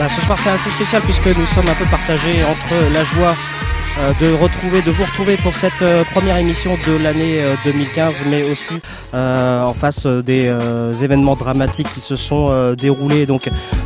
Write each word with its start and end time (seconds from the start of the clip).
Bah, 0.00 0.08
ce 0.08 0.22
soir 0.22 0.38
c'est 0.42 0.48
assez 0.48 0.70
spécial 0.70 1.02
puisque 1.02 1.26
nous 1.26 1.46
sommes 1.46 1.68
un 1.68 1.74
peu 1.74 1.84
partagés 1.84 2.42
entre 2.42 2.90
la 2.90 3.04
joie 3.04 3.36
de 4.20 4.32
retrouver, 4.32 4.82
de 4.82 4.90
vous 4.90 5.04
retrouver 5.04 5.36
pour 5.36 5.54
cette 5.54 5.82
euh, 5.82 6.04
première 6.04 6.36
émission 6.38 6.76
de 6.86 6.96
l'année 6.96 7.40
euh, 7.42 7.54
2015, 7.64 8.14
mais 8.28 8.42
aussi 8.50 8.80
euh, 9.14 9.62
en 9.64 9.74
face 9.74 10.06
euh, 10.06 10.22
des 10.22 10.46
euh, 10.46 10.92
événements 10.94 11.36
dramatiques 11.36 11.92
qui 11.92 12.00
se 12.00 12.16
sont 12.16 12.48
euh, 12.50 12.74
déroulés 12.74 13.26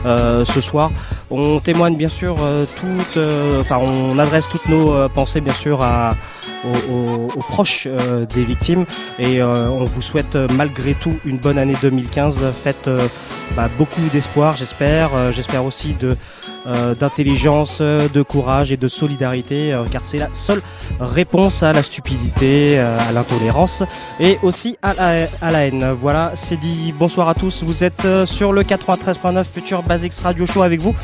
euh, 0.06 0.44
ce 0.44 0.60
soir. 0.60 0.90
On 1.30 1.58
témoigne 1.60 1.96
bien 1.96 2.08
sûr 2.08 2.36
euh, 2.40 2.64
toutes, 2.76 3.16
euh, 3.16 3.60
enfin 3.60 3.78
on 3.78 4.18
adresse 4.18 4.48
toutes 4.48 4.68
nos 4.68 4.92
euh, 4.92 5.08
pensées 5.08 5.40
bien 5.40 5.52
sûr 5.52 5.80
aux, 6.64 7.42
proches 7.48 7.86
euh, 7.90 8.24
des 8.26 8.44
victimes 8.44 8.86
et 9.18 9.40
euh, 9.40 9.68
on 9.68 9.84
vous 9.84 10.02
souhaite 10.02 10.34
euh, 10.36 10.46
malgré 10.56 10.94
tout 10.94 11.14
une 11.24 11.38
bonne 11.38 11.58
année 11.58 11.74
2015 11.82 12.38
faites 12.62 12.88
euh, 12.88 13.06
bah, 13.56 13.68
beaucoup 13.78 14.00
d'espoir 14.12 14.56
j'espère 14.56 15.10
Euh, 15.14 15.32
j'espère 15.32 15.64
aussi 15.64 15.92
de 15.94 16.16
euh, 16.66 16.94
d'intelligence 16.94 17.78
euh, 17.80 18.08
de 18.08 18.22
courage 18.22 18.72
et 18.72 18.76
de 18.76 18.88
solidarité 18.88 19.72
euh, 19.72 19.84
car 19.90 20.04
c'est 20.04 20.18
la 20.18 20.30
seule 20.32 20.62
réponse 20.98 21.62
à 21.62 21.72
la 21.72 21.82
stupidité 21.82 22.78
à 22.78 23.12
l'intolérance 23.12 23.82
et 24.18 24.38
aussi 24.42 24.76
à 24.82 24.94
la, 24.94 25.28
à 25.42 25.50
la 25.50 25.66
haine. 25.66 25.92
Voilà 25.92 26.32
c'est 26.34 26.56
dit. 26.56 26.94
Bonsoir 26.98 27.28
à 27.28 27.34
tous. 27.34 27.62
Vous 27.62 27.84
êtes 27.84 28.06
sur 28.24 28.52
le 28.52 28.62
93.9 28.62 29.44
Future 29.44 29.82
Basics 29.82 30.14
Radio 30.22 30.46
Show 30.46 30.62
avec 30.62 30.80
vous 30.80 30.94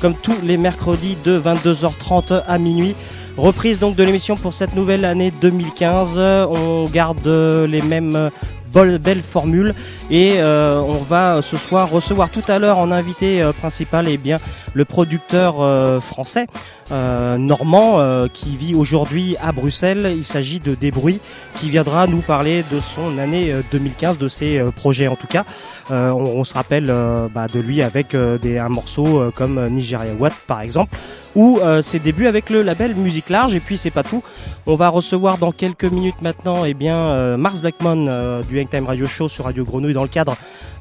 comme 0.00 0.14
tous 0.14 0.36
les 0.42 0.56
mercredis 0.56 1.16
de 1.22 1.38
22h30 1.38 2.42
à 2.46 2.58
minuit. 2.58 2.94
Reprise 3.36 3.78
donc 3.78 3.96
de 3.96 4.02
l'émission 4.02 4.34
pour 4.34 4.54
cette 4.54 4.74
nouvelle 4.74 5.04
année 5.04 5.32
2015. 5.40 6.14
Euh, 6.16 6.46
On 6.46 6.84
garde 6.84 7.26
les 7.26 7.82
mêmes 7.82 8.30
belles 8.72 9.22
formules 9.22 9.74
et 10.10 10.34
euh, 10.38 10.80
on 10.80 10.98
va 10.98 11.36
euh, 11.36 11.42
ce 11.42 11.56
soir 11.56 11.90
recevoir 11.90 12.30
tout 12.30 12.42
à 12.48 12.58
l'heure 12.58 12.78
en 12.78 12.90
invité 12.90 13.42
euh, 13.42 13.52
principal 13.52 14.08
et 14.08 14.16
bien 14.16 14.38
le 14.74 14.84
producteur 14.84 16.00
français 16.00 16.46
normand 16.90 18.28
qui 18.32 18.56
vit 18.56 18.74
aujourd'hui 18.74 19.36
à 19.42 19.52
Bruxelles. 19.52 20.14
Il 20.16 20.24
s'agit 20.24 20.60
de 20.60 20.74
Débruit 20.74 21.20
qui 21.60 21.70
viendra 21.70 22.06
nous 22.06 22.22
parler 22.22 22.64
de 22.70 22.80
son 22.80 23.18
année 23.18 23.52
euh, 23.52 23.62
2015, 23.72 24.18
de 24.18 24.28
ses 24.28 24.62
projets 24.76 25.08
en 25.08 25.16
tout 25.16 25.26
cas. 25.26 25.44
Euh, 25.90 26.10
on, 26.12 26.44
se 26.44 26.54
rappelle 26.54 26.86
euh, 26.88 27.28
bah, 27.32 27.46
de 27.46 27.60
lui 27.60 27.82
avec 27.82 28.14
euh, 28.14 28.38
des, 28.38 28.58
un 28.58 28.68
morceau 28.68 29.30
comme 29.34 29.68
Nigeria 29.68 30.12
Watt 30.18 30.32
par 30.46 30.60
exemple 30.60 30.96
ou 31.36 31.60
ses 31.82 32.00
débuts 32.00 32.26
avec 32.26 32.50
le 32.50 32.62
label 32.62 32.96
Musique 32.96 33.30
Large. 33.30 33.54
Et 33.54 33.60
puis 33.60 33.76
c'est 33.76 33.92
pas 33.92 34.02
tout. 34.02 34.22
On 34.66 34.74
va 34.74 34.88
recevoir 34.88 35.38
dans 35.38 35.52
quelques 35.52 35.84
minutes 35.84 36.20
maintenant 36.22 36.64
eh 36.64 36.74
bien, 36.74 37.36
Mars 37.36 37.60
Blackmon 37.60 38.42
du 38.48 38.60
Hangtime 38.60 38.86
Radio 38.86 39.06
Show 39.06 39.28
sur 39.28 39.44
Radio 39.44 39.64
Grenouille 39.64 39.94
dans 39.94 40.02
le 40.02 40.08
cadre 40.08 40.36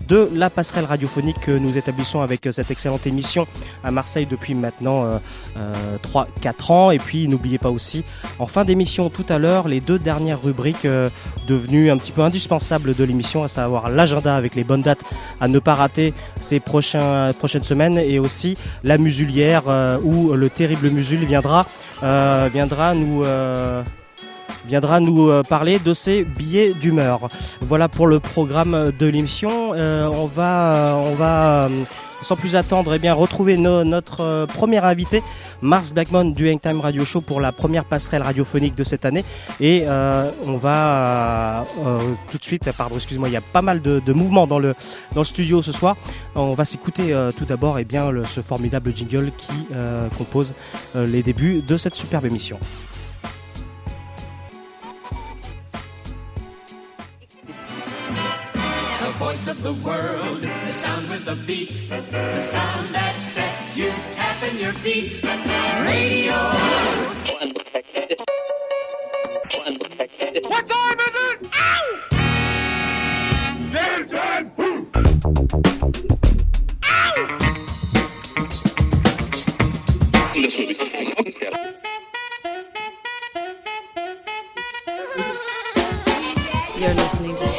de 0.08 0.30
la 0.34 0.50
passerelle 0.50 0.86
radiophonique 0.86 1.40
que 1.40 1.52
nous 1.52 1.78
établissons 1.78 2.22
avec 2.22 2.48
cette 2.52 2.72
excellente 2.72 3.06
émission 3.06 3.48
à 3.84 3.92
Marseille 3.92 4.26
depuis 4.26 4.56
maintenant 4.56 5.06
euh, 5.06 5.18
euh, 5.58 5.98
3-4 6.04 6.72
ans. 6.72 6.92
Et 6.92 6.98
puis 6.98 7.28
n'oubliez 7.28 7.60
pas 7.60 7.70
aussi, 7.70 8.04
en 8.40 8.48
fin 8.48 8.66
d'émission 8.66 9.10
tout 9.10 9.26
à 9.30 9.38
l'heure, 9.38 9.68
les 9.68 9.82
deux 9.82 10.00
dernières 10.00 10.42
rubriques 10.42 10.88
devenues 11.48 11.92
un 11.92 11.98
petit 11.98 12.12
peu 12.12 12.22
indispensables 12.22 12.96
de 12.96 13.04
l'émission, 13.04 13.44
à 13.44 13.48
savoir 13.48 13.90
l'agenda 13.90 14.36
avec 14.36 14.56
les 14.56 14.64
bonnes 14.64 14.82
dates 14.82 14.99
à 15.40 15.48
ne 15.48 15.60
pas 15.60 15.74
rater 15.74 16.14
ces 16.42 16.60
prochaines 16.60 17.64
semaines 17.64 17.98
et 17.98 18.20
aussi 18.20 18.56
la 18.84 18.98
musulière 18.98 19.64
euh, 19.68 19.98
où 20.04 20.34
le 20.34 20.50
terrible 20.50 20.90
musul 20.90 21.26
viendra, 21.26 21.66
euh, 22.04 22.50
viendra 22.52 22.94
nous... 22.94 23.24
euh, 23.24 23.84
viendra 24.68 25.00
nous 25.00 25.42
parler 25.50 25.80
de 25.80 25.96
ses 25.96 26.24
billets 26.24 26.74
d'humeur. 26.76 27.28
Voilà 27.60 27.88
pour 27.88 28.06
le 28.06 28.20
programme 28.20 28.92
de 29.00 29.08
l'émission. 29.08 29.72
On 29.72 30.26
va, 30.28 30.96
on 31.04 31.16
va 31.16 31.70
sans 32.22 32.36
plus 32.36 32.56
attendre, 32.56 32.94
eh 32.94 33.00
bien, 33.00 33.14
retrouver 33.14 33.58
no- 33.58 33.84
notre 33.84 34.22
euh, 34.22 34.46
premier 34.46 34.78
invité, 34.78 35.24
Mars 35.62 35.94
Blackmon 35.94 36.26
du 36.26 36.50
Hangtime 36.50 36.82
Radio 36.82 37.06
Show 37.06 37.22
pour 37.22 37.42
la 37.42 37.52
première 37.52 37.86
passerelle 37.86 38.22
radiophonique 38.22 38.76
de 38.76 38.84
cette 38.84 39.06
année. 39.06 39.24
Et 39.60 39.84
euh, 39.86 40.32
on 40.46 40.58
va 40.58 41.66
euh, 41.86 42.00
tout 42.30 42.38
de 42.38 42.44
suite, 42.44 42.70
pardon, 42.78 42.96
excuse-moi, 42.96 43.30
il 43.30 43.34
y 43.34 43.38
a 43.38 43.42
pas 43.42 43.62
mal 43.62 43.82
de, 43.82 44.14
mouvements 44.14 44.48
dans 44.48 44.60
le, 44.60 44.76
studio 45.24 45.62
ce 45.62 45.72
soir. 45.72 45.96
On 46.36 46.54
va 46.54 46.66
s'écouter 46.66 47.16
tout 47.38 47.46
d'abord 47.46 47.78
eh 47.80 47.86
bien, 47.86 48.12
ce 48.26 48.42
formidable 48.42 48.94
jingle 48.96 49.32
qui 49.38 49.68
compose 50.18 50.56
les 50.96 51.24
débuts 51.24 51.62
de 51.62 51.78
cette 51.78 51.96
superbe 51.96 52.26
émission. 52.26 52.58
Voice 59.20 59.48
of 59.48 59.62
the 59.62 59.74
world, 59.74 60.40
the 60.40 60.72
sound 60.72 61.10
with 61.10 61.26
the 61.26 61.36
beat, 61.36 61.84
the 61.90 62.42
sound 62.42 62.96
that 62.96 63.22
sets 63.22 63.76
you 63.76 63.90
tapping 64.14 64.58
your 64.58 64.72
feet. 64.76 65.22
Radio. 65.84 66.38
What 70.48 70.66
time 70.68 71.00
is 71.00 71.16
it? 71.26 71.38
Ow! 71.54 72.00
Game 73.74 74.08
time! 74.08 74.52
You're 86.80 86.94
listening 86.94 87.36
to 87.36 87.59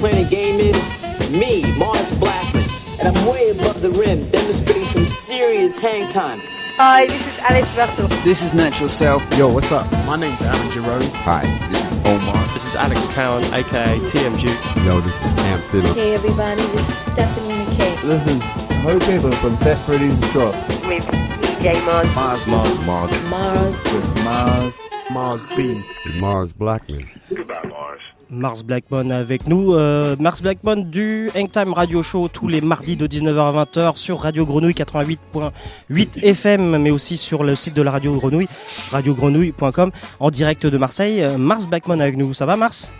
who 0.00 0.08
the 0.08 0.24
best 0.24 0.24
playing 0.24 0.24
the 0.24 0.30
game 0.30 0.60
is? 0.60 1.30
Me, 1.30 1.78
Mars 1.78 2.12
Blackman. 2.18 2.64
And 2.98 3.16
I'm 3.16 3.26
way 3.26 3.48
above 3.50 3.80
the 3.80 3.90
rim, 3.90 4.28
demonstrating 4.30 4.84
some 4.84 5.04
serious 5.04 5.78
hang 5.78 6.10
time. 6.10 6.40
Hi, 6.76 7.06
this 7.06 7.20
is 7.20 7.38
Alex 7.40 7.68
Berto. 7.68 8.24
This 8.24 8.42
is 8.42 8.54
Natural 8.54 8.88
Self. 8.88 9.36
Yo, 9.36 9.52
what's 9.52 9.70
up? 9.72 9.90
My 10.06 10.16
name's 10.16 10.40
Alan 10.42 10.70
Jerome. 10.70 11.02
Hi, 11.24 11.42
this 11.70 11.92
is 11.92 11.98
Omar. 12.06 12.52
This 12.52 12.66
is 12.66 12.74
Alex 12.74 13.08
Cowan, 13.08 13.44
aka 13.54 13.98
TM 13.98 14.40
Duke. 14.40 14.84
Yo, 14.84 15.00
this 15.00 15.14
is 15.14 15.40
Amp 15.44 15.64
Fiddle. 15.70 15.94
Hey 15.94 16.14
everybody, 16.14 16.62
this 16.72 16.88
is 16.88 16.96
Stephanie 16.96 17.64
McKay. 17.64 18.02
This 18.02 18.26
is 18.26 18.42
Ho 18.82 18.98
Gaber 18.98 19.34
from 19.34 19.56
Fat 19.58 19.76
Freddy's 19.84 20.18
Drop. 20.32 20.54
With 20.88 21.04
DJ 21.04 21.74
Mars. 21.84 22.14
Mars, 22.14 22.46
Mars, 22.46 22.86
Mars. 22.86 23.22
Mars. 23.24 23.76
With 23.92 24.24
Mars. 24.24 24.74
Mars 25.10 25.44
B. 25.56 25.84
Mars 26.18 26.52
Blackman. 26.52 27.08
Goodbye, 27.28 27.62
Mars. 27.68 28.00
Mars 28.30 28.62
Blackmon 28.62 29.10
avec 29.10 29.46
nous. 29.46 29.74
Euh, 29.74 30.16
Mars 30.18 30.42
Blackmon 30.42 30.76
du 30.76 31.30
Hangtime 31.36 31.72
Radio 31.72 32.02
Show 32.02 32.28
tous 32.28 32.48
les 32.48 32.60
mardis 32.60 32.96
de 32.96 33.06
19h 33.06 33.38
à 33.38 33.64
20h 33.64 33.96
sur 33.96 34.20
Radio 34.20 34.46
Grenouille 34.46 34.74
88.8 34.74 36.22
FM, 36.22 36.78
mais 36.78 36.90
aussi 36.90 37.16
sur 37.16 37.42
le 37.42 37.54
site 37.54 37.74
de 37.74 37.82
la 37.82 37.90
Radio 37.90 38.14
Grenouille, 38.14 38.48
radiogrenouille.com, 38.92 39.90
en 40.20 40.30
direct 40.30 40.66
de 40.66 40.78
Marseille. 40.78 41.22
Euh, 41.22 41.38
Mars 41.38 41.66
Blackmon 41.66 42.00
avec 42.00 42.16
nous. 42.16 42.32
Ça 42.34 42.46
va, 42.46 42.56
Mars? 42.56 42.90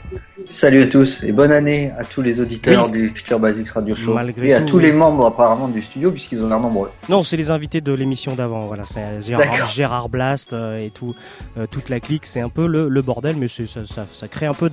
Salut 0.47 0.83
à 0.83 0.87
tous 0.87 1.23
et 1.25 1.33
bonne 1.33 1.53
année 1.53 1.93
à 1.99 2.05
tous 2.05 2.23
les 2.23 2.41
auditeurs 2.41 2.87
Oui. 2.87 2.93
du 2.93 3.09
Future 3.11 3.39
Basics 3.39 3.69
Radio 3.71 3.95
Show 3.95 4.15
Malgré 4.15 4.49
et 4.49 4.55
à 4.55 4.61
tout, 4.61 4.67
tous 4.69 4.77
oui. 4.79 4.85
les 4.85 4.93
membres 4.93 5.27
apparemment 5.27 5.69
du 5.69 5.83
studio 5.83 6.11
puisqu'ils 6.11 6.43
ont 6.43 6.49
l'air 6.49 6.61
nombreux. 6.61 6.91
Non, 7.09 7.23
c'est 7.23 7.37
les 7.37 7.51
invités 7.51 7.81
de 7.81 7.93
l'émission 7.93 8.35
d'avant. 8.35 8.67
Voilà, 8.67 8.85
c'est 8.87 9.01
Gérard, 9.69 10.09
Blast 10.09 10.53
euh, 10.53 10.77
et 10.79 10.91
tout, 10.91 11.15
euh, 11.59 11.67
toute 11.71 11.89
la 11.89 12.01
clique. 12.01 12.27
C'est 12.27 12.41
un 12.41 12.49
peu 12.49 12.67
le, 12.67 12.89
le 12.89 13.03
bordel, 13.03 13.37
mais 13.37 13.49
ça, 13.49 13.65
ça, 13.85 14.07
ça 14.13 14.29
crée 14.29 14.47
un 14.47 14.55
peu 14.55 14.71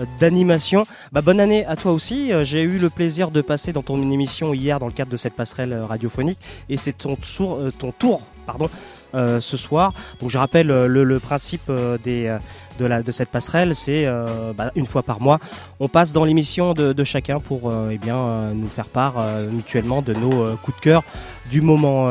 euh, 0.00 0.04
d'animation. 0.20 0.84
Bah, 1.12 1.22
bonne 1.22 1.40
année 1.40 1.64
à 1.66 1.76
toi 1.76 1.92
aussi. 1.92 2.32
J'ai 2.42 2.62
eu 2.62 2.78
le 2.78 2.90
plaisir 2.90 3.30
de 3.30 3.40
passer 3.40 3.72
dans 3.72 3.82
ton 3.82 3.96
émission 4.10 4.52
hier 4.54 4.78
dans 4.78 4.86
le 4.86 4.92
cadre 4.92 5.10
de 5.10 5.16
cette 5.16 5.34
passerelle 5.34 5.74
radiophonique, 5.88 6.38
et 6.68 6.76
c'est 6.76 6.96
ton 6.96 7.16
tour, 7.16 7.58
ton 7.78 7.92
tour, 7.92 8.22
pardon. 8.46 8.68
euh, 9.14 9.40
ce 9.40 9.56
soir. 9.56 9.92
Donc 10.20 10.30
je 10.30 10.38
rappelle 10.38 10.66
le, 10.66 11.04
le 11.04 11.20
principe 11.20 11.70
des, 12.02 12.36
de, 12.78 13.12
cette 13.12 13.28
passerelle, 13.28 13.74
c'est 13.76 14.04
euh, 14.06 14.52
bah, 14.52 14.70
une 14.74 14.86
fois 14.86 15.02
par 15.02 15.20
mois, 15.20 15.38
on 15.80 15.88
passe 15.88 16.12
dans 16.12 16.24
l'émission 16.24 16.74
de, 16.74 17.04
chacun 17.04 17.40
pour 17.40 17.70
euh, 17.70 17.90
eh 17.92 17.98
euh, 18.08 18.52
nous 18.54 18.68
faire 18.68 18.86
part 18.86 19.26
mutuellement 19.50 20.02
de 20.02 20.14
nos 20.14 20.56
coups 20.56 20.76
de 20.78 20.82
cœur 20.82 21.02
du 21.50 21.60
moment 21.60 22.06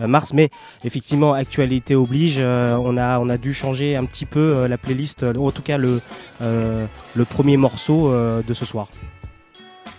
mars. 0.00 0.32
Mais 0.32 0.50
effectivement, 0.84 1.32
actualité 1.32 1.94
oblige, 1.94 2.38
on, 2.38 2.96
a, 2.96 3.18
on 3.18 3.28
a 3.28 3.38
dû 3.38 3.54
changer 3.54 3.96
un 3.96 4.04
petit 4.04 4.26
peu 4.26 4.66
la 4.66 4.78
playlist, 4.78 5.22
en 5.24 5.50
tout 5.50 5.62
cas 5.62 5.78
le, 5.78 6.00
premier 7.28 7.56
morceau 7.56 8.12
de 8.12 8.54
ce 8.54 8.64
soir. 8.64 8.88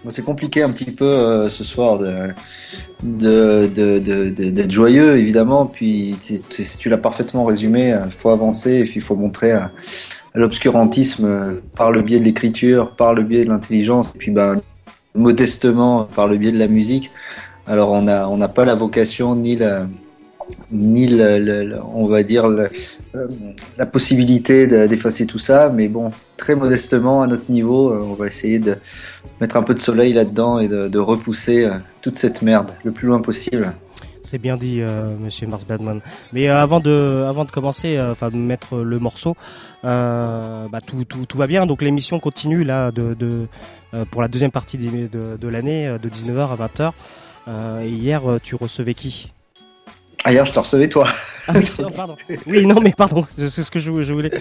C'est 0.09 0.23
compliqué 0.23 0.63
un 0.63 0.71
petit 0.71 0.91
peu 0.91 1.05
euh, 1.05 1.49
ce 1.49 1.63
soir 1.63 1.99
de 1.99 2.33
d'être 3.03 4.71
joyeux 4.71 5.17
évidemment. 5.17 5.65
Puis 5.65 6.15
tu- 6.21 6.89
l'as 6.89 6.97
parfaitement 6.97 7.45
résumé. 7.45 7.97
Il 8.05 8.11
faut 8.11 8.29
avancer 8.29 8.75
et 8.77 8.83
puis 8.85 8.93
il 8.95 9.01
faut 9.01 9.15
montrer 9.15 9.51
à 9.51 9.71
l'obscurantisme 10.35 11.25
euh, 11.25 11.53
par 11.75 11.91
le 11.91 12.01
biais 12.01 12.19
de 12.19 12.23
l'écriture, 12.25 12.91
par 12.95 13.13
le 13.13 13.23
biais 13.23 13.43
de 13.45 13.49
l'intelligence, 13.49 14.13
et 14.15 14.17
puis 14.17 14.31
ben 14.31 14.61
modestement 15.15 16.03
par 16.15 16.27
le 16.27 16.37
biais 16.37 16.51
de 16.51 16.59
la 16.59 16.67
musique. 16.67 17.11
Alors 17.67 17.91
on 17.91 18.07
a 18.07 18.27
on 18.27 18.37
n'a 18.37 18.47
pas 18.47 18.63
la 18.65 18.75
vocation 18.75 19.35
ni 19.35 19.55
la 19.55 19.85
ni 20.71 21.07
le, 21.07 21.39
le- 21.39 21.79
on 21.93 22.05
va 22.05 22.23
dire 22.23 22.47
euh, 23.15 23.27
la 23.77 23.85
possibilité 23.85 24.67
de- 24.67 24.85
d'effacer 24.87 25.25
tout 25.25 25.39
ça, 25.39 25.69
mais 25.69 25.87
bon, 25.87 26.11
très 26.37 26.55
modestement 26.55 27.21
à 27.21 27.27
notre 27.27 27.49
niveau, 27.49 27.91
euh, 27.91 28.01
on 28.03 28.13
va 28.13 28.27
essayer 28.27 28.59
de 28.59 28.77
mettre 29.41 29.57
un 29.57 29.63
peu 29.63 29.73
de 29.73 29.79
soleil 29.79 30.13
là-dedans 30.13 30.59
et 30.59 30.67
de, 30.67 30.99
repousser 30.99 31.65
euh, 31.65 31.71
toute 32.01 32.17
cette 32.17 32.41
merde 32.41 32.71
le 32.83 32.91
plus 32.91 33.07
loin 33.07 33.21
possible. 33.21 33.73
C'est 34.23 34.37
bien 34.37 34.55
dit, 34.57 34.83
Monsieur 35.19 35.47
Mars 35.47 35.65
Badman. 35.65 36.01
Mais 36.33 36.49
avant 36.49 36.79
de, 36.79 37.23
avant 37.27 37.45
de 37.45 37.51
commencer, 37.51 37.99
enfin 37.99 38.29
de 38.29 38.35
mettre 38.35 38.77
le 38.77 38.99
morceau, 38.99 39.35
bah, 39.81 40.67
tout, 40.85 41.37
va 41.37 41.47
bien. 41.47 41.65
Donc 41.65 41.81
l'émission 41.81 42.19
continue 42.19 42.63
là 42.63 42.91
de, 42.91 43.47
pour 44.11 44.21
la 44.21 44.27
deuxième 44.27 44.51
partie 44.51 44.77
de, 44.77 45.35
de 45.35 45.47
l'année, 45.47 45.95
de 45.99 46.09
19h 46.09 46.49
à 46.51 46.67
20h. 46.67 46.91
Euh, 47.47 47.81
et 47.81 47.89
hier, 47.89 48.21
tu 48.43 48.53
recevais 48.53 48.93
qui? 48.93 49.33
Ailleurs, 50.29 50.45
je 50.45 50.51
te 50.53 50.59
recevais 50.59 50.87
toi. 50.87 51.07
Ah 51.47 51.53
oui, 51.55 51.65
non, 51.79 51.87
pardon. 51.89 52.15
Oui, 52.45 52.65
non, 52.67 52.79
mais 52.79 52.93
pardon, 52.95 53.25
c'est 53.35 53.63
ce 53.63 53.71
que 53.71 53.79
je, 53.79 53.91
je 54.03 54.13
voulais. 54.13 54.29
que 54.29 54.37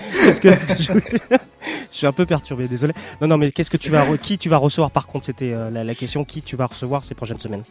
je, 0.78 0.92
voulais- 0.92 1.04
je 1.30 1.96
suis 1.96 2.06
un 2.06 2.12
peu 2.12 2.26
perturbé, 2.26 2.68
désolé. 2.68 2.92
Non, 3.22 3.28
non, 3.28 3.38
mais 3.38 3.50
qu'est-ce 3.52 3.70
que 3.70 3.78
tu 3.78 3.88
vas, 3.90 4.04
re- 4.04 4.18
qui 4.18 4.36
tu 4.36 4.50
vas 4.50 4.58
recevoir 4.58 4.90
par 4.90 5.06
contre? 5.06 5.24
C'était 5.24 5.54
euh, 5.54 5.70
la, 5.70 5.84
la 5.84 5.94
question 5.94 6.26
qui 6.26 6.42
tu 6.42 6.56
vas 6.56 6.66
recevoir 6.66 7.04
ces 7.04 7.14
prochaines 7.14 7.38
semaines? 7.40 7.62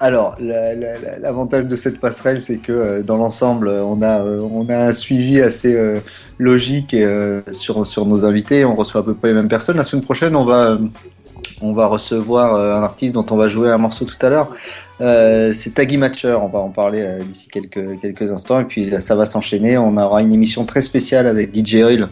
Alors, 0.00 0.34
la- 0.40 0.74
la- 0.74 0.98
la- 0.98 1.18
l'avantage 1.20 1.66
de 1.66 1.76
cette 1.76 2.00
passerelle, 2.00 2.40
c'est 2.40 2.56
que 2.58 2.72
euh, 2.72 3.02
dans 3.04 3.16
l'ensemble, 3.18 3.68
euh, 3.68 3.84
on 3.84 4.02
a, 4.02 4.18
euh, 4.24 4.40
on 4.40 4.68
a 4.68 4.76
un 4.88 4.92
suivi 4.92 5.40
assez 5.40 5.78
logique 6.38 6.92
et, 6.94 7.06
sur, 7.52 7.86
sur 7.86 8.06
nos 8.06 8.24
invités. 8.24 8.64
On 8.64 8.74
reçoit 8.74 9.02
à 9.02 9.04
peu 9.04 9.14
près 9.14 9.28
les 9.28 9.34
mêmes 9.34 9.46
personnes. 9.48 9.76
La 9.76 9.84
semaine 9.84 10.04
prochaine, 10.04 10.34
on 10.34 10.44
va, 10.44 10.76
on 11.62 11.72
va 11.72 11.86
recevoir 11.86 12.54
euh, 12.54 12.74
un 12.74 12.82
artiste 12.82 13.14
dont 13.14 13.26
on 13.30 13.36
va 13.36 13.48
jouer 13.48 13.70
un 13.70 13.78
morceau 13.78 14.04
tout 14.04 14.16
à 14.24 14.28
l'heure. 14.28 14.54
Euh, 15.00 15.52
c'est 15.52 15.74
Taggy 15.74 15.96
Matcher. 15.96 16.36
On 16.40 16.48
va 16.48 16.58
en 16.58 16.70
parler 16.70 17.02
euh, 17.02 17.22
d'ici 17.22 17.48
quelques, 17.48 18.00
quelques 18.00 18.30
instants. 18.30 18.60
Et 18.60 18.64
puis, 18.64 18.90
là, 18.90 19.00
ça 19.00 19.16
va 19.16 19.26
s'enchaîner. 19.26 19.78
On 19.78 19.96
aura 19.96 20.22
une 20.22 20.32
émission 20.32 20.64
très 20.64 20.82
spéciale 20.82 21.26
avec 21.26 21.54
DJ 21.54 21.74
Oil, 21.76 22.08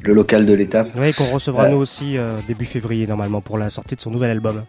le 0.00 0.14
local 0.14 0.46
de 0.46 0.52
l'étape. 0.52 0.90
Oui, 0.98 1.12
qu'on 1.12 1.30
recevra 1.30 1.66
Euh, 1.66 1.70
nous 1.70 1.78
aussi 1.78 2.16
début 2.46 2.66
février 2.66 3.06
normalement 3.06 3.40
pour 3.40 3.58
la 3.58 3.70
sortie 3.70 3.96
de 3.96 4.00
son 4.00 4.10
nouvel 4.10 4.30
album. 4.30 4.64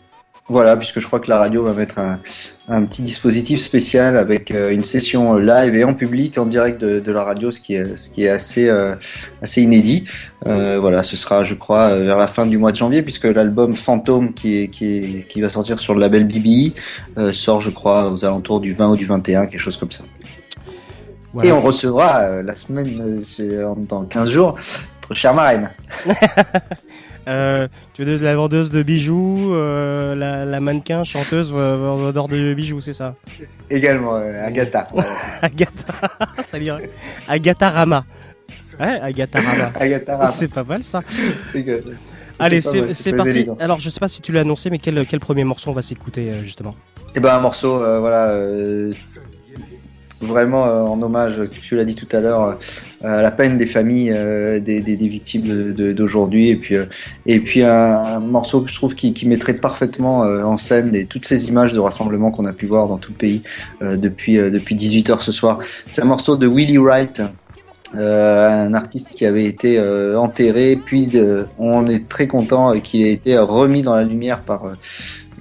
Voilà, 0.49 0.75
puisque 0.75 0.99
je 0.99 1.07
crois 1.07 1.19
que 1.19 1.29
la 1.29 1.37
radio 1.37 1.63
va 1.63 1.73
mettre 1.73 1.99
un, 1.99 2.19
un 2.67 2.83
petit 2.83 3.03
dispositif 3.03 3.61
spécial 3.61 4.17
avec 4.17 4.51
euh, 4.51 4.71
une 4.71 4.83
session 4.83 5.37
live 5.37 5.75
et 5.75 5.83
en 5.83 5.93
public, 5.93 6.37
en 6.37 6.45
direct 6.45 6.81
de, 6.81 6.99
de 6.99 7.11
la 7.11 7.23
radio, 7.23 7.51
ce 7.51 7.59
qui 7.59 7.75
est, 7.75 7.95
ce 7.95 8.09
qui 8.09 8.23
est 8.23 8.29
assez, 8.29 8.67
euh, 8.67 8.95
assez 9.41 9.61
inédit. 9.61 10.05
Euh, 10.47 10.77
voilà, 10.79 11.03
ce 11.03 11.15
sera, 11.15 11.43
je 11.43 11.53
crois, 11.53 11.95
vers 11.97 12.17
la 12.17 12.27
fin 12.27 12.45
du 12.45 12.57
mois 12.57 12.71
de 12.71 12.77
janvier, 12.77 13.01
puisque 13.01 13.25
l'album 13.25 13.75
Fantôme, 13.75 14.33
qui, 14.33 14.57
est, 14.63 14.67
qui, 14.67 14.97
est, 14.97 15.27
qui 15.27 15.41
va 15.41 15.49
sortir 15.49 15.79
sur 15.79 15.93
le 15.93 16.01
label 16.01 16.25
BBI, 16.25 16.73
euh, 17.17 17.31
sort, 17.31 17.61
je 17.61 17.69
crois, 17.69 18.11
aux 18.11 18.25
alentours 18.25 18.59
du 18.59 18.73
20 18.73 18.91
ou 18.91 18.95
du 18.95 19.05
21, 19.05 19.45
quelque 19.45 19.59
chose 19.59 19.77
comme 19.77 19.91
ça. 19.91 20.03
Voilà. 21.33 21.49
Et 21.49 21.51
on 21.51 21.61
recevra 21.61 22.41
la 22.41 22.55
semaine, 22.55 23.21
dans 23.87 24.03
15 24.03 24.29
jours, 24.29 24.57
notre 25.03 25.15
chère 25.15 25.33
marraine. 25.33 25.71
Euh, 27.27 27.67
tu 27.93 28.01
es 28.03 28.17
la 28.17 28.35
vendeuse 28.35 28.71
de 28.71 28.81
bijoux, 28.83 29.53
euh, 29.53 30.15
la, 30.15 30.43
la 30.45 30.59
mannequin, 30.59 31.03
chanteuse, 31.03 31.51
vendeur 31.51 32.27
de 32.27 32.53
bijoux, 32.53 32.81
c'est 32.81 32.93
ça 32.93 33.15
Également, 33.69 34.15
euh, 34.15 34.45
Agatha. 34.45 34.87
Agatha, 35.41 35.93
ça 36.43 36.59
dirait. 36.59 36.89
Agatha 37.27 37.69
Rama. 37.69 38.05
Ouais, 38.79 38.99
Agatha 39.01 39.39
Rama. 39.39 39.71
Agatha 39.79 40.17
Rama. 40.17 40.29
C'est 40.31 40.47
pas 40.51 40.63
mal 40.63 40.83
ça. 40.83 41.01
C'est 41.51 41.63
que- 41.63 41.83
Allez, 42.39 42.61
c'est 42.61 43.13
parti. 43.13 43.29
élégant. 43.29 43.57
Alors, 43.59 43.79
je 43.79 43.89
sais 43.91 43.99
pas 43.99 44.07
si 44.07 44.19
tu 44.21 44.31
l'as 44.31 44.41
annoncé, 44.41 44.71
mais 44.71 44.79
quel, 44.79 45.05
quel 45.05 45.19
premier 45.19 45.43
morceau 45.43 45.69
on 45.69 45.73
va 45.75 45.83
s'écouter 45.83 46.31
euh, 46.31 46.43
justement? 46.43 46.73
Eh 47.13 47.19
ben 47.19 47.35
un 47.35 47.39
morceau, 47.39 47.83
euh, 47.83 47.99
voilà, 47.99 48.29
vraiment 50.21 50.65
euh, 50.65 50.81
en 50.83 51.01
hommage, 51.01 51.35
tu 51.61 51.75
l'as 51.75 51.85
dit 51.85 51.95
tout 51.95 52.07
à 52.15 52.19
l'heure, 52.19 52.41
euh, 53.03 53.19
à 53.19 53.21
la 53.21 53.31
peine 53.31 53.57
des 53.57 53.65
familles 53.65 54.11
euh, 54.13 54.59
des, 54.59 54.81
victimes 54.81 55.73
d'aujourd'hui, 55.73 56.49
et 56.49 56.55
puis 56.55 56.75
euh, 56.75 56.85
et 57.25 57.39
puis 57.39 57.63
un, 57.63 58.19
morceau 58.19 58.61
que 58.61 58.69
je 58.69 58.75
trouve 58.75 58.95
qui, 58.95 59.27
mettrait 59.27 59.53
parfaitement 59.53 60.23
euh, 60.23 60.43
en 60.43 60.57
scène 60.57 61.05
toutes 61.07 61.25
ces 61.25 61.47
images 61.47 61.73
de 61.73 61.79
rassemblement 61.79 62.31
qu'on 62.31 62.45
a 62.45 62.53
pu 62.53 62.65
voir 62.65 62.87
dans 62.87 62.97
tout 62.97 63.11
le 63.11 63.17
pays 63.17 63.41
euh, 63.81 63.97
depuis 63.97 64.37
euh, 64.37 64.49
depuis 64.49 64.75
18 64.75 65.09
heures 65.09 65.21
ce 65.21 65.31
soir. 65.31 65.59
C'est 65.87 66.01
un 66.01 66.05
morceau 66.05 66.35
de 66.35 66.47
Willie 66.47 66.77
Wright. 66.77 67.21
euh, 67.95 68.67
un 68.67 68.73
artiste 68.73 69.15
qui 69.15 69.25
avait 69.25 69.45
été 69.45 69.77
euh, 69.77 70.17
enterré, 70.17 70.79
puis 70.83 71.09
euh, 71.15 71.43
on 71.59 71.87
est 71.87 72.07
très 72.07 72.27
content 72.27 72.79
qu'il 72.79 73.05
ait 73.05 73.11
été 73.11 73.37
remis 73.37 73.81
dans 73.81 73.95
la 73.95 74.03
lumière 74.03 74.41
par 74.41 74.65
euh, 74.65 74.73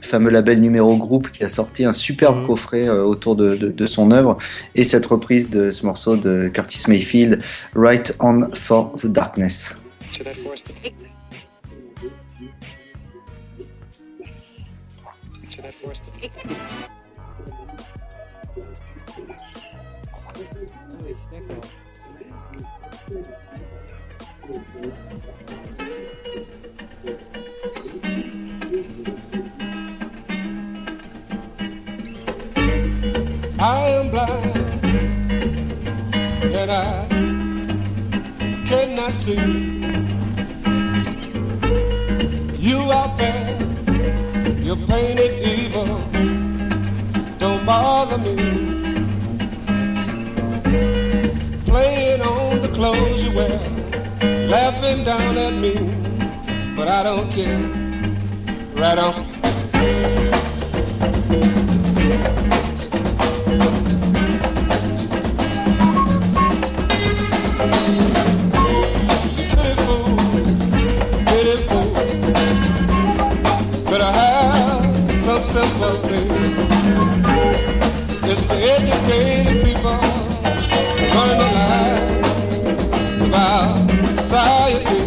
fameux 0.03 0.31
label 0.31 0.61
numéro 0.61 0.97
groupe 0.97 1.31
qui 1.31 1.45
a 1.45 1.49
sorti 1.49 1.85
un 1.85 1.95
superbe 1.95 2.47
coffret 2.47 2.89
euh, 2.89 3.03
autour 3.03 3.37
de, 3.37 3.57
de, 3.57 3.69
de 3.69 3.87
son 3.87 4.11
œuvre 4.11 4.39
et 4.75 4.85
cette 4.85 5.07
reprise 5.07 5.51
de 5.51 5.71
ce 5.71 5.85
morceau 5.87 6.17
de 6.17 6.51
Curtis 6.53 6.85
Mayfield, 6.89 7.43
Right 7.75 8.17
On 8.21 8.51
for 8.55 8.93
the 8.97 9.07
Darkness. 9.07 9.77
I 33.63 33.91
am 33.91 34.09
blind 34.09 34.57
and 36.43 36.71
I 36.71 37.07
cannot 38.67 39.13
see. 39.13 39.37
You 42.59 42.79
out 42.91 43.19
there, 43.19 43.59
you're 44.63 44.77
painted 44.77 45.47
evil. 45.47 45.85
Don't 47.39 47.67
bother 47.67 48.17
me. 48.17 48.37
Playing 51.67 52.23
on 52.23 52.63
the 52.63 52.71
clothes 52.73 53.23
you 53.23 53.37
wear, 53.37 53.61
laughing 54.49 55.05
down 55.05 55.37
at 55.37 55.53
me, 55.53 55.75
but 56.75 56.89
I 56.89 57.03
don't 57.03 57.31
care. 57.31 57.61
Right 58.75 58.99
on. 58.99 59.31
Some 75.51 75.67
sympathy. 75.67 76.23
It's 78.31 78.43
to 78.43 78.55
educate 78.55 79.65
people, 79.65 80.01
learn 81.15 81.37
the 81.43 81.49
life 81.59 82.19
about 83.27 83.91
society, 84.15 85.03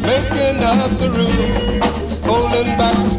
making 0.00 0.58
up 0.64 0.90
the 0.98 1.08
rules, 1.16 2.24
holding 2.24 2.70
back 2.78 2.96
the 2.96 3.17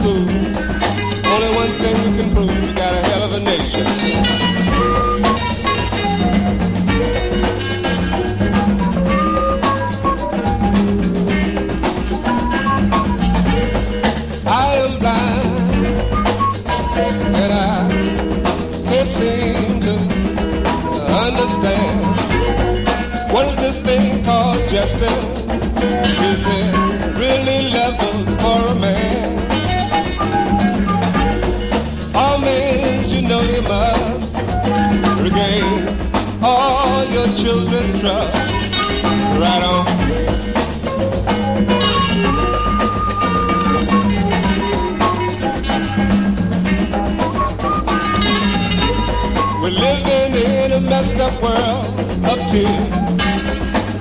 trust. 38.00 38.34
Right 39.44 39.64
on. 39.64 39.86
We're 49.62 49.78
living 49.88 50.34
in 50.36 50.72
a 50.72 50.80
messed 50.80 51.20
up 51.20 51.42
world 51.42 51.86
of 52.32 52.40
tears. 52.50 52.94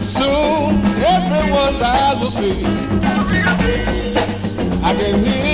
Soon 0.08 0.76
everyone's 1.16 1.82
eyes 1.82 2.18
will 2.20 2.30
see. 2.30 2.64
I 4.80 4.94
can 4.94 5.18
hear 5.24 5.47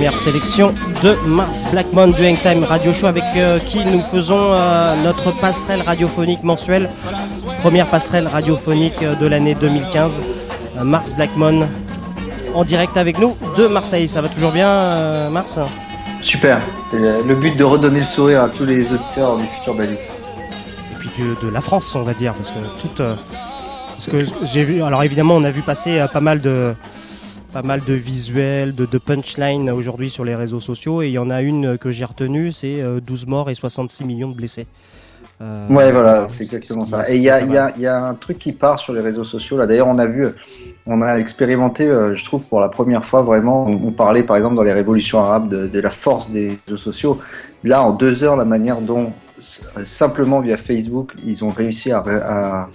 Première 0.00 0.16
sélection 0.16 0.74
de 1.02 1.14
Mars 1.26 1.66
Blackmon 1.70 2.06
du 2.08 2.26
Hangtime 2.26 2.64
Radio 2.64 2.90
Show 2.90 3.04
avec 3.04 3.22
euh, 3.36 3.58
qui 3.58 3.84
nous 3.84 4.00
faisons 4.00 4.54
euh, 4.54 4.94
notre 5.04 5.30
passerelle 5.30 5.82
radiophonique 5.82 6.42
mensuelle. 6.42 6.88
Première 7.60 7.86
passerelle 7.86 8.26
radiophonique 8.26 9.02
euh, 9.02 9.14
de 9.14 9.26
l'année 9.26 9.54
2015. 9.54 10.12
Euh, 10.78 10.84
Mars 10.84 11.12
Blackmon 11.12 11.68
en 12.54 12.64
direct 12.64 12.96
avec 12.96 13.18
nous 13.18 13.36
de 13.58 13.66
Marseille. 13.66 14.08
Ça 14.08 14.22
va 14.22 14.30
toujours 14.30 14.52
bien, 14.52 15.28
Mars? 15.28 15.58
Super. 16.22 16.62
Le 16.94 17.34
but 17.34 17.58
de 17.58 17.64
redonner 17.64 17.98
le 17.98 18.04
sourire 18.06 18.44
à 18.44 18.48
tous 18.48 18.64
les 18.64 18.90
auditeurs 18.90 19.36
du 19.36 19.44
futur 19.48 19.74
Balis. 19.74 19.92
Et 19.92 20.98
puis 20.98 21.10
de, 21.18 21.46
de 21.46 21.52
la 21.52 21.60
France, 21.60 21.94
on 21.94 22.04
va 22.04 22.14
dire, 22.14 22.32
parce 22.32 22.52
que 22.52 22.80
toute. 22.80 23.02
parce 23.96 24.06
que 24.06 24.24
j'ai 24.44 24.64
vu. 24.64 24.82
Alors 24.82 25.02
évidemment, 25.02 25.34
on 25.34 25.44
a 25.44 25.50
vu 25.50 25.60
passer 25.60 26.02
pas 26.10 26.20
mal 26.20 26.40
de 26.40 26.72
pas 27.52 27.62
mal 27.62 27.82
de 27.84 27.94
visuels, 27.94 28.74
de, 28.74 28.86
de 28.86 28.98
punchlines 28.98 29.70
aujourd'hui 29.70 30.10
sur 30.10 30.24
les 30.24 30.34
réseaux 30.34 30.60
sociaux, 30.60 31.02
et 31.02 31.08
il 31.08 31.12
y 31.12 31.18
en 31.18 31.30
a 31.30 31.42
une 31.42 31.78
que 31.78 31.90
j'ai 31.90 32.04
retenue, 32.04 32.52
c'est 32.52 32.80
euh, 32.80 33.00
12 33.00 33.26
morts 33.26 33.50
et 33.50 33.54
66 33.54 34.04
millions 34.04 34.28
de 34.28 34.34
blessés. 34.34 34.66
Euh, 35.42 35.66
Ouais, 35.68 35.90
voilà, 35.90 36.28
c'est 36.28 36.44
exactement 36.44 36.84
ce 36.84 36.90
ça. 36.92 37.04
qui- 37.04 37.12
Et 37.12 37.16
il 37.16 37.22
y 37.22 37.30
a, 37.30 37.40
y, 37.76 37.80
y 37.80 37.86
un 37.86 38.14
truc 38.14 38.38
qui 38.38 38.52
part 38.52 38.78
sur 38.78 38.92
les 38.92 39.00
réseaux 39.00 39.24
sociaux. 39.24 39.56
Là, 39.56 39.66
d'ailleurs, 39.66 39.88
on 39.88 39.98
a 39.98 40.06
vu, 40.06 40.26
on 40.86 41.00
a 41.02 41.16
expérimenté, 41.18 41.86
euh, 41.86 42.14
je 42.14 42.24
trouve, 42.24 42.46
pour 42.46 42.60
la 42.60 42.68
première 42.68 43.04
fois 43.04 43.22
vraiment. 43.22 43.64
On, 43.66 43.88
on 43.88 43.92
parlait, 43.92 44.22
par 44.22 44.36
exemple, 44.36 44.54
dans 44.56 44.62
les 44.62 44.72
révolutions 44.72 45.20
arabes, 45.20 45.48
de, 45.48 45.66
de 45.66 45.80
la 45.80 45.90
force 45.90 46.30
des 46.30 46.58
réseaux 46.66 46.78
sociaux. 46.78 47.20
Là, 47.64 47.82
en 47.82 47.92
deux 47.92 48.22
heures, 48.22 48.36
la 48.36 48.44
manière 48.44 48.80
dont 48.80 49.12
simplement 49.84 50.40
via 50.40 50.58
Facebook, 50.58 51.14
ils 51.24 51.42
ont 51.44 51.48
réussi 51.48 51.90
à, 51.90 52.02
ré- 52.02 52.20
à, 52.22 52.68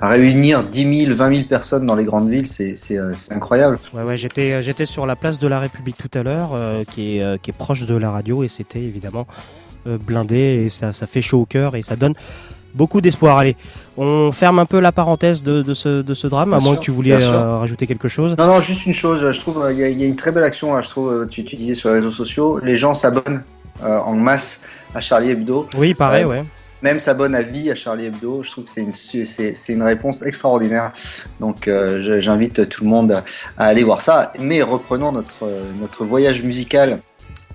à 0.00 0.08
réunir 0.08 0.64
10 0.64 1.04
000, 1.06 1.14
20 1.16 1.28
000 1.36 1.48
personnes 1.48 1.86
dans 1.86 1.94
les 1.94 2.04
grandes 2.04 2.28
villes, 2.28 2.48
c'est 2.48 2.76
euh, 2.92 3.14
incroyable. 3.30 3.78
Ouais, 3.94 4.02
ouais, 4.02 4.16
j'étais, 4.16 4.52
euh, 4.52 4.62
j'étais 4.62 4.86
sur 4.86 5.06
la 5.06 5.16
place 5.16 5.38
de 5.38 5.46
la 5.48 5.60
République 5.60 5.96
tout 5.96 6.18
à 6.18 6.22
l'heure, 6.22 6.50
euh, 6.54 6.84
qui, 6.84 7.18
est, 7.18 7.40
qui 7.42 7.50
est 7.50 7.56
proche 7.56 7.86
de 7.86 7.94
la 7.96 8.10
radio, 8.10 8.42
et 8.44 8.48
c'était 8.48 8.80
évidemment 8.80 9.26
blindé, 9.86 10.62
et 10.64 10.68
ça, 10.70 10.92
ça 10.94 11.06
fait 11.06 11.20
chaud 11.22 11.42
au 11.42 11.44
cœur, 11.46 11.76
et 11.76 11.82
ça 11.82 11.94
donne 11.96 12.14
beaucoup 12.74 13.00
d'espoir. 13.02 13.36
Allez, 13.38 13.54
on 13.98 14.32
ferme 14.32 14.58
un 14.58 14.64
peu 14.66 14.80
la 14.80 14.92
parenthèse 14.92 15.42
de, 15.42 15.62
de 15.62 15.74
ce, 15.74 16.00
de 16.02 16.14
ce 16.14 16.26
drame, 16.26 16.48
Bien 16.50 16.58
à 16.58 16.60
moins 16.60 16.76
que 16.76 16.80
tu 16.80 16.90
voulais 16.90 17.12
euh, 17.12 17.58
rajouter 17.58 17.86
quelque 17.86 18.08
chose. 18.08 18.34
Non, 18.38 18.46
non, 18.46 18.60
juste 18.62 18.86
une 18.86 18.94
chose, 18.94 19.30
je 19.30 19.38
trouve, 19.40 19.64
il 19.70 19.78
y, 19.78 19.84
a- 19.84 19.88
il 19.90 20.00
y 20.00 20.04
a 20.04 20.08
une 20.08 20.16
très 20.16 20.32
belle 20.32 20.42
action, 20.44 20.74
là, 20.74 20.80
je 20.80 20.88
trouve, 20.88 21.28
tu, 21.30 21.44
tu 21.44 21.54
disais 21.56 21.74
sur 21.74 21.90
les 21.90 21.96
réseaux 21.96 22.10
sociaux, 22.12 22.58
les 22.62 22.76
gens 22.78 22.94
s'abonnent 22.94 23.42
euh, 23.84 23.98
en 23.98 24.14
masse 24.14 24.62
à 24.94 25.00
Charlie 25.00 25.30
Hebdo. 25.30 25.68
Oui, 25.76 25.92
pareil, 25.94 26.24
Euh, 26.24 26.28
ouais. 26.28 26.44
Même 26.84 27.00
s'abonnent 27.00 27.34
à 27.34 27.40
vie 27.40 27.70
à 27.70 27.74
Charlie 27.74 28.04
Hebdo, 28.04 28.42
je 28.42 28.50
trouve 28.50 28.64
que 28.64 28.70
c'est 28.70 29.72
une, 29.72 29.82
réponse 29.82 30.20
extraordinaire. 30.20 30.92
Donc 31.40 31.66
euh, 31.66 32.20
j'invite 32.20 32.68
tout 32.68 32.84
le 32.84 32.90
monde 32.90 33.22
à, 33.56 33.64
aller 33.64 33.82
voir 33.82 34.02
ça. 34.02 34.34
Mais 34.38 34.60
reprenons 34.60 35.10
notre, 35.10 35.44
euh, 35.44 35.62
notre 35.80 36.04
voyage 36.04 36.42
musical 36.42 36.98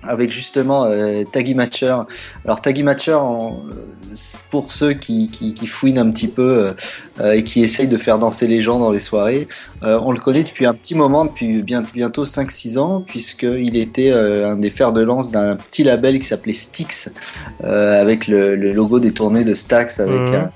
avec 0.02 0.30
justement 0.30 0.84
euh, 0.86 1.24
Taggy 1.30 1.54
Matcher. 1.54 1.96
Alors 2.44 2.60
Taggy 2.60 2.82
Matcher, 2.82 3.14
en- 3.14 3.62
pour 4.50 4.72
ceux 4.72 4.92
qui, 4.94 5.28
qui, 5.30 5.54
qui 5.54 5.66
fouinent 5.66 5.98
un 5.98 6.10
petit 6.10 6.26
peu 6.26 6.42
euh, 6.56 6.72
euh, 7.20 7.32
et 7.32 7.44
qui 7.44 7.62
essayent 7.62 7.86
de 7.88 7.96
faire 7.96 8.18
danser 8.18 8.48
les 8.48 8.60
gens 8.62 8.78
dans 8.78 8.90
les 8.90 8.98
soirées, 8.98 9.46
euh, 9.84 10.00
on 10.02 10.10
le 10.12 10.18
connaît 10.18 10.42
depuis 10.42 10.66
un 10.66 10.74
petit 10.74 10.94
moment, 10.94 11.26
depuis 11.26 11.62
bien, 11.62 11.82
bientôt 11.94 12.24
5-6 12.24 12.78
ans, 12.78 13.04
puisqu'il 13.06 13.76
était 13.76 14.10
un 14.10 14.56
des 14.56 14.70
fers 14.70 14.92
de 14.92 15.02
lance 15.02 15.30
d'un 15.30 15.56
petit 15.56 15.84
label 15.84 16.18
qui 16.18 16.24
s'appelait 16.26 16.52
Styx, 16.54 17.12
avec 17.62 18.26
le, 18.26 18.56
le 18.56 18.72
logo 18.72 18.98
détourné 19.00 19.44
de 19.44 19.54
Stax, 19.54 20.00
avec 20.00 20.20
Mhm. 20.20 20.34
un 20.34 20.50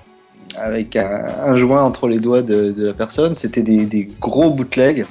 avec 0.56 0.94
un, 0.94 1.24
un 1.46 1.56
joint 1.56 1.82
entre 1.82 2.06
les 2.06 2.20
doigts 2.20 2.42
de, 2.42 2.70
de 2.70 2.86
la 2.86 2.92
personne. 2.92 3.34
C'était 3.34 3.62
des, 3.64 3.86
des 3.86 4.06
gros 4.20 4.50
bootlegs. 4.50 5.04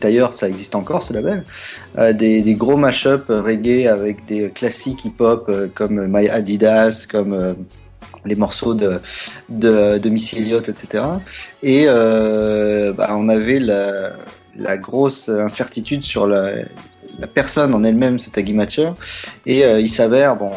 D'ailleurs, 0.00 0.34
ça 0.34 0.48
existe 0.48 0.74
encore 0.74 1.02
ce 1.02 1.12
label. 1.12 1.44
Euh, 1.96 2.12
des, 2.12 2.54
gros 2.54 2.76
mash-up 2.76 3.26
reggae 3.28 3.86
avec 3.86 4.26
des 4.26 4.50
classiques 4.50 5.04
hip-hop 5.04 5.46
euh, 5.48 5.68
comme 5.74 6.06
My 6.06 6.28
Adidas, 6.28 7.06
comme 7.10 7.32
euh, 7.32 7.54
les 8.24 8.34
morceaux 8.34 8.74
de, 8.74 9.00
de, 9.48 9.98
de 9.98 10.36
Elliott, 10.36 10.68
etc. 10.68 11.04
Et 11.62 11.84
euh, 11.86 12.92
bah, 12.92 13.08
on 13.12 13.28
avait 13.28 13.60
la, 13.60 14.76
grosse 14.76 15.28
incertitude 15.28 16.04
sur 16.04 16.26
la, 16.26 16.52
la 17.18 17.26
personne 17.26 17.74
en 17.74 17.84
elle-même, 17.84 18.18
ce 18.18 18.30
Taggy 18.30 18.52
Matcher. 18.52 18.90
Et 19.46 19.64
euh, 19.64 19.80
il 19.80 19.88
s'avère, 19.88 20.36
bon, 20.36 20.50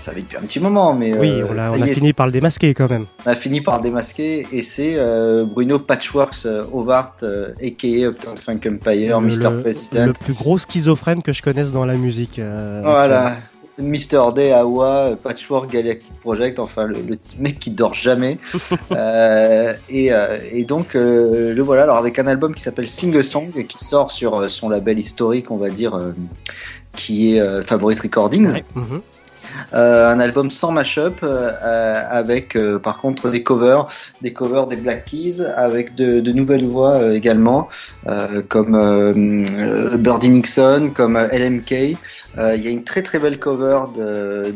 savait 0.00 0.22
depuis 0.22 0.36
un 0.36 0.42
petit 0.42 0.60
moment, 0.60 0.94
mais 0.94 1.16
Oui, 1.16 1.30
euh, 1.30 1.46
on 1.50 1.56
a, 1.58 1.60
ça 1.62 1.72
on 1.72 1.76
y 1.76 1.82
a 1.82 1.86
est, 1.86 1.94
fini 1.94 2.12
par 2.12 2.26
le 2.26 2.32
démasquer 2.32 2.74
quand 2.74 2.90
même. 2.90 3.06
on 3.26 3.30
a 3.30 3.34
fini 3.36 3.60
par 3.60 3.76
le 3.78 3.82
démasquer 3.84 4.46
et 4.52 4.62
c'est 4.62 4.94
euh, 4.96 5.44
Bruno 5.44 5.78
Patchworks 5.78 6.46
euh, 6.46 6.62
Howard, 6.72 7.22
aka 7.62 7.88
Uptown 7.88 8.36
Funk 8.38 8.60
Empire, 8.66 9.20
le, 9.20 9.26
Mr. 9.26 9.50
le- 9.50 9.60
President. 9.62 10.06
le 10.06 10.12
plus 10.12 10.34
gros 10.34 10.58
schizophrène 10.58 11.22
que 11.22 11.32
je 11.32 11.42
connaisse 11.42 11.72
dans 11.72 11.84
la 11.84 11.94
musique. 11.94 12.40
Voilà. 12.82 13.36
Mr. 13.78 14.34
Day, 14.34 14.52
Awa, 14.52 15.12
Patchwork 15.22 15.70
Galactic 15.70 16.12
Project, 16.20 16.58
enfin 16.58 16.84
le, 16.84 16.96
le 17.08 17.16
mec 17.38 17.58
qui 17.58 17.70
dort 17.70 17.94
jamais. 17.94 18.38
Euh, 18.92 19.72
et, 19.88 20.10
et 20.52 20.64
donc 20.64 20.94
euh, 20.96 21.54
le 21.54 21.62
voilà, 21.62 21.84
alors 21.84 21.96
avec 21.96 22.18
un 22.18 22.26
album 22.26 22.54
qui 22.54 22.62
s'appelle 22.62 22.88
Sing 22.88 23.16
a 23.16 23.22
Song 23.22 23.50
qui 23.68 23.82
sort 23.82 24.10
sur 24.10 24.50
son 24.50 24.68
label 24.68 24.98
historique, 24.98 25.50
on 25.50 25.56
va 25.56 25.70
dire, 25.70 25.94
euh, 25.94 26.12
qui 26.94 27.36
est 27.36 27.62
Favorite 27.62 28.00
Recordings. 28.00 28.62
Mhm. 28.74 28.84
Euh, 28.92 28.98
un 29.72 30.20
album 30.20 30.50
sans 30.50 30.72
mashup 30.72 31.22
euh, 31.22 31.50
euh, 31.64 32.02
avec 32.10 32.56
euh, 32.56 32.78
par 32.78 32.98
contre 32.98 33.30
des 33.30 33.42
covers, 33.42 33.86
des 34.22 34.32
covers 34.32 34.66
des 34.66 34.76
Black 34.76 35.04
Keys 35.06 35.40
avec 35.56 35.94
de, 35.94 36.20
nouvelles 36.32 36.64
voix 36.66 36.96
euh, 36.96 37.14
également 37.14 37.68
euh, 38.08 38.42
comme 38.48 38.74
euh, 38.74 39.12
euh, 39.14 39.96
Birdie 39.96 40.30
Nixon, 40.30 40.90
comme 40.94 41.16
euh, 41.16 41.28
LMK. 41.32 41.96
Euh, 42.38 42.54
Il 42.56 42.62
y 42.62 42.68
a 42.68 42.70
une 42.70 42.84
très 42.84 43.02
très 43.02 43.18
belle 43.18 43.38
cover 43.38 43.80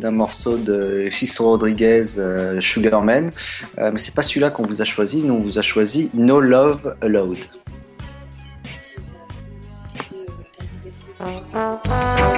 d'un 0.00 0.10
morceau 0.10 0.56
de 0.56 1.08
Sixto 1.10 1.44
Rodriguez, 1.44 2.04
euh, 2.18 2.60
Sugarman, 2.60 3.30
Euh, 3.78 3.90
mais 3.92 3.98
c'est 3.98 4.14
pas 4.14 4.22
celui-là 4.22 4.50
qu'on 4.50 4.62
vous 4.62 4.80
a 4.80 4.84
choisi. 4.84 5.22
Nous 5.22 5.34
on 5.34 5.40
vous 5.40 5.58
a 5.58 5.62
choisi 5.62 6.10
No 6.14 6.40
Love 6.40 6.94
Allowed. 7.02 7.38
Nine 11.54 12.33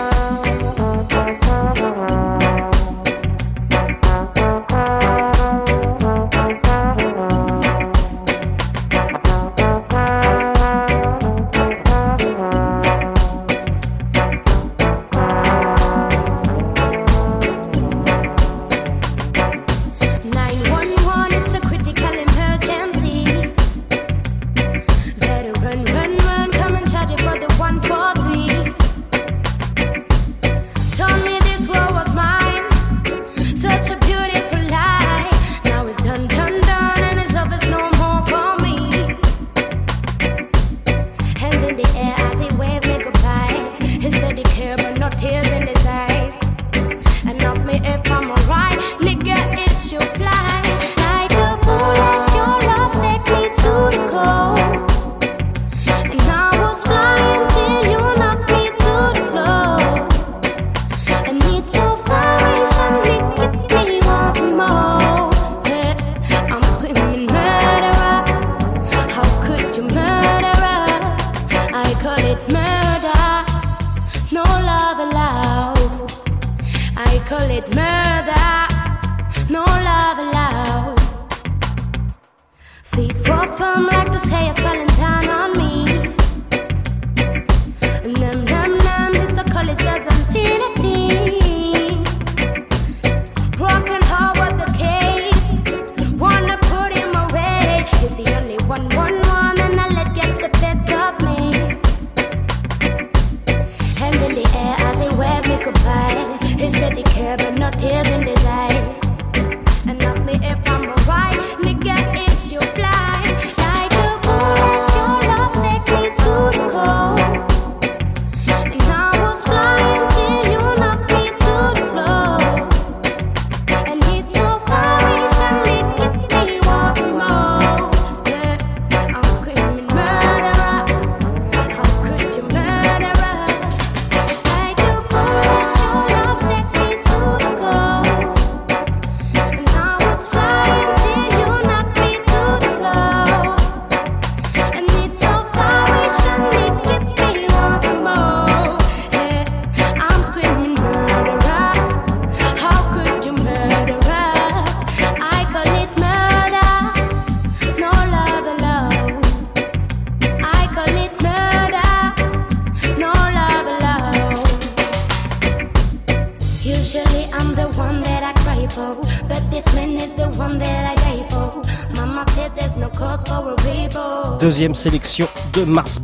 Feet 82.97 83.15
for 83.15 83.47
firm 83.59 83.85
like 83.89 84.11
the 84.11 84.19
sky 84.19 84.49
is 84.49 84.59
falling 84.59 84.87
down 84.87 85.29
on 85.29 85.53
me. 85.59 85.66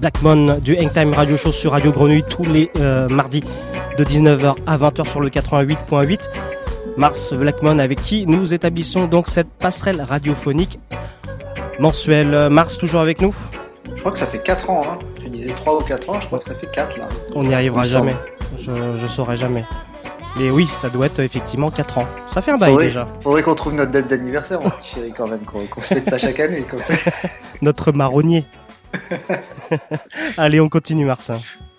Blackmon 0.03 0.59
du 0.59 0.77
Hangtime 0.77 1.15
Radio 1.15 1.37
Show 1.37 1.53
sur 1.53 1.71
Radio 1.71 1.93
Grenouille 1.93 2.25
tous 2.29 2.43
les 2.43 2.73
euh, 2.81 3.09
mardis 3.09 3.45
de 3.97 4.05
19h 4.05 4.57
à 4.67 4.77
20h 4.77 5.09
sur 5.09 5.21
le 5.21 5.29
88.8. 5.31 6.29
Mars 6.97 7.33
Blackmon 7.33 7.79
avec 7.79 8.03
qui 8.03 8.27
nous 8.27 8.53
établissons 8.53 9.07
donc 9.07 9.29
cette 9.29 9.47
passerelle 9.47 10.03
radiophonique 10.03 10.81
mensuelle. 11.79 12.49
Mars 12.51 12.79
toujours 12.79 13.01
avec 13.01 13.21
nous? 13.21 13.33
Je 13.95 14.01
crois 14.01 14.11
que 14.11 14.19
ça 14.19 14.27
fait 14.27 14.43
4 14.43 14.71
ans, 14.71 14.81
hein. 14.85 14.99
Tu 15.23 15.29
disais 15.29 15.51
3 15.51 15.77
ou 15.77 15.85
4 15.85 16.11
ans, 16.11 16.21
je 16.21 16.27
crois 16.27 16.41
que 16.41 16.47
ça 16.47 16.57
fait 16.57 16.71
4 16.73 16.99
là. 16.99 17.09
On 17.37 17.45
n'y 17.45 17.55
arrivera 17.55 17.85
jamais. 17.85 18.17
Je, 18.59 18.73
je 19.01 19.07
saurai 19.07 19.37
jamais. 19.37 19.65
Mais 20.39 20.51
oui, 20.51 20.67
ça 20.81 20.89
doit 20.89 21.07
être 21.07 21.21
effectivement 21.21 21.71
4 21.71 21.99
ans. 21.99 22.07
Ça 22.27 22.41
fait 22.41 22.53
un 22.53 22.59
bail 22.59 22.71
faudrait, 22.71 22.87
déjà. 22.87 23.07
Faudrait 23.23 23.43
qu'on 23.43 23.55
trouve 23.55 23.75
notre 23.75 23.91
date 23.91 24.09
d'anniversaire, 24.09 24.61
mon 24.61 24.71
petit 24.71 24.95
chéri, 24.95 25.13
quand 25.17 25.29
même, 25.29 25.41
qu'on 25.41 25.83
se 25.83 25.95
fête 25.95 26.09
ça 26.09 26.19
chaque 26.19 26.41
année, 26.41 26.63
comme 26.63 26.81
ça. 26.81 26.95
Notre 27.61 27.93
marronnier. 27.93 28.45
Allez, 30.37 30.61
on 30.61 30.69
continue 30.69 31.05
Mars. 31.05 31.31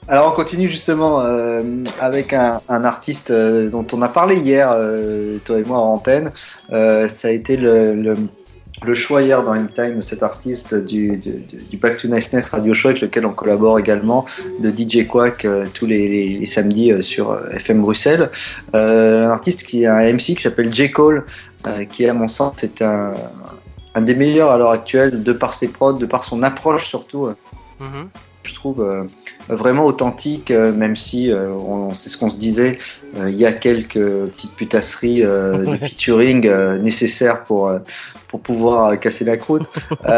Alors 0.07 0.33
on 0.33 0.35
continue 0.35 0.67
justement 0.67 1.21
euh, 1.21 1.61
avec 2.01 2.33
un, 2.33 2.61
artiste 2.67 3.31
euh, 3.31 3.69
dont 3.69 3.87
on 3.93 4.01
a 4.01 4.09
parlé 4.09 4.35
hier, 4.35 4.69
euh, 4.71 5.37
toi 5.45 5.59
et 5.59 5.63
moi 5.63 5.77
en 5.77 5.93
antenne. 5.93 6.31
Ça 6.69 7.27
a 7.29 7.31
été 7.31 7.55
le, 7.55 8.17
le, 8.83 8.93
choix 8.93 9.21
hier 9.21 9.43
dans 9.43 9.65
Time, 9.67 10.01
cet 10.01 10.21
artiste 10.21 10.75
du, 10.75 11.15
du, 11.15 11.45
du 11.69 11.77
Back 11.77 11.95
to 11.95 12.09
Niceness 12.09 12.49
Radio 12.49 12.73
Show 12.73 12.89
avec 12.89 13.01
lequel 13.01 13.25
on 13.25 13.31
collabore 13.31 13.79
également, 13.79 14.25
de 14.59 14.69
DJ 14.69 15.07
Quack 15.07 15.47
tous 15.73 15.85
les, 15.85 16.45
samedis 16.45 17.01
sur 17.01 17.39
FM 17.51 17.81
Bruxelles. 17.81 18.29
Un 18.73 19.29
artiste 19.29 19.63
qui 19.63 19.85
a 19.85 19.95
un 19.95 20.11
MC 20.11 20.35
qui 20.35 20.41
s'appelle 20.41 20.73
J. 20.73 20.91
Cole, 20.91 21.25
qui 21.89 22.05
à 22.09 22.13
mon 22.13 22.27
sens 22.27 22.61
est 22.61 22.81
un, 22.81 23.13
un 23.95 24.01
des 24.01 24.15
meilleurs 24.15 24.51
à 24.51 24.57
l'heure 24.57 24.71
actuelle, 24.71 25.23
de 25.23 25.33
par 25.33 25.53
ses 25.53 25.67
prods, 25.67 25.93
de 25.93 26.05
par 26.05 26.23
son 26.23 26.43
approche 26.43 26.87
surtout. 26.87 27.27
euh, 27.27 27.35
je 28.43 28.53
trouve 28.53 28.81
euh, 28.81 29.03
vraiment 29.47 29.85
authentique, 29.85 30.51
euh, 30.51 30.71
même 30.73 30.95
si 30.95 31.31
euh, 31.31 31.51
on, 31.51 31.91
c'est 31.91 32.09
ce 32.09 32.17
qu'on 32.17 32.29
se 32.29 32.37
disait, 32.37 32.79
il 33.17 33.35
y 33.35 33.45
a 33.45 33.53
quelques 33.53 33.93
petites 33.99 34.55
putasseries 34.55 35.21
de 35.21 35.77
featuring 35.77 36.49
nécessaires 36.81 37.43
pour 37.43 37.71
pour 38.27 38.39
pouvoir 38.39 38.99
casser 38.99 39.23
la 39.23 39.37
croûte. 39.37 39.69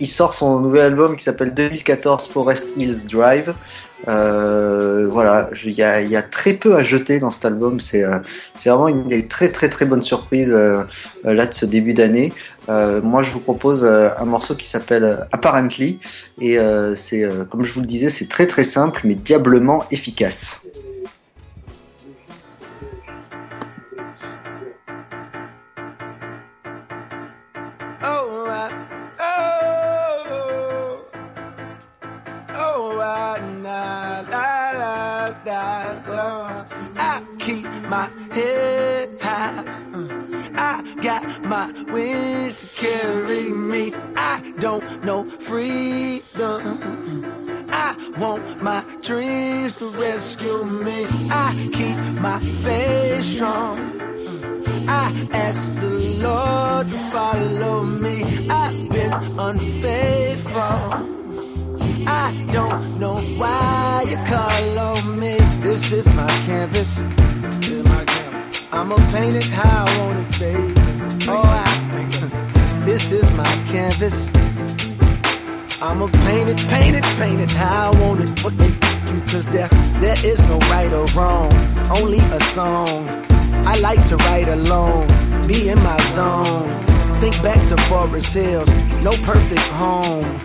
Il 0.00 0.06
sort 0.06 0.34
son 0.34 0.60
nouvel 0.60 0.82
album 0.82 1.16
qui 1.16 1.24
s'appelle 1.24 1.54
2014 1.54 2.28
Forest 2.28 2.74
Hills 2.76 3.06
Drive. 3.10 3.54
Euh, 4.06 5.08
voilà, 5.10 5.50
il 5.64 5.72
y 5.72 5.82
a, 5.82 6.22
très 6.22 6.54
peu 6.54 6.76
à 6.76 6.82
jeter 6.82 7.18
dans 7.18 7.30
cet 7.30 7.44
album. 7.44 7.80
C'est 7.80 8.04
euh, 8.04 8.18
vraiment 8.64 8.88
une 8.88 9.06
des 9.08 9.26
très 9.26 9.50
très 9.50 9.68
très 9.68 9.86
bonnes 9.86 10.02
surprises 10.02 10.52
euh, 10.52 10.84
là 11.24 11.46
de 11.46 11.54
ce 11.54 11.66
début 11.66 11.94
d'année. 11.94 12.32
Euh, 12.68 13.00
moi, 13.02 13.22
je 13.22 13.30
vous 13.30 13.40
propose 13.40 13.84
un 13.84 14.24
morceau 14.24 14.54
qui 14.54 14.68
s'appelle 14.68 15.26
Apparently 15.32 16.00
et 16.40 16.58
c'est 16.96 17.26
comme 17.50 17.64
je 17.64 17.72
vous 17.72 17.80
le 17.80 17.86
disais, 17.86 18.10
c'est 18.10 18.28
très 18.28 18.46
très 18.46 18.64
simple 18.64 19.00
mais 19.04 19.14
diablement 19.14 19.84
efficace. 19.90 20.67
My 37.88 38.10
head 38.32 39.18
high. 39.20 39.64
uh, 39.94 40.28
I 40.54 40.94
got 41.00 41.42
my 41.42 41.72
wings 41.90 42.60
to 42.60 42.66
carry 42.66 43.50
me. 43.50 43.94
I 44.16 44.52
don't 44.58 45.04
know 45.04 45.24
freedom. 45.24 46.64
I 47.70 47.96
want 48.18 48.62
my 48.62 48.84
dreams 49.02 49.76
to 49.76 49.88
rescue 49.90 50.64
me. 50.64 51.06
I 51.30 51.70
keep 51.72 51.96
my 52.20 52.40
faith 52.40 53.24
strong. 53.24 53.78
I 54.88 55.28
ask 55.32 55.74
the 55.76 55.94
Lord 56.26 56.88
to 56.88 56.98
follow 57.10 57.84
me. 57.84 58.48
I've 58.50 58.88
been 58.90 59.12
unfaithful. 59.38 60.60
I 62.06 62.48
don't 62.52 62.98
know 62.98 63.20
why 63.36 64.04
you 64.08 64.16
call 64.26 64.78
on 64.78 65.18
me. 65.18 65.38
This 65.62 65.92
is 65.92 66.06
my 66.08 66.26
canvas. 66.46 67.02
I'ma 68.70 68.96
paint 69.10 69.34
it 69.34 69.44
how 69.44 69.86
I 69.86 69.98
want 69.98 70.18
it, 70.20 70.38
baby. 70.38 70.74
Oh, 71.28 71.42
I, 71.42 72.84
this 72.86 73.10
is 73.10 73.28
my 73.32 73.44
canvas. 73.66 74.28
I'ma 75.80 76.06
paint 76.24 76.50
it, 76.50 76.58
paint 76.68 76.96
it, 76.96 77.04
paint 77.18 77.40
it 77.40 77.50
how 77.50 77.92
I 77.92 78.00
want 78.00 78.20
it. 78.20 78.44
What 78.44 78.56
they 78.56 78.68
you, 78.68 79.20
cause 79.26 79.46
there, 79.46 79.68
there 80.00 80.24
is 80.24 80.40
no 80.42 80.58
right 80.70 80.92
or 80.92 81.06
wrong, 81.06 81.52
only 81.90 82.18
a 82.18 82.40
song. 82.54 83.08
I 83.66 83.76
like 83.78 84.06
to 84.08 84.16
write 84.16 84.48
alone, 84.48 85.08
be 85.46 85.68
in 85.68 85.78
my 85.82 85.98
zone. 86.14 86.68
Think 87.20 87.42
back 87.42 87.66
to 87.68 87.76
Forest 87.88 88.32
Hills, 88.32 88.74
no 89.02 89.12
perfect 89.24 89.66
home. 89.82 90.40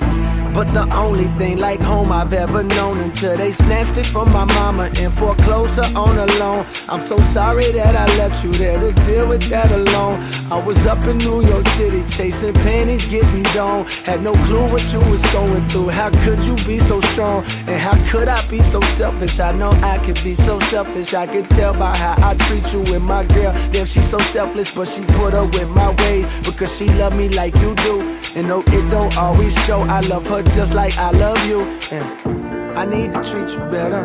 But 0.53 0.71
the 0.71 0.87
only 0.95 1.29
thing 1.39 1.57
like 1.57 1.81
home 1.81 2.11
I've 2.11 2.31
ever 2.31 2.61
known 2.61 2.99
until 2.99 3.35
they 3.35 3.51
snatched 3.51 3.97
it 3.97 4.05
from 4.05 4.31
my 4.31 4.45
mama 4.45 4.91
and 4.97 5.11
foreclosed 5.11 5.77
her 5.77 5.97
on 5.97 6.19
a 6.19 6.27
loan. 6.37 6.67
I'm 6.87 7.01
so 7.01 7.17
sorry 7.17 7.71
that 7.71 7.95
I 7.95 8.05
left 8.17 8.43
you 8.43 8.51
there 8.51 8.79
to 8.79 8.91
deal 9.05 9.27
with 9.27 9.41
that 9.49 9.71
alone. 9.71 10.21
I 10.51 10.61
was 10.61 10.77
up 10.85 10.99
in 11.07 11.17
New 11.17 11.43
York 11.43 11.67
City 11.69 12.03
chasing 12.07 12.53
pennies, 12.53 13.07
getting 13.07 13.41
down. 13.57 13.85
Had 14.05 14.21
no 14.21 14.33
clue 14.45 14.67
what 14.71 14.85
you 14.93 14.99
was 14.99 15.23
going 15.31 15.67
through. 15.69 15.89
How 15.89 16.11
could 16.23 16.43
you 16.43 16.55
be 16.67 16.77
so 16.77 17.01
strong? 17.01 17.43
And 17.65 17.79
how 17.79 17.95
could 18.11 18.27
I 18.27 18.45
be 18.47 18.61
so 18.61 18.79
selfish? 18.97 19.39
I 19.39 19.53
know 19.53 19.71
I 19.81 19.97
could 19.97 20.23
be 20.23 20.35
so 20.35 20.59
selfish. 20.71 21.15
I 21.15 21.25
could 21.25 21.49
tell 21.49 21.73
by 21.73 21.97
how 21.97 22.15
I 22.29 22.35
treat 22.35 22.71
you 22.71 22.81
with 22.81 23.01
my 23.01 23.23
girl. 23.23 23.53
Damn, 23.71 23.87
she's 23.87 24.07
so 24.07 24.19
selfless, 24.19 24.71
but 24.71 24.87
she 24.87 25.01
put 25.17 25.33
up 25.33 25.51
with 25.55 25.69
my 25.69 25.89
ways 26.03 26.27
because 26.41 26.77
she 26.77 26.85
love 26.89 27.15
me 27.15 27.29
like 27.29 27.55
you 27.55 27.73
do. 27.75 28.01
And 28.35 28.47
no, 28.47 28.61
it 28.61 28.89
don't 28.91 29.17
always 29.17 29.53
show. 29.65 29.81
I 29.81 30.01
love 30.01 30.27
her 30.27 30.42
just 30.55 30.73
like 30.73 30.97
I 30.97 31.11
love 31.11 31.45
you. 31.45 31.61
And 31.91 32.77
I 32.77 32.85
need 32.85 33.13
to 33.13 33.23
treat 33.23 33.49
you 33.51 33.59
better. 33.69 34.03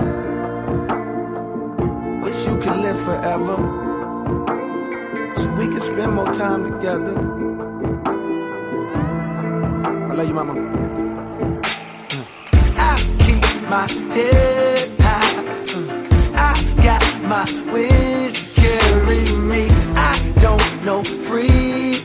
Wish 2.23 2.47
you 2.47 2.59
could 2.59 2.77
live 2.77 3.01
forever. 3.01 3.57
So 5.37 5.49
we 5.59 5.67
can 5.67 5.81
spend 5.81 6.13
more 6.13 6.33
time 6.33 6.71
together. 6.71 7.15
I 10.11 10.15
love 10.15 10.29
you, 10.29 10.35
mama. 10.35 10.55
Mm. 12.15 12.25
I 12.77 12.95
keep 13.25 13.45
my 13.69 13.87
head 14.15 15.01
high. 15.01 15.45
Mm. 15.67 15.89
I 16.35 16.83
got 16.83 17.03
my 17.23 17.45
wings 17.73 18.37
carry 18.55 19.33
me. 19.37 19.69
I 19.97 20.35
don't 20.41 20.85
know 20.85 21.03
freedom. 21.03 21.98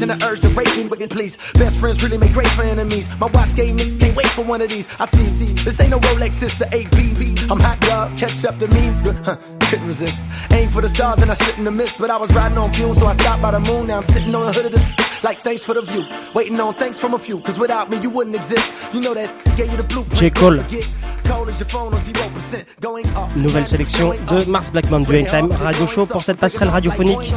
Lazy. 0.00 0.06
Give 0.06 0.10
a 0.10 0.16
virgin 0.16 0.18
the 0.18 0.26
urge 0.26 0.40
to 0.40 0.48
rape 0.48 0.76
me, 0.76 0.88
but 0.88 1.10
please. 1.10 1.36
Best 1.54 1.78
friends 1.78 2.02
really 2.02 2.18
make 2.18 2.32
great 2.32 2.48
for 2.48 2.62
enemies. 2.62 3.08
My 3.18 3.26
watch 3.28 3.54
game, 3.54 3.76
me, 3.76 3.96
can't 3.98 4.16
wait 4.16 4.26
for 4.28 4.44
one 4.44 4.60
of 4.60 4.68
these. 4.68 4.88
I 4.98 5.06
see, 5.06 5.24
see, 5.24 5.52
this 5.64 5.80
ain't 5.80 5.90
no 5.90 5.98
Rolex, 6.00 6.42
it's 6.42 6.60
a 6.60 6.66
8BB. 6.66 7.50
I'm 7.50 7.60
hot, 7.60 7.80
dog, 7.80 8.16
catch 8.18 8.44
up 8.44 8.58
to 8.58 8.68
me. 8.68 8.80
Huh, 9.24 9.36
couldn't 9.60 9.86
resist. 9.86 10.20
Aim 10.50 10.68
for 10.68 10.82
the 10.82 10.88
stars 10.88 11.22
and 11.22 11.30
I 11.30 11.34
shouldn't 11.34 11.64
have 11.64 11.74
missed, 11.74 11.98
but 11.98 12.10
I 12.10 12.16
was 12.16 12.32
riding 12.34 12.58
on 12.58 12.72
fumes, 12.72 12.98
so 12.98 13.06
I 13.06 13.14
stopped 13.14 13.42
by 13.42 13.50
the 13.50 13.60
moon. 13.60 13.86
Now 13.86 13.98
I'm 13.98 14.04
sitting 14.04 14.34
on 14.34 14.46
the 14.46 14.52
hood 14.52 14.66
of 14.66 14.72
this. 14.72 14.84
like 15.22 15.42
thanks 15.42 15.62
for 15.62 15.74
the 15.74 15.82
view. 15.82 16.04
Waiting 16.34 16.60
on 16.60 16.74
thanks 16.74 16.98
from 16.98 17.14
a 17.14 17.18
few, 17.18 17.40
cause 17.40 17.58
without 17.58 17.90
me 17.90 17.98
you 18.00 18.10
wouldn't 18.10 18.36
exist. 18.36 18.72
You 18.92 19.00
know 19.00 19.14
that 19.14 19.32
gave 19.56 19.70
you 19.70 19.76
the 19.76 19.84
blueprint. 19.84 20.20
J. 20.20 20.30
Cole. 20.30 20.56
Don't 20.56 20.64
forget, 20.64 20.88
Cold 21.24 21.48
as 21.48 21.58
your 21.58 21.68
phone 21.68 21.92
on 21.92 22.00
0%. 22.00 22.64
Going 22.80 23.06
up. 23.16 23.34
Nouvelle 23.36 23.66
sélection 23.66 24.14
de 24.30 24.44
Mars 24.48 24.70
Blackman 24.70 25.00
du 25.00 25.16
Hangtime 25.16 25.50
Radio 25.52 25.86
Show 25.86 26.06
pour 26.06 26.22
cette 26.22 26.38
passerelle 26.38 26.68
radiophonique. 26.68 27.32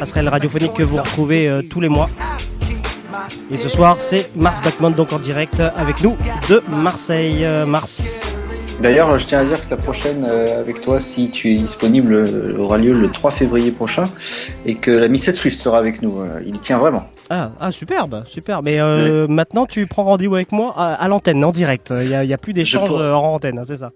Passerelle 0.00 0.30
radiophonique 0.30 0.72
que 0.72 0.82
vous 0.82 0.96
retrouvez 0.96 1.46
euh, 1.46 1.60
tous 1.60 1.82
les 1.82 1.90
mois. 1.90 2.08
Et 3.50 3.58
ce 3.58 3.68
soir, 3.68 4.00
c'est 4.00 4.30
Mars 4.34 4.62
Blackman 4.62 4.92
donc 4.92 5.12
en 5.12 5.18
direct 5.18 5.60
avec 5.60 6.02
nous 6.02 6.16
de 6.48 6.62
Marseille. 6.70 7.44
Euh, 7.44 7.66
Mars. 7.66 8.02
D'ailleurs, 8.80 9.18
je 9.18 9.26
tiens 9.26 9.40
à 9.40 9.44
dire 9.44 9.62
que 9.62 9.70
la 9.70 9.76
prochaine 9.76 10.26
euh, 10.26 10.58
avec 10.58 10.80
toi, 10.80 11.00
si 11.00 11.30
tu 11.30 11.52
es 11.52 11.56
disponible, 11.56 12.14
euh, 12.14 12.56
aura 12.58 12.78
lieu 12.78 12.94
le 12.94 13.10
3 13.10 13.30
février 13.30 13.72
prochain 13.72 14.08
et 14.64 14.76
que 14.76 14.90
la 14.90 15.08
Miss 15.08 15.30
Swift 15.32 15.60
sera 15.60 15.76
avec 15.76 16.00
nous. 16.00 16.22
Euh, 16.22 16.40
il 16.46 16.58
tient 16.60 16.78
vraiment. 16.78 17.04
Ah, 17.28 17.50
ah 17.60 17.70
superbe, 17.70 18.24
superbe. 18.26 18.64
Mais 18.64 18.80
euh, 18.80 19.26
maintenant, 19.28 19.66
tu 19.66 19.86
prends 19.86 20.04
rendez-vous 20.04 20.34
avec 20.34 20.50
moi 20.50 20.72
à, 20.76 20.94
à 20.94 21.08
l'antenne, 21.08 21.44
en 21.44 21.52
direct. 21.52 21.92
Il 21.94 22.08
n'y 22.08 22.32
a, 22.32 22.38
plus 22.38 22.54
d'échange 22.54 22.90
euh, 22.92 23.12
hors 23.12 23.24
antenne, 23.24 23.58
hein, 23.58 23.64
c'est 23.66 23.76
ça. 23.76 23.92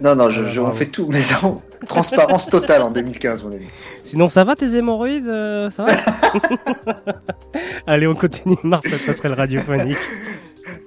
Non, 0.00 0.16
non, 0.16 0.28
je, 0.30 0.42
Ah, 0.42 0.48
je- 0.48 0.60
on 0.60 0.72
fait 0.72 0.86
tout, 0.86 1.06
mais 1.08 1.22
non, 1.42 1.62
transparence 1.88 2.48
totale 2.48 2.82
en 2.82 2.90
2015, 2.90 3.42
mon 3.44 3.52
ami. 3.52 3.66
Sinon, 4.02 4.28
ça 4.28 4.42
va 4.44 4.56
tes 4.56 4.74
hémorroïdes 4.76 5.28
euh, 5.28 5.70
Ça 5.70 5.84
va? 5.84 5.92
Allez, 7.86 8.06
on 8.06 8.14
continue. 8.14 8.56
Mars, 8.64 8.84
cette 8.88 9.06
passerelle 9.06 9.34
radiophonique. 9.34 9.98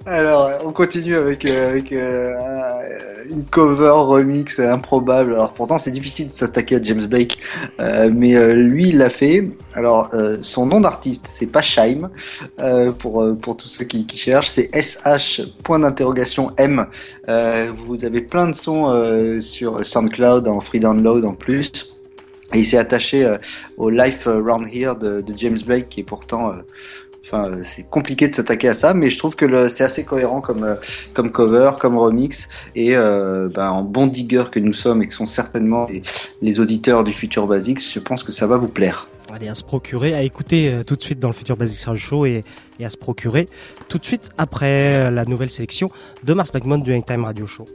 Alors, 0.06 0.50
on 0.64 0.72
continue 0.72 1.16
avec, 1.16 1.44
euh, 1.44 1.68
avec 1.68 1.92
euh, 1.92 2.34
un- 2.38 3.28
une 3.30 3.44
cover 3.44 3.90
remix 3.90 4.58
improbable. 4.58 5.34
Alors, 5.34 5.52
pourtant, 5.52 5.76
c'est 5.78 5.90
difficile 5.90 6.28
de 6.28 6.32
s'attaquer 6.32 6.76
à 6.76 6.82
James 6.82 7.04
Blake, 7.04 7.38
euh, 7.80 8.10
mais 8.14 8.32
lui, 8.54 8.88
il 8.88 8.98
l'a 8.98 9.10
fait. 9.10 9.50
Alors, 9.74 10.10
son 10.40 10.64
nom 10.66 10.80
d'artiste, 10.80 11.26
c'est 11.28 11.46
pas 11.46 11.60
Shaim, 11.60 12.10
euh, 12.60 12.90
pour, 12.92 13.26
pour 13.42 13.56
tous 13.58 13.68
ceux 13.68 13.84
qui, 13.84 14.06
cherchent, 14.16 14.48
c'est 14.48 14.70
SH, 14.74 15.42
point 15.62 15.78
d'interrogation 15.80 16.50
M. 16.56 16.86
Vous 17.86 18.04
avez 18.06 18.22
plein 18.22 18.48
de 18.48 18.54
sons 18.54 19.40
sur 19.40 19.84
SoundCloud, 19.84 20.48
en 20.48 20.60
free 20.60 20.80
download 20.80 21.24
en 21.26 21.34
plus. 21.34 21.94
Et 22.54 22.60
il 22.60 22.64
s'est 22.64 22.78
attaché 22.78 23.30
au 23.76 23.90
Life 23.90 24.26
Around 24.26 24.68
Here 24.72 24.96
de, 24.96 25.20
de 25.20 25.34
James 25.36 25.58
Blake, 25.66 25.90
qui 25.90 26.00
est 26.00 26.04
pourtant. 26.04 26.52
Euh, 27.34 27.60
c'est 27.62 27.88
compliqué 27.88 28.28
de 28.28 28.34
s'attaquer 28.34 28.68
à 28.68 28.74
ça, 28.74 28.94
mais 28.94 29.10
je 29.10 29.18
trouve 29.18 29.34
que 29.34 29.68
c'est 29.68 29.84
assez 29.84 30.04
cohérent 30.04 30.40
comme, 30.40 30.64
euh, 30.64 30.74
comme 31.14 31.30
cover, 31.30 31.72
comme 31.80 31.96
remix, 31.96 32.48
et 32.74 32.96
euh, 32.96 33.48
ben, 33.48 33.70
en 33.70 33.82
bon 33.82 34.06
digger 34.06 34.44
que 34.50 34.58
nous 34.58 34.72
sommes 34.72 35.02
et 35.02 35.08
que 35.08 35.14
sont 35.14 35.26
certainement 35.26 35.86
les, 36.42 36.60
auditeurs 36.60 37.04
du 37.04 37.12
Future 37.12 37.46
Basics, 37.46 37.80
je 37.92 38.00
pense 38.00 38.24
que 38.24 38.32
ça 38.32 38.46
va 38.46 38.56
vous 38.56 38.68
plaire. 38.68 39.08
Allez, 39.32 39.48
à 39.48 39.54
se 39.54 39.62
procurer, 39.62 40.14
à 40.14 40.22
écouter 40.22 40.80
tout 40.86 40.96
de 40.96 41.02
suite 41.02 41.20
dans 41.20 41.28
le 41.28 41.34
futur 41.34 41.56
Basics 41.56 41.84
Radio 41.84 42.00
Show 42.00 42.26
et, 42.26 42.44
et 42.80 42.84
à 42.84 42.90
se 42.90 42.96
procurer 42.96 43.48
tout 43.88 43.98
de 43.98 44.04
suite 44.04 44.30
après 44.38 45.10
la 45.10 45.24
nouvelle 45.26 45.50
sélection 45.50 45.90
de 46.24 46.32
Mars 46.32 46.50
Blackmon 46.50 46.78
du 46.78 46.94
Hangtime 46.94 47.24
Radio 47.24 47.46
Show. 47.46 47.66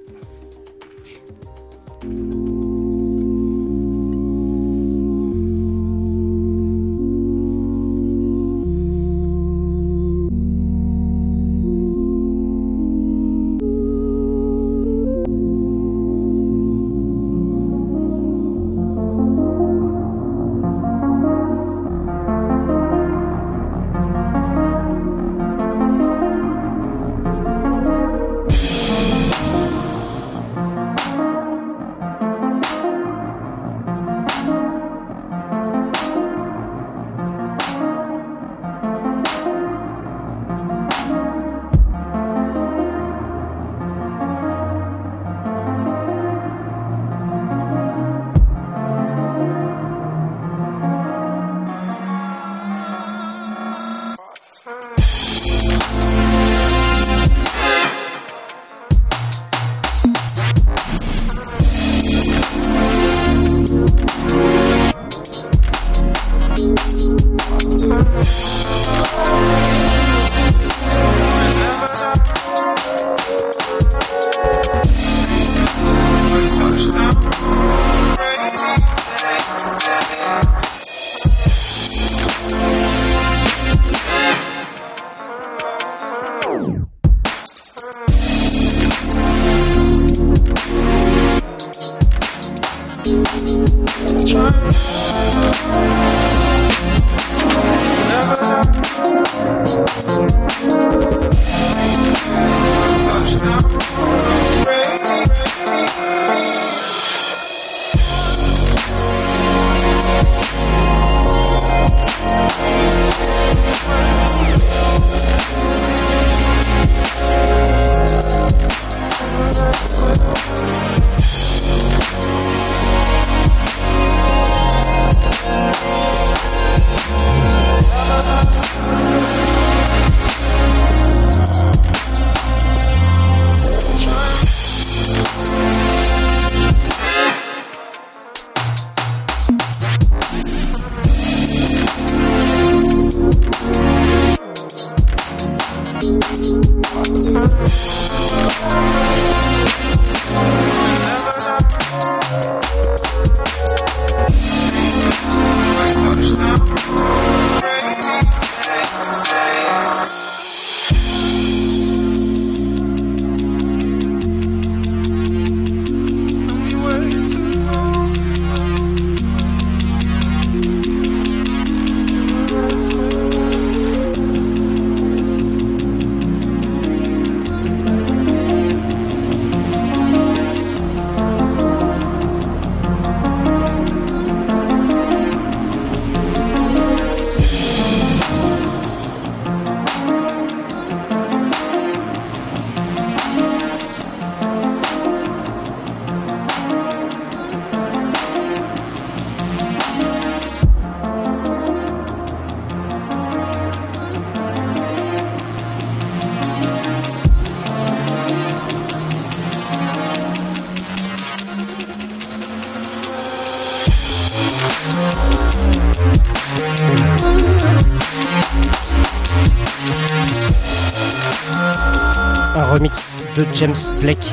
James 223.55 223.75
Blake. 224.01 224.25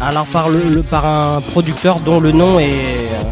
Alors 0.00 0.26
par, 0.26 0.48
le, 0.48 0.60
le- 0.62 0.82
par 0.82 1.06
un 1.06 1.40
producteur 1.40 2.00
dont 2.00 2.20
le 2.20 2.32
nom 2.32 2.58
est, 2.58 2.64
euh, 2.64 3.22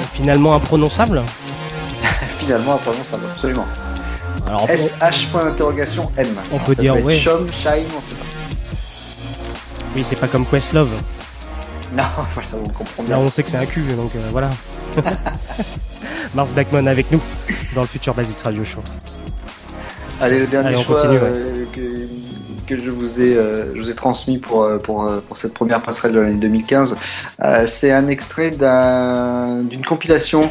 est 0.00 0.16
finalement 0.16 0.54
imprononçable. 0.54 1.22
Finalement, 2.38 2.74
imprononçable, 2.74 3.24
absolument. 3.32 3.66
Alors, 4.46 4.66
SH 4.68 5.26
point 5.30 5.44
d'interrogation 5.44 6.10
M. 6.16 6.26
On 6.50 6.54
Alors, 6.56 6.66
peut 6.66 6.74
dire, 6.74 7.04
ouais. 7.04 7.20
Chom, 7.22 7.46
Shine, 7.52 7.84
on 7.96 8.00
sait 8.00 8.16
pas. 8.16 8.24
Oui, 9.94 10.04
c'est 10.08 10.16
pas 10.16 10.26
comme 10.26 10.44
Questlove. 10.46 10.90
Non, 11.96 12.02
voilà, 12.34 12.48
on 12.54 12.68
comprend 12.70 13.02
bien. 13.04 13.16
Là, 13.16 13.22
on 13.22 13.30
sait 13.30 13.42
que 13.44 13.50
c'est 13.50 13.58
un 13.58 13.66
cul, 13.66 13.82
donc 13.96 14.10
euh, 14.16 14.20
voilà. 14.32 14.50
Mars 16.34 16.52
Blackmon 16.52 16.86
avec 16.86 17.10
nous 17.12 17.20
dans 17.74 17.82
le 17.82 17.86
futur 17.86 18.14
Basics 18.14 18.40
Radio 18.42 18.64
Show. 18.64 18.80
Allez, 20.20 20.38
le 20.40 20.46
dernier 20.46 20.68
Allez, 20.68 20.76
on 20.76 20.82
choix 20.82 20.96
continue, 20.96 21.14
ouais. 21.16 21.20
euh, 21.24 21.64
que, 21.74 22.74
que 22.74 22.78
je 22.80 22.90
vous 22.90 23.20
ai, 23.20 23.34
euh, 23.36 23.74
je 23.74 23.80
vous 23.80 23.90
ai 23.90 23.94
transmis 23.94 24.38
pour, 24.38 24.64
euh, 24.64 24.76
pour, 24.78 25.10
pour 25.26 25.36
cette 25.36 25.54
première 25.54 25.80
passerelle 25.80 26.12
de 26.12 26.20
l'année 26.20 26.36
2015, 26.36 26.96
euh, 27.42 27.64
c'est 27.66 27.90
un 27.90 28.06
extrait 28.08 28.50
d'un- 28.50 29.62
d'une 29.62 29.84
compilation 29.84 30.50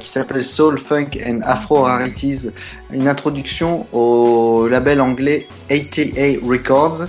qui 0.00 0.08
s'appelle 0.08 0.44
Soul, 0.44 0.78
Funk 0.78 1.10
and 1.26 1.38
Afro 1.44 1.82
Rarities, 1.82 2.50
une 2.90 3.06
introduction 3.06 3.86
au 3.92 4.66
label 4.68 5.00
anglais 5.00 5.46
ATA 5.70 6.38
Records, 6.42 7.04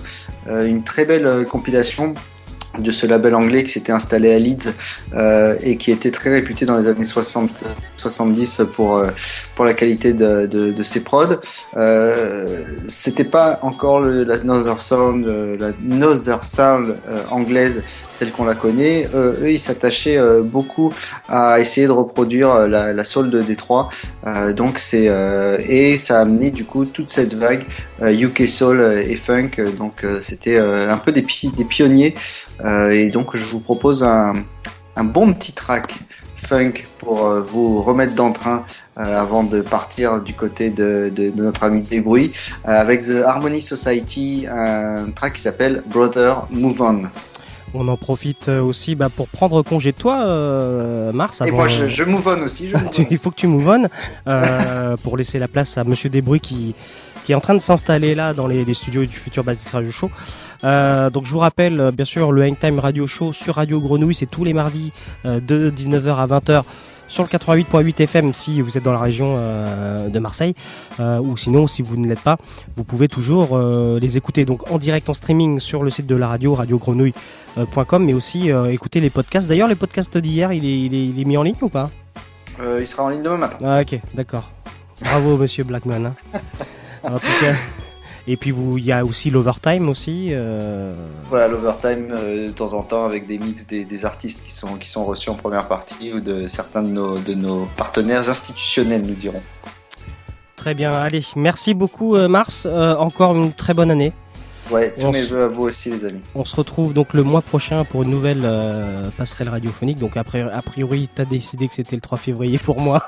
une 0.47 0.83
très 0.83 1.05
belle 1.05 1.45
compilation 1.49 2.13
de 2.79 2.91
ce 2.91 3.05
label 3.05 3.35
anglais 3.35 3.63
qui 3.63 3.71
s'était 3.71 3.91
installé 3.91 4.33
à 4.33 4.39
Leeds 4.39 4.73
euh, 5.13 5.55
et 5.61 5.77
qui 5.77 5.91
était 5.91 6.11
très 6.11 6.29
réputé 6.29 6.65
dans 6.65 6.77
les 6.77 6.87
années 6.87 7.05
60, 7.05 7.49
70 7.97 8.61
pour, 8.71 8.97
euh, 8.97 9.07
pour 9.55 9.65
la 9.65 9.73
qualité 9.73 10.13
de, 10.13 10.45
de, 10.45 10.83
ses 10.83 11.03
prods. 11.03 11.39
Euh, 11.77 12.63
C'était 12.87 13.23
pas 13.23 13.59
encore 13.61 14.01
le, 14.01 14.23
la 14.23 14.37
Northern 14.39 14.79
Sound, 14.79 15.25
euh, 15.25 15.57
la 15.59 15.71
Northern 15.81 16.41
Sound 16.41 16.97
anglaise 17.29 17.83
telle 18.19 18.31
qu'on 18.31 18.45
la 18.45 18.55
connaît. 18.55 19.07
Euh, 19.13 19.33
eux, 19.41 19.51
ils 19.51 19.59
s'attachaient 19.59 20.17
euh, 20.17 20.41
beaucoup 20.41 20.91
à 21.27 21.59
essayer 21.59 21.87
de 21.87 21.91
reproduire 21.91 22.49
euh, 22.51 22.67
la, 22.67 22.93
la 22.93 23.03
soul 23.05 23.29
de 23.29 23.41
Détroit. 23.41 23.89
Donc 24.55 24.79
c'est 24.79 25.05
et 25.69 25.97
ça 25.99 26.17
a 26.19 26.21
amené 26.21 26.51
du 26.51 26.65
coup 26.65 26.85
toute 26.85 27.09
cette 27.09 27.33
vague 27.33 27.63
UK 28.01 28.47
soul 28.47 28.81
et 28.81 29.15
funk. 29.15 29.51
Donc 29.77 30.05
c'était 30.21 30.57
un 30.57 30.97
peu 30.97 31.11
des, 31.11 31.21
pi- 31.21 31.51
des 31.55 31.65
pionniers. 31.65 32.15
Et 32.91 33.09
donc 33.09 33.35
je 33.35 33.43
vous 33.45 33.59
propose 33.59 34.03
un, 34.03 34.33
un 34.95 35.03
bon 35.03 35.33
petit 35.33 35.53
track 35.53 35.93
funk 36.47 36.73
pour 36.99 37.27
vous 37.41 37.81
remettre 37.81 38.13
d'entrain 38.13 38.65
euh, 38.99 39.19
avant 39.19 39.43
de 39.43 39.61
partir 39.61 40.21
du 40.21 40.33
côté 40.35 40.69
de, 40.69 41.11
de- 41.13 41.31
notre 41.35 41.63
ami 41.63 41.81
des 41.81 42.01
bruits 42.01 42.33
avec 42.63 43.01
The 43.01 43.23
Harmony 43.25 43.61
Society, 43.61 44.45
un 44.49 45.09
track 45.15 45.33
qui 45.33 45.41
s'appelle 45.41 45.83
Brother 45.87 46.47
Move 46.51 46.81
On. 46.81 47.03
On 47.77 47.87
en 47.89 47.97
profite 47.97 48.47
euh, 48.47 48.61
aussi 48.61 48.95
bah, 48.95 49.09
pour 49.13 49.27
prendre 49.27 49.61
congé 49.61 49.91
de 49.91 49.97
toi, 49.97 50.23
euh, 50.25 51.11
Mars. 51.11 51.41
Et 51.45 51.51
moi 51.51 51.67
je, 51.67 51.85
je 51.85 52.03
move 52.03 52.25
on 52.27 52.41
aussi. 52.43 52.69
Je 52.69 52.77
move 52.77 52.89
Tu- 52.89 53.01
on. 53.01 53.07
il 53.11 53.17
faut 53.17 53.31
que 53.31 53.35
tu 53.35 53.47
move 53.47 53.67
on 53.67 53.87
euh, 54.27 54.95
pour 55.03 55.17
laisser 55.17 55.39
la 55.39 55.47
place 55.47 55.77
à 55.77 55.83
Monsieur 55.83 56.09
Desbruys 56.09 56.39
qui, 56.39 56.73
qui 57.25 57.31
est 57.31 57.35
en 57.35 57.41
train 57.41 57.53
de 57.55 57.59
s'installer 57.59 58.15
là 58.15 58.33
dans 58.33 58.47
les, 58.47 58.63
les 58.63 58.73
studios 58.73 59.01
du 59.05 59.15
futur 59.15 59.43
Basics 59.43 59.69
Radio 59.69 59.91
Show. 59.91 60.09
Euh, 60.63 61.09
donc 61.09 61.25
je 61.25 61.31
vous 61.31 61.39
rappelle 61.39 61.79
euh, 61.79 61.91
bien 61.91 62.05
sûr 62.05 62.31
le 62.31 62.43
Hangtime 62.43 62.79
Radio 62.79 63.07
Show 63.07 63.33
sur 63.33 63.55
Radio 63.55 63.81
Grenouille, 63.81 64.15
c'est 64.15 64.25
tous 64.25 64.43
les 64.45 64.53
mardis 64.53 64.91
euh, 65.25 65.39
de 65.39 65.69
19h 65.69 66.15
à 66.15 66.27
20h 66.27 66.63
sur 67.07 67.23
le 67.23 67.29
88.8 67.29 68.01
FM 68.03 68.33
si 68.33 68.61
vous 68.61 68.77
êtes 68.77 68.83
dans 68.83 68.91
la 68.93 68.99
région 68.99 69.33
euh, 69.37 70.07
de 70.07 70.19
Marseille 70.19 70.53
euh, 70.99 71.19
ou 71.19 71.37
sinon 71.37 71.67
si 71.67 71.81
vous 71.81 71.97
ne 71.97 72.07
l'êtes 72.07 72.21
pas 72.21 72.37
vous 72.75 72.83
pouvez 72.83 73.07
toujours 73.07 73.49
euh, 73.57 73.99
les 73.99 74.17
écouter 74.17 74.45
donc 74.45 74.71
en 74.71 74.77
direct 74.77 75.09
en 75.09 75.13
streaming 75.13 75.59
sur 75.59 75.83
le 75.83 75.89
site 75.89 76.07
de 76.07 76.15
la 76.15 76.27
radio 76.27 76.55
radiogrenouille.com 76.55 78.03
mais 78.05 78.13
aussi 78.13 78.49
écouter 78.69 78.99
les 79.01 79.09
podcasts 79.09 79.47
d'ailleurs 79.47 79.67
les 79.67 79.75
podcasts 79.75 80.17
d'hier 80.17 80.51
il 80.53 80.65
est, 80.65 80.79
il, 80.85 80.93
est, 80.93 81.05
il 81.07 81.19
est 81.19 81.25
mis 81.25 81.37
en 81.37 81.43
ligne 81.43 81.55
ou 81.61 81.69
pas? 81.69 81.89
Euh, 82.59 82.79
il 82.81 82.87
sera 82.87 83.03
en 83.03 83.09
ligne 83.09 83.21
demain 83.21 83.37
matin. 83.37 83.57
ah, 83.63 83.81
ok, 83.81 83.99
d'accord. 84.13 84.49
Bravo, 85.01 85.35
monsieur 85.37 85.63
Blackman. 85.65 86.05
hein. 86.05 86.15
En 87.03 87.19
tout 87.19 87.25
cas. 87.41 87.53
Et 88.27 88.37
puis, 88.37 88.49
vous, 88.51 88.77
il 88.77 88.85
y 88.85 88.91
a 88.91 89.05
aussi 89.05 89.29
l'overtime 89.29 89.87
aussi. 89.87 90.29
euh, 90.31 90.91
Voilà, 91.29 91.47
l'overtime 91.47 92.07
euh, 92.11 92.47
de 92.47 92.51
temps 92.51 92.73
en 92.73 92.81
temps 92.81 93.05
avec 93.05 93.27
des 93.27 93.37
mix 93.37 93.67
des, 93.67 93.83
des 93.85 94.05
artistes 94.05 94.43
qui 94.43 94.51
sont, 94.51 94.77
qui 94.77 94.89
sont 94.89 95.05
reçus 95.05 95.29
en 95.29 95.35
première 95.35 95.67
partie 95.67 96.11
ou 96.11 96.19
de 96.19 96.47
certains 96.47 96.81
de 96.81 96.89
nos, 96.89 97.19
de 97.19 97.33
nos 97.35 97.67
partenaires 97.77 98.27
institutionnels, 98.27 99.03
nous 99.03 99.13
dirons. 99.13 99.43
Très 100.55 100.73
bien, 100.73 100.91
allez. 100.91 101.23
Merci 101.35 101.75
beaucoup, 101.75 102.15
euh, 102.15 102.27
Mars. 102.27 102.65
Encore 102.65 103.35
une 103.35 103.53
très 103.53 103.75
bonne 103.75 103.91
année. 103.91 104.11
Ouais, 104.71 104.93
tous 104.97 105.03
On 105.03 105.11
mes 105.11 105.21
vœux 105.23 105.43
à 105.43 105.47
vous 105.47 105.63
aussi, 105.63 105.91
les 105.91 106.05
amis. 106.05 106.21
On 106.33 106.43
se 106.43 106.55
retrouve 106.55 106.93
donc 106.93 107.13
le 107.13 107.21
mois 107.21 107.41
prochain 107.41 107.83
pour 107.83 108.01
une 108.03 108.09
nouvelle 108.09 108.41
euh, 108.43 109.09
passerelle 109.15 109.49
radiophonique. 109.49 109.99
Donc 109.99 110.17
après, 110.17 110.41
a 110.41 110.61
priori, 110.63 111.07
tu 111.15 111.21
as 111.21 111.25
décidé 111.25 111.67
que 111.67 111.75
c'était 111.75 111.95
le 111.95 112.01
3 112.01 112.17
février 112.17 112.57
pour 112.57 112.79
moi. 112.81 113.07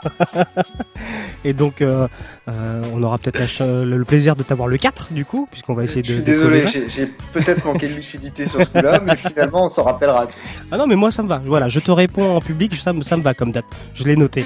Et 1.43 1.54
donc, 1.54 1.82
euh, 1.82 2.08
euh, 2.50 2.82
on 2.93 3.02
aura 3.04 3.17
peut-être 3.17 3.39
le 3.60 3.86
le 3.98 4.06
plaisir 4.06 4.36
de 4.36 4.43
t'avoir 4.43 4.67
le 4.67 4.78
4 4.78 5.13
du 5.13 5.26
coup, 5.26 5.48
puisqu'on 5.50 5.74
va 5.74 5.84
essayer 5.84 6.04
Je 6.04 6.10
de... 6.12 6.15
suis 6.17 6.22
de 6.22 6.26
désolé, 6.26 6.65
j'ai 6.89 7.08
peut-être 7.34 7.65
manqué 7.65 7.88
de 7.88 7.93
lucidité 7.93 8.48
sur 8.48 8.60
ce 8.60 8.65
coup-là, 8.65 9.02
mais 9.04 9.15
finalement 9.15 9.65
on 9.65 9.70
s'en 9.70 9.84
rappellera. 9.84 10.28
Ah 10.72 10.78
non, 10.78 10.86
mais 10.88 10.96
moi 10.96 11.10
ça 11.12 11.24
me 11.24 11.28
va. 11.28 11.41
Voilà, 11.43 11.70
je 11.70 11.80
te 11.80 11.89
réponds 11.91 12.36
en 12.36 12.41
public, 12.41 12.76
ça, 12.76 12.93
me- 12.93 13.02
ça 13.04 13.17
me 13.17 13.24
va 13.24 13.34
comme 13.34 13.52
date. 13.52 13.65
Je 13.96 14.04
l'ai 14.04 14.15
noté. 14.15 14.43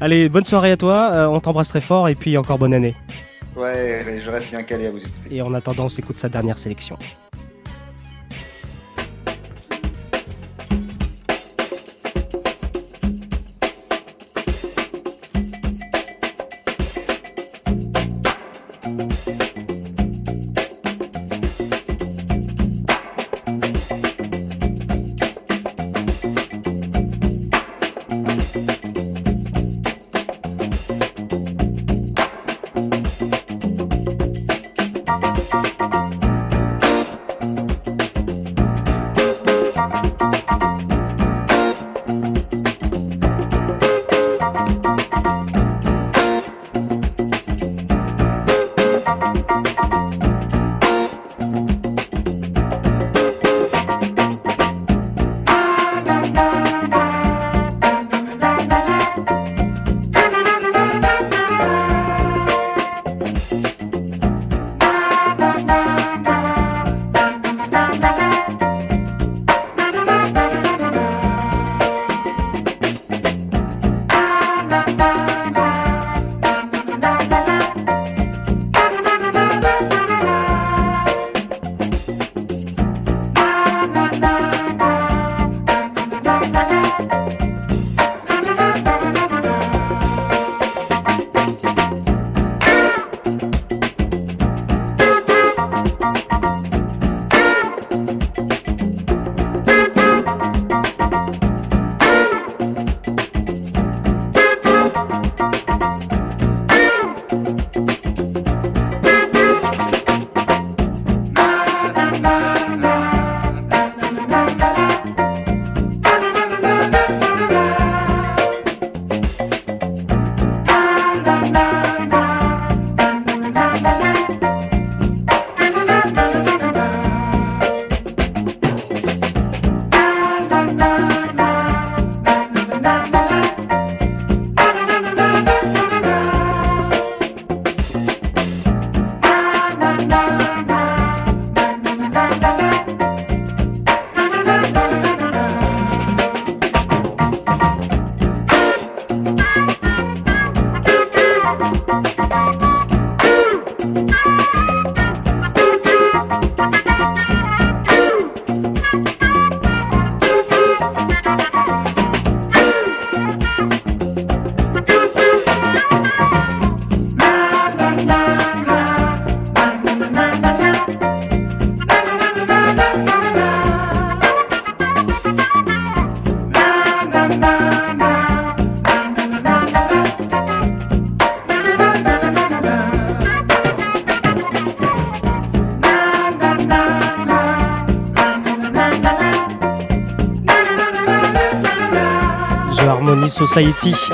Allez, 0.00 0.28
bonne 0.28 0.44
soirée 0.44 0.72
à 0.72 0.76
toi, 0.76 1.28
on 1.32 1.40
t'embrasse 1.40 1.68
très 1.68 1.80
fort 1.80 2.08
et 2.08 2.14
puis 2.14 2.36
encore 2.38 2.58
bonne 2.58 2.74
année. 2.74 2.94
Ouais, 3.58 4.20
je 4.24 4.30
reste 4.30 4.50
bien 4.50 4.62
calé 4.62 4.86
à 4.86 4.90
vous 4.92 4.98
écouter. 4.98 5.34
Et 5.34 5.42
en 5.42 5.52
attendant, 5.52 5.86
on 5.86 5.88
s'écoute 5.88 6.18
sa 6.18 6.28
dernière 6.28 6.56
sélection. 6.56 6.96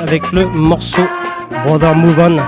Avec 0.00 0.32
le 0.32 0.46
morceau 0.46 1.02
Brother 1.66 1.94
Move 1.94 2.18
On. 2.18 2.38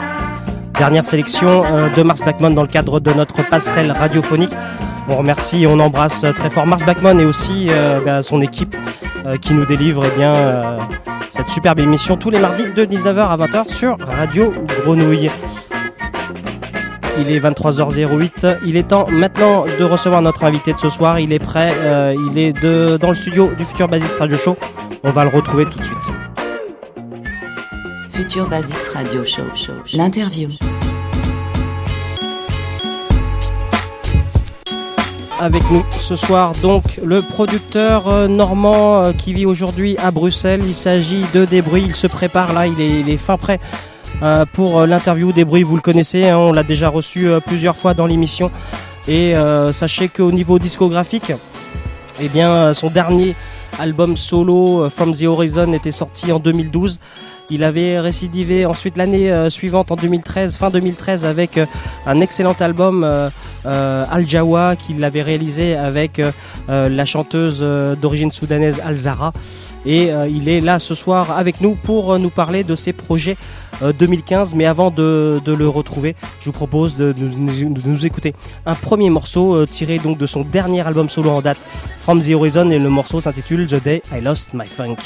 Dernière 0.78 1.05
sélection 1.05 1.62
euh, 1.66 1.90
de 1.90 2.03
Mars 2.03 2.22
Blackmon 2.22 2.49
dans 2.49 2.62
le 2.62 2.68
cadre 2.68 3.01
de 3.01 3.12
notre 3.12 3.47
passerelle 3.47 3.92
radiophonique. 3.92 4.53
On 5.07 5.16
remercie 5.16 5.64
et 5.64 5.66
on 5.66 5.78
embrasse 5.78 6.24
très 6.34 6.49
fort 6.49 6.66
Mars 6.66 6.82
Blackmon 6.84 7.18
et 7.18 7.26
aussi 7.26 7.66
euh, 7.68 8.01
bah, 8.03 8.22
son 8.22 8.40
équipe 8.40 8.74
euh, 9.26 9.36
qui 9.36 9.53
nous 9.53 9.66
délivre 9.66 10.05
eh 10.07 10.18
bien, 10.18 10.78
cette 11.28 11.51
superbe 11.51 11.80
émission 11.80 12.16
tous 12.16 12.30
les 12.30 12.38
mardis 12.38 12.72
de 12.72 12.86
19h 12.86 13.28
à 13.28 13.36
20h 13.36 13.68
sur 13.68 13.99
Radio 13.99 14.55
Grenouille. 14.82 15.30
Il 17.18 17.30
est 17.30 17.40
23h08. 17.40 18.61
Il 18.64 18.78
est 18.78 18.88
temps 18.88 19.05
maintenant 19.11 19.66
de 19.78 19.84
recevoir 19.84 20.22
notre 20.22 20.44
invité 20.44 20.72
de 20.72 20.78
ce 20.78 20.88
soir. 20.88 21.20
Il 21.20 21.34
est 21.34 21.44
prêt. 21.44 21.74
il 22.30 22.38
est 22.38 22.55
de, 22.55 22.97
dans 22.97 23.11
le 23.11 23.14
studio 23.14 23.51
du 23.59 23.66
Futur 23.66 23.86
Basics 23.86 24.18
Radio 24.18 24.38
Show. 24.38 24.57
On 25.05 25.11
va 25.11 25.24
le 25.24 25.30
retrouver 25.30 25.66
tout 25.66 25.78
de 25.78 25.84
suite. 25.84 26.11
Future 28.17 28.49
Basics 28.49 28.89
Radio 28.95 29.27
Show. 29.27 29.43
L'interview. 29.93 30.49
Avec 35.39 35.71
nous 35.71 35.85
ce 35.91 36.17
soir 36.17 36.53
donc 36.62 36.99
le 37.05 37.21
producteur 37.21 38.09
euh, 38.09 38.27
normand 38.27 39.05
euh, 39.05 39.12
qui 39.12 39.35
vit 39.35 39.45
aujourd'hui 39.45 39.99
à 39.99 40.12
Bruxelles. 40.12 40.62
Il 40.67 40.75
s'agit 40.75 41.25
de 41.35 41.45
Débruit. 41.45 41.85
Il 41.89 41.95
se 41.95 42.07
prépare 42.07 42.55
là. 42.55 42.67
Il 42.67 42.81
est, 42.81 43.17
fin 43.19 43.37
prêt 43.37 43.61
euh, 44.23 44.47
pour 44.51 44.87
l'interview 44.87 45.33
Débruit. 45.33 45.62
Vous 45.62 45.77
le 45.77 45.83
connaissez. 45.83 46.27
hein, 46.27 46.39
on 46.39 46.53
l'a 46.53 46.62
déjà 46.62 46.89
reçu 46.89 47.29
plusieurs 47.45 47.77
fois 47.77 47.93
dans 47.93 48.07
l'émission. 48.07 48.51
Et 49.09 49.35
sachez 49.73 50.09
qu'au 50.09 50.33
niveau 50.33 50.59
discographique, 50.59 51.33
eh 52.19 52.29
bien, 52.29 52.73
son 52.73 52.89
dernier 52.89 53.37
album 53.79 54.17
solo 54.17 54.89
From 54.89 55.14
the 55.14 55.25
Horizon 55.25 55.75
était 55.75 55.91
sorti 55.91 56.33
en 56.33 56.39
2012. 56.39 56.99
Il 57.49 57.62
avait 57.62 58.01
récidivé 58.01 58.66
ensuite 58.66 58.97
l'année 58.97 59.30
euh, 59.30 59.51
suivante 59.51 59.92
en 59.92 59.97
2013, 59.97 60.57
fin 60.57 60.68
2013, 60.70 61.24
avec 61.24 61.59
euh, 61.59 61.66
un 62.05 62.20
excellent 62.20 62.57
album 62.59 63.05
euh, 63.05 63.30
Al 63.64 64.26
Jawa 64.26 64.74
qu'il 64.76 65.03
avait 65.05 65.22
réalisé 65.22 65.76
avec 65.76 66.20
la 66.68 67.05
chanteuse 67.05 67.61
d'origine 68.01 68.30
soudanaise 68.30 68.80
Al 68.84 68.94
Zara. 68.97 69.32
Et 69.84 70.11
il 70.30 70.49
est 70.49 70.61
là 70.61 70.78
ce 70.78 70.94
soir 70.94 71.36
avec 71.36 71.61
nous 71.61 71.74
pour 71.74 72.18
nous 72.18 72.30
parler 72.30 72.64
de 72.64 72.74
ses 72.76 72.92
projets 72.92 73.36
euh, 73.82 73.92
2015. 73.92 74.55
Mais 74.55 74.66
avant 74.66 74.90
de, 74.90 75.40
le 75.47 75.68
retrouver, 75.68 76.14
je 76.40 76.47
vous 76.47 76.53
propose 76.53 76.97
de, 76.97 77.12
nous- 77.18 77.74
de 77.74 77.88
nous 77.88 78.07
écouter 78.07 78.34
un 78.66 78.74
premier 78.74 79.11
morceau 79.11 79.64
tiré 79.66 79.99
donc 79.99 80.18
de 80.18 80.26
son 80.26 80.42
dernier 80.42 80.86
album 80.86 81.09
solo 81.09 81.30
en 81.30 81.40
date, 81.42 81.59
From 81.99 82.20
the 82.22 82.30
Horizon, 82.34 82.70
et 82.70 82.78
le 82.78 82.88
morceau 82.88 83.20
s'intitule 83.20 83.66
The 83.66 83.82
Day 83.82 84.03
I 84.12 84.20
Lost 84.20 84.55
My 84.55 84.66
Funk. 84.66 84.97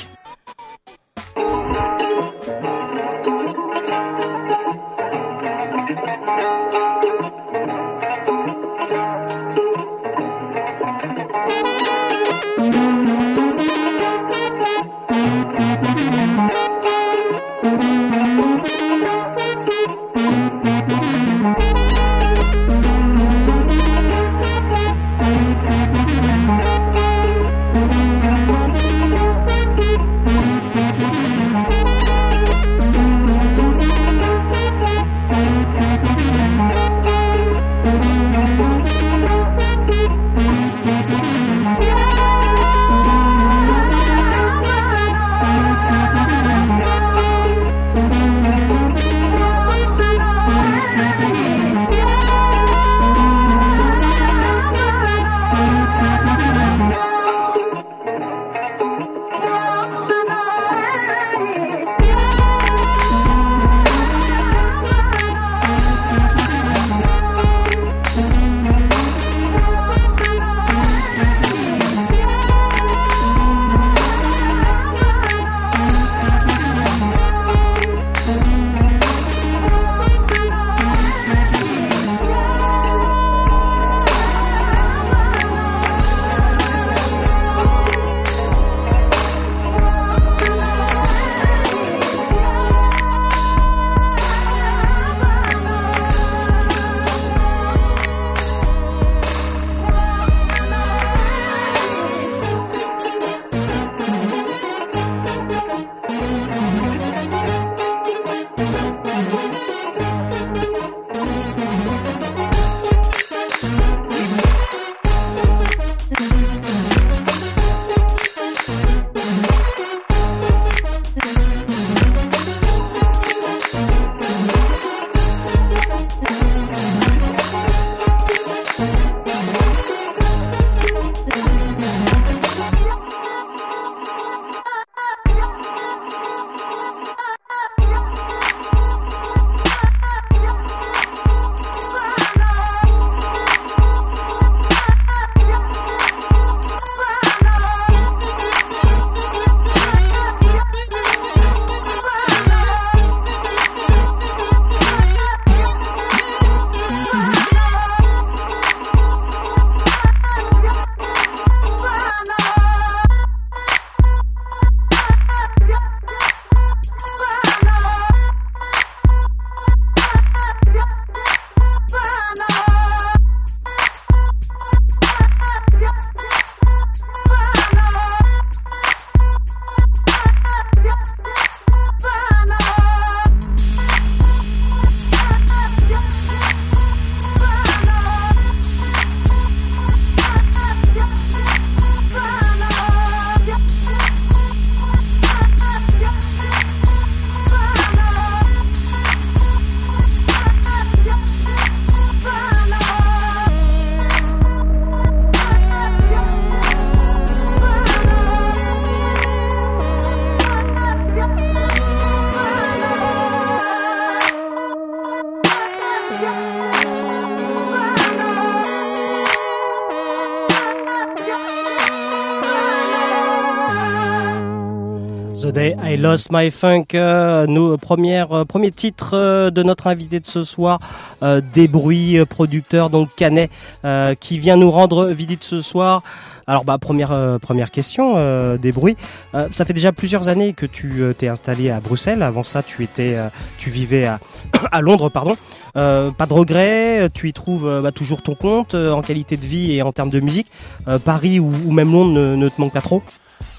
I 225.90 225.96
Lost 225.96 226.30
My 226.30 226.52
Funk, 226.52 226.94
euh, 226.94 227.48
nos 227.48 227.76
premières, 227.76 228.30
euh, 228.30 228.44
premier 228.44 228.70
titre 228.70 229.10
euh, 229.14 229.50
de 229.50 229.64
notre 229.64 229.88
invité 229.88 230.20
de 230.20 230.26
ce 230.26 230.44
soir, 230.44 230.78
euh, 231.24 231.40
des 231.52 231.66
bruits 231.66 232.16
euh, 232.16 232.24
producteur 232.24 232.90
donc 232.90 233.08
Canet, 233.16 233.50
euh, 233.84 234.14
qui 234.14 234.38
vient 234.38 234.56
nous 234.56 234.70
rendre 234.70 235.06
visite 235.06 235.42
ce 235.42 235.60
soir. 235.60 236.04
Alors 236.46 236.64
bah 236.64 236.78
première 236.78 237.10
euh, 237.10 237.38
première 237.38 237.72
question 237.72 238.14
euh, 238.16 238.56
des 238.56 238.70
bruits. 238.70 238.94
Euh, 239.34 239.48
ça 239.50 239.64
fait 239.64 239.72
déjà 239.72 239.90
plusieurs 239.90 240.28
années 240.28 240.52
que 240.52 240.64
tu 240.64 241.02
euh, 241.02 241.12
t'es 241.12 241.26
installé 241.26 241.70
à 241.70 241.80
Bruxelles. 241.80 242.22
Avant 242.22 242.44
ça, 242.44 242.62
tu 242.62 242.84
étais 242.84 243.14
euh, 243.16 243.28
tu 243.58 243.68
vivais 243.70 244.06
à, 244.06 244.20
à 244.70 244.80
Londres, 244.82 245.08
pardon. 245.08 245.36
Euh, 245.76 246.12
pas 246.12 246.26
de 246.26 246.34
regret, 246.34 247.08
tu 247.12 247.28
y 247.28 247.32
trouves 247.32 247.66
euh, 247.66 247.80
bah, 247.80 247.90
toujours 247.90 248.22
ton 248.22 248.36
compte 248.36 248.76
euh, 248.76 248.92
en 248.92 249.02
qualité 249.02 249.36
de 249.36 249.46
vie 249.46 249.72
et 249.72 249.82
en 249.82 249.90
termes 249.90 250.10
de 250.10 250.20
musique. 250.20 250.46
Euh, 250.86 251.00
Paris 251.00 251.40
ou, 251.40 251.50
ou 251.66 251.72
même 251.72 251.90
Londres 251.92 252.12
ne, 252.12 252.36
ne 252.36 252.48
te 252.48 252.60
manque 252.60 252.72
pas 252.74 252.80
trop? 252.80 253.02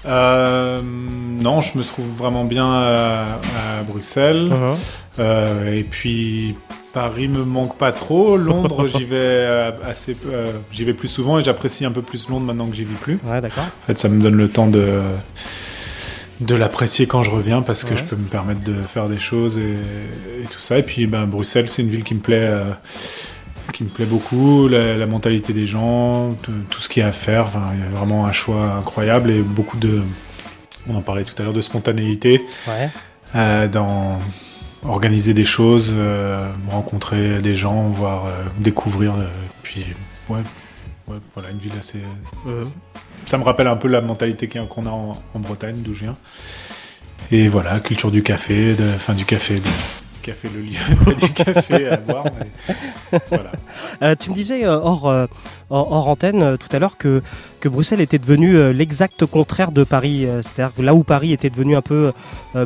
Euh, 0.06 0.80
non, 0.82 1.60
je 1.60 1.78
me 1.78 1.84
trouve 1.84 2.06
vraiment 2.08 2.44
bien 2.44 2.64
à, 2.70 3.22
à 3.24 3.82
Bruxelles. 3.86 4.50
Uh-huh. 4.50 4.76
Euh, 5.18 5.74
et 5.74 5.84
puis 5.84 6.54
Paris 6.92 7.28
me 7.28 7.44
manque 7.44 7.76
pas 7.78 7.92
trop. 7.92 8.36
Londres, 8.36 8.86
j'y 8.94 9.04
vais 9.04 9.16
euh, 9.16 9.70
assez, 9.84 10.16
euh, 10.26 10.52
j'y 10.72 10.84
vais 10.84 10.94
plus 10.94 11.08
souvent 11.08 11.38
et 11.38 11.44
j'apprécie 11.44 11.84
un 11.84 11.92
peu 11.92 12.02
plus 12.02 12.28
Londres 12.28 12.46
maintenant 12.46 12.66
que 12.68 12.74
j'y 12.74 12.84
vis 12.84 12.94
plus. 12.94 13.18
Ouais, 13.26 13.40
d'accord. 13.40 13.64
En 13.64 13.86
fait, 13.86 13.98
ça 13.98 14.08
me 14.08 14.20
donne 14.22 14.36
le 14.36 14.48
temps 14.48 14.66
de 14.68 15.00
de 16.40 16.56
l'apprécier 16.56 17.06
quand 17.06 17.22
je 17.22 17.30
reviens 17.30 17.62
parce 17.62 17.84
que 17.84 17.90
Ouais. 17.90 17.96
je 17.96 18.02
peux 18.02 18.16
me 18.16 18.26
permettre 18.26 18.64
de 18.64 18.74
faire 18.88 19.08
des 19.08 19.20
choses 19.20 19.58
et, 19.58 20.42
et 20.42 20.46
tout 20.50 20.58
ça. 20.58 20.76
Et 20.78 20.82
puis, 20.82 21.06
ben, 21.06 21.24
Bruxelles, 21.26 21.68
c'est 21.68 21.82
une 21.82 21.88
ville 21.90 22.02
qui 22.02 22.14
me 22.16 22.20
plaît. 22.20 22.50
Qui 23.72 23.84
me 23.84 23.88
plaît 23.88 24.06
beaucoup, 24.06 24.68
la, 24.68 24.96
la 24.96 25.06
mentalité 25.06 25.52
des 25.52 25.66
gens, 25.66 26.34
tout, 26.42 26.52
tout 26.68 26.80
ce 26.80 26.88
qu'il 26.88 27.02
y 27.02 27.04
a 27.04 27.08
à 27.08 27.12
faire. 27.12 27.44
Enfin, 27.46 27.72
il 27.74 27.80
y 27.80 27.82
a 27.82 27.88
vraiment 27.88 28.26
un 28.26 28.32
choix 28.32 28.74
incroyable 28.74 29.30
et 29.30 29.40
beaucoup 29.42 29.78
de, 29.78 30.02
on 30.88 30.96
en 30.96 31.00
parlait 31.02 31.24
tout 31.24 31.34
à 31.38 31.42
l'heure, 31.44 31.52
de 31.52 31.60
spontanéité 31.62 32.44
Ouais. 32.68 32.90
euh, 33.34 33.68
dans 33.68 34.18
organiser 34.84 35.32
des 35.32 35.44
choses, 35.44 35.92
euh, 35.96 36.38
rencontrer 36.68 37.38
des 37.38 37.54
gens, 37.54 37.88
voir, 37.88 38.26
euh, 38.26 38.30
découvrir. 38.58 39.12
euh, 39.14 39.28
puis, 39.62 39.86
ouais, 40.28 40.40
ouais, 41.06 41.18
voilà, 41.34 41.50
une 41.50 41.58
ville 41.58 41.72
assez. 41.78 42.00
Ça 43.24 43.38
me 43.38 43.44
rappelle 43.44 43.68
un 43.68 43.76
peu 43.76 43.86
la 43.88 44.00
mentalité 44.00 44.48
qu'on 44.48 44.86
a 44.86 44.90
en, 44.90 45.12
en 45.34 45.38
Bretagne, 45.38 45.76
d'où 45.78 45.94
je 45.94 46.00
viens. 46.00 46.16
Et 47.30 47.46
voilà, 47.46 47.78
culture 47.78 48.10
du 48.10 48.24
café, 48.24 48.74
de, 48.74 48.84
enfin 48.96 49.14
du 49.14 49.24
café, 49.24 49.54
de, 49.54 49.62
le 50.26 50.60
lieu 50.60 50.76
voilà. 53.28 53.52
Euh, 54.02 54.14
tu 54.18 54.30
me 54.30 54.34
disais 54.34 54.64
euh, 54.64 54.76
hors, 54.76 55.08
euh, 55.08 55.26
hors, 55.70 55.92
hors 55.92 56.08
antenne 56.08 56.56
tout 56.58 56.68
à 56.72 56.78
l'heure 56.78 56.96
que, 56.96 57.22
que 57.60 57.68
Bruxelles 57.68 58.00
était 58.00 58.18
devenu 58.18 58.72
l'exact 58.72 59.26
contraire 59.26 59.72
de 59.72 59.84
Paris. 59.84 60.26
C'est-à-dire 60.42 60.74
que 60.74 60.82
là 60.82 60.94
où 60.94 61.04
Paris 61.04 61.32
était 61.32 61.50
devenu 61.50 61.76
un 61.76 61.82
peu 61.82 62.12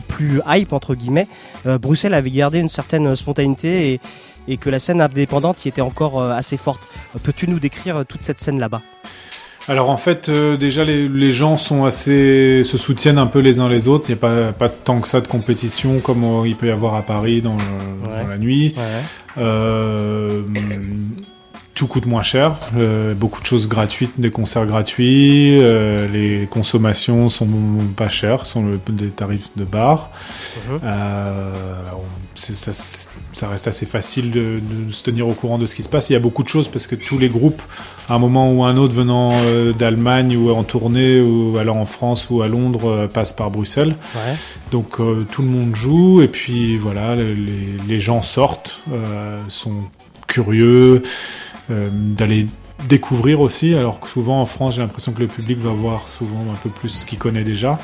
plus 0.08 0.40
hype, 0.46 0.72
entre 0.72 0.94
guillemets, 0.94 1.28
Bruxelles 1.64 2.14
avait 2.14 2.30
gardé 2.30 2.58
une 2.58 2.68
certaine 2.68 3.14
spontanéité 3.16 4.00
et, 4.48 4.56
que 4.56 4.70
la 4.70 4.78
scène 4.78 5.00
indépendante 5.00 5.64
y 5.64 5.68
était 5.68 5.80
encore 5.80 6.22
assez 6.22 6.56
forte. 6.56 6.82
Peux-tu 7.22 7.48
nous 7.48 7.58
décrire 7.58 8.04
toute 8.06 8.22
cette 8.22 8.40
scène 8.40 8.60
là-bas? 8.60 8.82
Alors 9.68 9.90
en 9.90 9.96
fait, 9.96 10.28
euh, 10.28 10.56
déjà 10.56 10.84
les, 10.84 11.08
les 11.08 11.32
gens 11.32 11.56
sont 11.56 11.84
assez 11.84 12.62
se 12.64 12.76
soutiennent 12.78 13.18
un 13.18 13.26
peu 13.26 13.40
les 13.40 13.58
uns 13.58 13.68
les 13.68 13.88
autres. 13.88 14.04
Il 14.08 14.12
n'y 14.12 14.18
a 14.18 14.20
pas, 14.20 14.52
pas 14.52 14.68
tant 14.68 15.00
que 15.00 15.08
ça 15.08 15.20
de 15.20 15.26
compétition 15.26 15.98
comme 15.98 16.22
euh, 16.22 16.46
il 16.46 16.54
peut 16.56 16.68
y 16.68 16.70
avoir 16.70 16.94
à 16.94 17.02
Paris 17.02 17.42
dans, 17.42 17.56
le- 17.56 18.08
Ouais. 18.08 18.22
dans 18.22 18.28
la 18.28 18.38
nuit. 18.38 18.74
Euh, 19.38 20.42
tout 21.74 21.86
coûte 21.88 22.06
moins 22.06 22.22
cher, 22.22 22.54
beaucoup 23.16 23.40
de 23.42 23.46
choses 23.46 23.68
gratuites, 23.68 24.12
des 24.18 24.30
concerts 24.30 24.64
gratuits, 24.64 25.60
les 25.60 26.48
consommations 26.50 27.28
sont 27.28 27.46
pas 27.96 28.08
chères, 28.08 28.46
sont 28.46 28.64
le, 28.64 28.80
des 28.94 29.08
tarifs 29.10 29.50
de 29.56 29.64
bar. 29.64 30.10
C'est- 32.34 32.54
ça, 32.54 32.72
ça 33.36 33.48
reste 33.50 33.68
assez 33.68 33.84
facile 33.84 34.30
de, 34.30 34.60
de 34.86 34.92
se 34.92 35.02
tenir 35.02 35.28
au 35.28 35.34
courant 35.34 35.58
de 35.58 35.66
ce 35.66 35.74
qui 35.74 35.82
se 35.82 35.90
passe. 35.90 36.08
Il 36.08 36.14
y 36.14 36.16
a 36.16 36.20
beaucoup 36.20 36.42
de 36.42 36.48
choses 36.48 36.68
parce 36.68 36.86
que 36.86 36.94
tous 36.94 37.18
les 37.18 37.28
groupes, 37.28 37.60
à 38.08 38.14
un 38.14 38.18
moment 38.18 38.50
ou 38.50 38.64
un 38.64 38.78
autre, 38.78 38.94
venant 38.94 39.28
euh, 39.32 39.74
d'Allemagne 39.74 40.38
ou 40.38 40.50
en 40.50 40.62
tournée 40.64 41.20
ou 41.20 41.58
allant 41.58 41.78
en 41.78 41.84
France 41.84 42.30
ou 42.30 42.40
à 42.40 42.48
Londres, 42.48 42.88
euh, 42.90 43.06
passent 43.08 43.34
par 43.34 43.50
Bruxelles. 43.50 43.94
Ouais. 44.14 44.34
Donc 44.72 45.00
euh, 45.00 45.26
tout 45.30 45.42
le 45.42 45.48
monde 45.48 45.76
joue 45.76 46.22
et 46.22 46.28
puis 46.28 46.78
voilà, 46.78 47.14
le- 47.14 47.34
les, 47.34 47.76
les 47.86 48.00
gens 48.00 48.22
sortent, 48.22 48.82
sont 49.48 49.82
curieux 50.26 51.02
d'aller 51.68 52.46
découvrir 52.88 53.40
aussi. 53.40 53.74
Alors 53.74 54.00
que 54.00 54.08
souvent 54.08 54.40
en 54.40 54.46
France, 54.46 54.76
j'ai 54.76 54.80
l'impression 54.82 55.12
que 55.12 55.20
le 55.20 55.26
public 55.28 55.58
va 55.58 55.70
voir 55.70 56.06
souvent 56.18 56.40
un 56.52 56.56
peu 56.62 56.70
plus 56.70 56.88
ce 56.88 57.06
qu'il 57.06 57.18
connaît 57.18 57.44
déjà. 57.44 57.78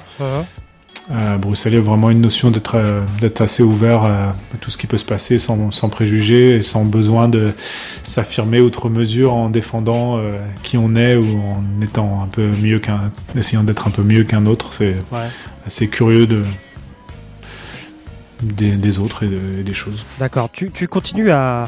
Euh, 1.11 1.37
Bruxelles, 1.37 1.73
il 1.73 1.77
y 1.77 1.79
a 1.79 1.83
vraiment 1.83 2.11
une 2.11 2.21
notion 2.21 2.51
d'être 2.53 2.77
euh, 2.77 3.03
assez 3.41 3.63
ouvert 3.65 4.05
à, 4.05 4.29
à 4.31 4.35
tout 4.61 4.71
ce 4.71 4.79
qui 4.79 4.87
peut 4.87 4.97
se 4.99 5.05
passer 5.05 5.39
sans, 5.39 5.73
sans 5.73 5.89
préjugés 5.89 6.51
et 6.57 6.63
sans 6.63 6.85
besoin 6.85 7.29
de 7.29 7.53
s'affirmer 8.05 8.61
outre 8.61 8.89
mesure 8.89 9.35
en 9.35 9.51
défendant 9.51 10.19
euh, 10.19 10.39
qui 10.63 10.79
on 10.79 10.95
est 10.95 11.17
ou 11.17 11.41
en 11.43 11.65
étant 11.83 12.23
un 12.23 12.29
peu 12.29 12.47
mieux 12.47 12.79
qu'un, 12.79 13.11
essayant 13.37 13.65
d'être 13.65 13.89
un 13.89 13.91
peu 13.91 14.03
mieux 14.03 14.23
qu'un 14.23 14.47
autre. 14.47 14.73
C'est 14.73 14.95
Ouais. 15.11 15.27
assez 15.67 15.89
curieux 15.89 16.27
de 16.27 16.43
des, 18.43 18.73
des 18.73 18.99
autres 18.99 19.25
et, 19.25 19.29
de- 19.29 19.61
et 19.61 19.63
des 19.65 19.75
choses. 19.75 20.05
D'accord. 20.19 20.51
Tu, 20.53 20.71
tu 20.71 20.89
continues 20.89 21.31
à, 21.31 21.67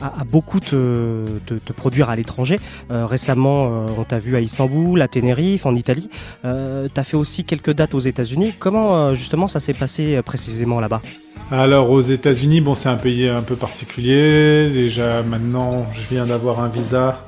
à, 0.00 0.20
à 0.20 0.24
beaucoup 0.24 0.60
te, 0.60 1.24
te, 1.46 1.54
te 1.54 1.72
produire 1.72 2.10
à 2.10 2.16
l'étranger. 2.16 2.58
Euh, 2.90 3.06
récemment, 3.06 3.66
euh, 3.66 3.86
on 3.98 4.04
t'a 4.04 4.18
vu 4.18 4.36
à 4.36 4.40
Istanbul, 4.40 5.00
à 5.02 5.08
Tenerife, 5.08 5.66
en 5.66 5.74
Italie. 5.74 6.08
Euh, 6.44 6.88
tu 6.92 7.00
as 7.00 7.04
fait 7.04 7.16
aussi 7.16 7.44
quelques 7.44 7.72
dates 7.72 7.94
aux 7.94 8.00
États-Unis. 8.00 8.54
Comment 8.58 9.14
justement 9.14 9.48
ça 9.48 9.60
s'est 9.60 9.74
passé 9.74 10.20
précisément 10.22 10.80
là-bas? 10.80 11.02
Alors 11.50 11.90
aux 11.90 12.00
États-Unis, 12.00 12.60
bon, 12.60 12.74
c'est 12.74 12.88
un 12.88 12.96
pays 12.96 13.28
un 13.28 13.42
peu 13.42 13.56
particulier. 13.56 14.70
Déjà 14.70 15.22
maintenant, 15.22 15.86
je 15.92 16.00
viens 16.14 16.26
d'avoir 16.26 16.60
un 16.60 16.68
visa. 16.68 17.24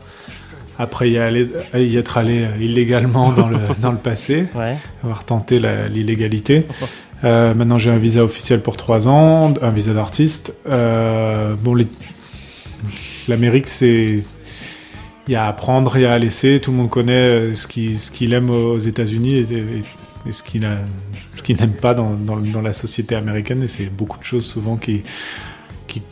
Après 0.78 1.10
y, 1.10 1.18
aller, 1.18 1.46
y 1.74 1.96
être 1.98 2.16
allé 2.16 2.46
illégalement 2.58 3.32
dans 3.32 3.48
le, 3.48 3.58
dans 3.82 3.92
le 3.92 3.98
passé, 3.98 4.46
Ouais. 4.54 4.76
avoir 5.04 5.24
tenté 5.24 5.60
l'illégalité. 5.90 6.64
Euh, 7.22 7.52
maintenant, 7.52 7.76
j'ai 7.76 7.90
un 7.90 7.98
visa 7.98 8.24
officiel 8.24 8.62
pour 8.62 8.78
trois 8.78 9.06
ans, 9.06 9.52
un 9.60 9.70
visa 9.70 9.92
d'artiste. 9.92 10.54
Euh, 10.66 11.54
bon, 11.62 11.74
les- 11.74 11.86
l'Amérique, 13.30 13.68
c'est 13.68 14.22
il 15.28 15.32
y 15.32 15.36
a 15.36 15.44
à 15.44 15.48
apprendre, 15.48 15.96
il 15.96 16.02
y 16.02 16.06
a 16.06 16.12
à 16.12 16.18
laisser. 16.18 16.60
Tout 16.60 16.70
le 16.72 16.76
monde 16.78 16.90
connaît 16.90 17.12
euh, 17.12 17.54
ce 17.54 17.66
qu'il 17.68 17.98
ce 17.98 18.10
qu'il 18.10 18.32
aime 18.34 18.50
aux 18.50 18.78
États-Unis 18.78 19.34
et, 19.36 19.40
et- 19.52 19.82
et 20.28 20.32
ce 20.32 20.42
qu'il 20.42 20.60
n'aime 21.58 21.72
pas 21.80 21.94
dans, 21.94 22.12
dans, 22.14 22.36
dans 22.36 22.60
la 22.60 22.74
société 22.74 23.14
américaine. 23.14 23.62
Et 23.62 23.68
c'est 23.68 23.86
beaucoup 23.86 24.18
de 24.18 24.24
choses 24.24 24.44
souvent 24.44 24.76
qui, 24.76 25.00
qui 25.86 26.02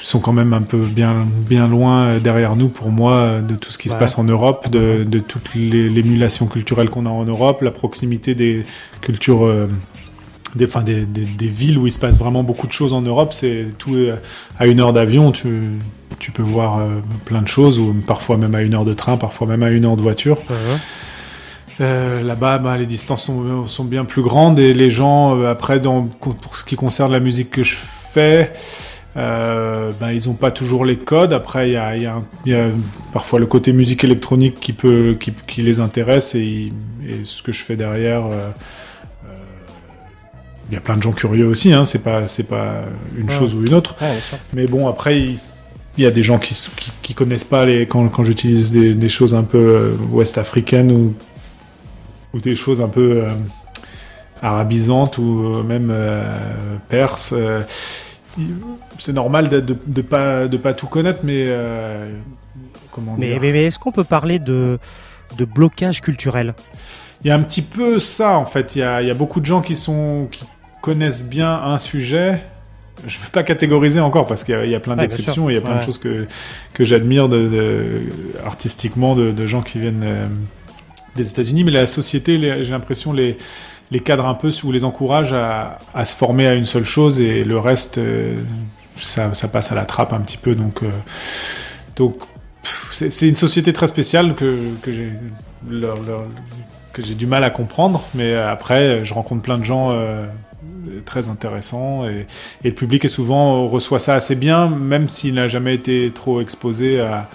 sont 0.00 0.20
quand 0.20 0.32
même 0.32 0.54
un 0.54 0.62
peu 0.62 0.86
bien, 0.86 1.26
bien 1.48 1.68
loin 1.68 2.04
euh, 2.06 2.18
derrière 2.20 2.56
nous 2.56 2.68
pour 2.70 2.90
moi 2.90 3.40
de 3.46 3.54
tout 3.54 3.70
ce 3.72 3.76
qui 3.78 3.88
se 3.90 3.94
passe 4.00 4.16
en 4.18 4.24
Europe, 4.24 4.70
de, 4.70 5.04
de 5.04 5.18
toute 5.18 5.54
l'émulation 5.54 6.46
culturelle 6.46 6.88
qu'on 6.88 7.04
a 7.04 7.10
en 7.10 7.24
Europe, 7.24 7.60
la 7.62 7.72
proximité 7.72 8.34
des 8.34 8.64
cultures. 9.02 9.44
euh, 9.44 9.66
des, 10.56 10.64
enfin, 10.66 10.82
des, 10.82 11.06
des, 11.06 11.24
des 11.24 11.46
villes 11.48 11.78
où 11.78 11.86
il 11.86 11.92
se 11.92 11.98
passe 11.98 12.18
vraiment 12.18 12.42
beaucoup 12.42 12.66
de 12.66 12.72
choses 12.72 12.92
en 12.92 13.02
Europe, 13.02 13.32
c'est 13.32 13.66
tout 13.78 13.96
est 13.96 14.12
à 14.58 14.66
une 14.66 14.80
heure 14.80 14.92
d'avion, 14.92 15.30
tu, 15.32 15.48
tu 16.18 16.30
peux 16.32 16.42
voir 16.42 16.78
euh, 16.78 17.00
plein 17.24 17.42
de 17.42 17.48
choses, 17.48 17.78
ou 17.78 17.94
parfois 18.06 18.36
même 18.36 18.54
à 18.54 18.62
une 18.62 18.74
heure 18.74 18.84
de 18.84 18.94
train, 18.94 19.16
parfois 19.16 19.46
même 19.46 19.62
à 19.62 19.70
une 19.70 19.84
heure 19.84 19.96
de 19.96 20.02
voiture. 20.02 20.38
Euh, 21.80 22.22
Là-bas, 22.22 22.58
bah, 22.58 22.76
les 22.78 22.86
distances 22.86 23.24
sont, 23.24 23.66
sont 23.66 23.84
bien 23.84 24.04
plus 24.06 24.22
grandes 24.22 24.58
et 24.58 24.72
les 24.72 24.90
gens, 24.90 25.38
euh, 25.38 25.50
après, 25.50 25.78
dans, 25.78 26.02
pour 26.04 26.56
ce 26.56 26.64
qui 26.64 26.74
concerne 26.74 27.12
la 27.12 27.20
musique 27.20 27.50
que 27.50 27.62
je 27.62 27.74
fais, 27.74 28.50
euh, 29.18 29.92
bah, 30.00 30.12
ils 30.14 30.26
n'ont 30.26 30.34
pas 30.34 30.50
toujours 30.50 30.84
les 30.86 30.96
codes. 30.96 31.34
Après, 31.34 31.68
il 31.68 31.72
y 31.72 31.76
a, 31.76 31.94
il 31.96 32.02
y 32.02 32.06
a 32.06 32.16
un- 32.16 32.24
il 32.46 32.52
y 32.52 32.54
a 32.54 32.68
parfois 33.12 33.38
le 33.38 33.46
côté 33.46 33.72
musique 33.74 34.04
électronique 34.04 34.58
qui, 34.60 34.72
peut, 34.72 35.16
qui, 35.20 35.32
qui 35.46 35.60
les 35.62 35.78
intéresse 35.80 36.34
et, 36.34 36.72
ce 37.24 37.42
que 37.42 37.52
je 37.52 37.62
fais 37.62 37.76
derrière. 37.76 38.24
euh, 38.26 38.40
euh, 38.40 38.50
il 40.70 40.74
y 40.74 40.76
a 40.76 40.80
plein 40.80 40.96
de 40.96 41.02
gens 41.02 41.12
curieux 41.12 41.46
aussi, 41.46 41.72
hein, 41.72 41.84
c'est 41.84 42.02
pas, 42.02 42.26
c'est 42.28 42.48
pas 42.48 42.82
une 43.16 43.28
Ouais. 43.28 43.34
chose 43.38 43.54
ou 43.54 43.64
une 43.64 43.74
autre. 43.74 43.94
Ouais. 44.00 44.18
Mais 44.52 44.66
bon, 44.66 44.88
après, 44.88 45.20
il, 45.20 45.38
il 45.98 46.04
y 46.04 46.06
a 46.06 46.10
des 46.10 46.22
gens 46.22 46.38
qui, 46.38 46.54
qui, 46.76 46.92
qui 47.02 47.14
connaissent 47.14 47.44
pas 47.44 47.64
les, 47.64 47.86
quand, 47.86 48.08
quand 48.08 48.22
j'utilise 48.24 48.70
des, 48.70 48.94
des 48.94 49.08
choses 49.08 49.34
un 49.34 49.44
peu 49.44 49.58
euh, 49.58 49.92
ouest-africaines 50.10 50.90
ou, 50.92 51.14
ou 52.34 52.40
des 52.40 52.56
choses 52.56 52.80
un 52.80 52.88
peu 52.88 53.22
euh, 53.24 53.30
arabisantes 54.42 55.18
ou 55.18 55.54
euh, 55.56 55.62
même 55.62 55.88
euh, 55.90 56.34
perses. 56.88 57.32
c'est 58.98 59.12
normal 59.12 59.48
de, 59.48 59.60
de, 59.60 59.76
de 59.86 60.02
pas, 60.02 60.46
de 60.48 60.56
pas 60.56 60.74
tout 60.74 60.86
connaître, 60.88 61.20
mais 61.22 61.46
comment 62.90 63.14
Mais, 63.18 63.28
dire 63.28 63.38
mais, 63.40 63.52
mais 63.52 63.64
est-ce 63.64 63.78
qu'on 63.78 63.92
peut 63.92 64.04
parler 64.04 64.38
de, 64.38 64.78
de 65.38 65.44
blocage 65.44 66.00
culturel? 66.02 66.54
Il 67.24 67.28
y 67.28 67.30
a 67.30 67.34
un 67.34 67.42
petit 67.42 67.62
peu 67.62 67.98
ça 67.98 68.36
en 68.36 68.44
fait. 68.44 68.76
Il 68.76 68.80
y 68.80 68.82
a, 68.82 69.00
il 69.00 69.08
y 69.08 69.10
a 69.10 69.14
beaucoup 69.14 69.40
de 69.40 69.46
gens 69.46 69.62
qui 69.62 69.74
sont 69.74 70.28
qui 70.30 70.44
connaissent 70.86 71.28
bien 71.28 71.52
un 71.52 71.78
sujet. 71.78 72.42
Je 73.06 73.18
ne 73.18 73.24
veux 73.24 73.30
pas 73.30 73.42
catégoriser 73.42 74.00
encore 74.00 74.24
parce 74.26 74.42
qu'il 74.44 74.54
y 74.54 74.58
a, 74.58 74.64
il 74.64 74.70
y 74.70 74.74
a 74.74 74.80
plein 74.80 74.94
Ouais, 74.94 75.00
d'exceptions. 75.02 75.42
sûr. 75.44 75.50
Il 75.50 75.54
y 75.54 75.58
a 75.58 75.60
plein 75.60 75.72
Ouais. 75.74 75.80
de 75.80 75.84
choses 75.84 75.98
que 75.98 76.26
que 76.72 76.84
j'admire 76.84 77.28
de, 77.28 77.48
de- 77.48 78.00
artistiquement 78.46 79.14
de, 79.14 79.32
de 79.32 79.46
gens 79.46 79.62
qui 79.62 79.78
viennent 79.80 80.02
euh, 80.04 80.26
des 81.16 81.30
États-Unis. 81.30 81.64
Mais 81.64 81.72
la 81.72 81.86
société, 81.86 82.38
j'ai 82.40 82.70
l'impression 82.70 83.12
les 83.12 83.36
les 83.90 84.00
cadre 84.00 84.26
un 84.26 84.34
peu 84.34 84.50
ou 84.64 84.72
les 84.72 84.84
encourage 84.84 85.32
à, 85.32 85.78
à 85.94 86.04
se 86.04 86.16
former 86.16 86.46
à 86.46 86.54
une 86.54 86.64
seule 86.66 86.84
chose 86.84 87.20
et 87.20 87.44
le 87.44 87.58
reste, 87.58 87.98
euh, 87.98 88.34
ça, 88.96 89.32
ça 89.34 89.46
passe 89.48 89.70
à 89.72 89.74
la 89.74 89.84
trappe 89.84 90.12
un 90.12 90.20
petit 90.20 90.38
peu. 90.38 90.54
Donc, 90.54 90.82
euh, 90.82 90.88
donc 91.96 92.16
c'est 92.90 93.28
une 93.28 93.36
société 93.36 93.72
très 93.72 93.86
spéciale 93.88 94.34
que, 94.34 94.56
que 94.82 94.92
j'ai 94.92 95.10
que 96.92 97.02
j'ai 97.02 97.14
du 97.14 97.26
mal 97.26 97.44
à 97.44 97.50
comprendre, 97.50 98.02
mais 98.14 98.34
après, 98.34 99.04
je 99.04 99.12
rencontre 99.14 99.42
plein 99.42 99.58
de 99.58 99.64
gens 99.64 99.90
très 101.04 101.28
intéressants 101.28 102.08
et, 102.08 102.26
et 102.64 102.68
le 102.68 102.74
public 102.74 103.04
est 103.04 103.08
souvent 103.08 103.66
reçoit 103.68 103.98
ça 103.98 104.14
assez 104.14 104.34
bien, 104.36 104.68
même 104.68 105.08
s'il 105.08 105.34
n'a 105.34 105.48
jamais 105.48 105.74
été 105.74 106.10
trop 106.14 106.40
exposé 106.40 107.00
à, 107.00 107.28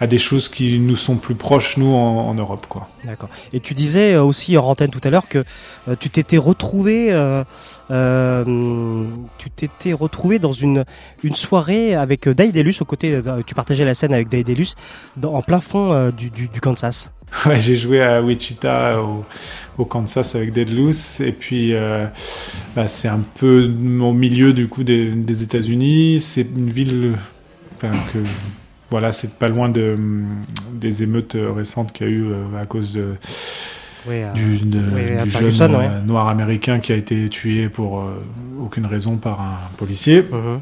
à 0.00 0.06
des 0.06 0.18
choses 0.18 0.48
qui 0.48 0.80
nous 0.80 0.96
sont 0.96 1.16
plus 1.16 1.36
proches, 1.36 1.76
nous, 1.76 1.94
en, 1.94 2.28
en 2.28 2.34
Europe. 2.34 2.66
Quoi. 2.68 2.88
D'accord. 3.04 3.28
Et 3.52 3.60
tu 3.60 3.74
disais 3.74 4.14
euh, 4.14 4.24
aussi 4.24 4.56
en 4.58 4.64
antenne 4.64 4.90
tout 4.90 5.00
à 5.04 5.10
l'heure 5.10 5.28
que 5.28 5.44
euh, 5.86 5.94
tu 5.98 6.10
t'étais 6.10 6.38
retrouvé, 6.38 7.12
euh, 7.12 7.44
euh, 7.92 9.04
tu 9.38 9.50
t'étais 9.50 9.92
retrouvé 9.92 10.38
dans 10.40 10.52
une 10.52 10.84
une 11.22 11.36
soirée 11.36 11.94
avec 11.94 12.28
Daedalus 12.28 12.74
aux 12.80 12.84
côtés. 12.84 13.14
euh, 13.14 13.42
tu 13.46 13.54
partageais 13.54 13.84
la 13.84 13.94
scène 13.94 14.12
avec 14.12 14.28
Daedalus 14.28 14.74
en 15.22 15.42
plein 15.42 15.60
fond 15.60 16.10
du, 16.10 16.30
du, 16.30 16.48
du 16.48 16.60
Kansas. 16.60 17.12
Ouais, 17.46 17.58
j'ai 17.60 17.76
joué 17.76 18.02
à 18.02 18.20
Wichita 18.20 19.00
au, 19.00 19.24
au 19.78 19.84
Kansas 19.84 20.34
avec 20.34 20.52
Dead 20.52 20.70
Loose 20.70 21.20
et 21.20 21.32
puis 21.32 21.72
euh, 21.74 22.06
bah, 22.76 22.88
c'est 22.88 23.08
un 23.08 23.20
peu 23.38 23.64
au 24.00 24.12
milieu 24.12 24.52
du 24.52 24.68
coup 24.68 24.84
des, 24.84 25.10
des 25.10 25.42
États-Unis. 25.42 26.20
C'est 26.20 26.46
une 26.56 26.70
ville 26.70 27.12
enfin, 27.76 27.92
que 28.12 28.18
voilà, 28.90 29.12
c'est 29.12 29.38
pas 29.38 29.48
loin 29.48 29.68
de 29.70 29.96
des 30.74 31.02
émeutes 31.02 31.36
récentes 31.56 31.92
qu'il 31.92 32.06
y 32.06 32.10
a 32.10 32.12
eu 32.12 32.24
euh, 32.26 32.60
à 32.60 32.66
cause 32.66 32.92
de 32.92 33.14
Oui, 34.06 34.16
euh, 34.16 34.32
du, 34.32 34.58
de- 34.58 34.78
oui, 34.94 35.16
à 35.18 35.24
du 35.24 35.30
Ferguson, 35.30 35.68
jeune 35.68 35.76
ouais. 35.76 36.02
noir 36.06 36.28
américain 36.28 36.78
qui 36.80 36.92
a 36.92 36.96
été 36.96 37.28
tué 37.28 37.68
pour 37.68 38.00
euh, 38.00 38.22
aucune 38.60 38.84
raison 38.86 39.16
par 39.16 39.40
un 39.40 39.56
policier. 39.78 40.22
Mhm. 40.22 40.60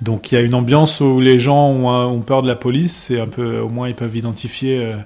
Donc 0.00 0.32
il 0.32 0.34
y 0.34 0.38
a 0.38 0.40
une 0.40 0.54
ambiance 0.54 1.00
où 1.00 1.20
les 1.20 1.38
gens 1.38 1.68
ont, 1.68 2.20
peur 2.20 2.42
de 2.42 2.48
la 2.48 2.56
police, 2.56 2.96
c'est 2.96 3.20
un 3.20 3.26
peu 3.26 3.58
au 3.58 3.68
moins 3.68 3.88
ils 3.88 3.94
peuvent 3.94 4.16
identifier 4.16 4.78
euh, 4.78 4.96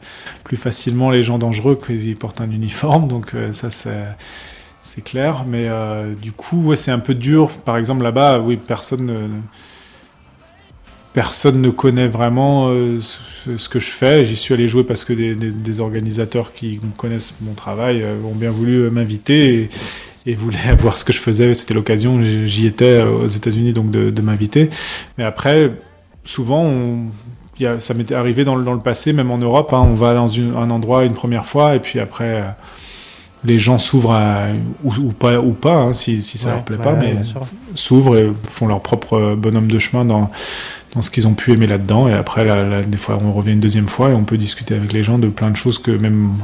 plus 0.44 0.56
facilement 0.56 1.10
les 1.10 1.22
gens 1.22 1.38
dangereux 1.38 1.76
qu'ils 1.84 2.16
portent 2.16 2.40
un 2.40 2.50
uniforme, 2.50 3.08
donc 3.08 3.34
euh, 3.34 3.52
ça 3.52 3.70
c'est 3.70 5.02
clair. 5.04 5.44
Mais 5.48 5.66
euh, 5.68 6.14
du 6.14 6.30
coup 6.30 6.62
ouais 6.62 6.76
c'est 6.76 6.92
un 6.92 7.00
peu 7.00 7.14
dur. 7.14 7.50
Par 7.64 7.76
exemple 7.76 8.04
là-bas, 8.04 8.38
oui 8.38 8.56
personne 8.56 9.06
ne, 9.06 9.28
personne 11.12 11.60
ne 11.60 11.70
connaît 11.70 12.08
vraiment 12.08 12.68
ce, 12.68 13.68
que 13.68 13.80
je 13.80 13.90
fais. 13.90 14.24
J'y 14.24 14.36
suis 14.36 14.54
allé 14.54 14.68
jouer 14.68 14.84
parce 14.84 15.04
que 15.04 15.12
des, 15.12 15.80
organisateurs 15.80 16.52
qui 16.52 16.78
connaissent 16.96 17.34
mon 17.40 17.54
travail 17.54 18.04
ont 18.24 18.34
bien 18.34 18.52
voulu 18.52 18.90
m'inviter 18.90 19.54
et, 19.54 19.68
et 20.26 20.34
voulaient 20.34 20.74
voir 20.78 20.96
ce 20.98 21.04
que 21.04 21.12
je 21.12 21.20
faisais. 21.20 21.52
C'était 21.54 21.74
l'occasion, 21.74 22.18
j'y 22.22 22.66
étais 22.66 23.02
aux 23.02 23.26
États-Unis 23.26 23.72
donc 23.72 23.90
de, 23.90 24.10
de 24.10 24.22
m'inviter. 24.22 24.70
Mais 25.18 25.24
après, 25.24 25.72
souvent, 26.24 26.64
on- 26.64 27.06
il 27.58 27.62
y 27.62 27.66
a- 27.66 27.78
ça 27.80 27.94
m'était 27.94 28.14
arrivé 28.16 28.44
dans 28.44 28.56
le, 28.56 28.64
dans 28.64 28.72
le 28.74 28.80
passé, 28.80 29.12
même 29.12 29.30
en 29.30 29.38
Europe. 29.38 29.72
hein, 29.72 29.86
on 29.88 29.94
va 29.94 30.12
dans 30.14 30.26
une- 30.28 30.56
un 30.56 30.70
endroit 30.70 31.04
une 31.04 31.14
première 31.14 31.46
fois 31.46 31.74
et 31.76 31.80
puis 31.80 32.00
après. 32.00 32.42
euh, 32.42 32.42
les 33.46 33.58
gens 33.58 33.78
s'ouvrent 33.78 34.18
ou, 34.84 34.90
ou 34.94 35.12
pas, 35.12 35.38
ou 35.38 35.52
pas 35.52 35.74
hein, 35.76 35.92
si, 35.92 36.22
si 36.22 36.38
ça 36.38 36.48
Ouais, 36.48 36.54
leur 36.54 36.64
plaît 36.64 36.76
ouais, 36.78 36.82
pas, 36.82 36.94
mais 36.94 37.14
s'ouvrent 37.74 38.16
et 38.16 38.32
font 38.48 38.66
leur 38.66 38.80
propre 38.80 39.34
bonhomme 39.36 39.70
de 39.70 39.78
chemin 39.78 40.06
dans, 40.06 40.30
dans 40.94 41.02
ce 41.02 41.10
qu'ils 41.10 41.28
ont 41.28 41.34
pu 41.34 41.52
aimer 41.52 41.66
là-dedans. 41.66 42.08
Et 42.08 42.14
après, 42.14 42.46
là, 42.46 42.62
là, 42.62 42.80
des 42.82 42.96
fois, 42.96 43.20
on 43.22 43.32
revient 43.34 43.52
une 43.52 43.60
deuxième 43.60 43.86
fois 43.88 44.08
et 44.08 44.14
on 44.14 44.24
peut 44.24 44.38
discuter 44.38 44.74
avec 44.74 44.94
les 44.94 45.02
gens 45.02 45.18
de 45.18 45.28
plein 45.28 45.50
de 45.50 45.56
choses 45.56 45.76
que 45.78 45.90
même 45.90 46.36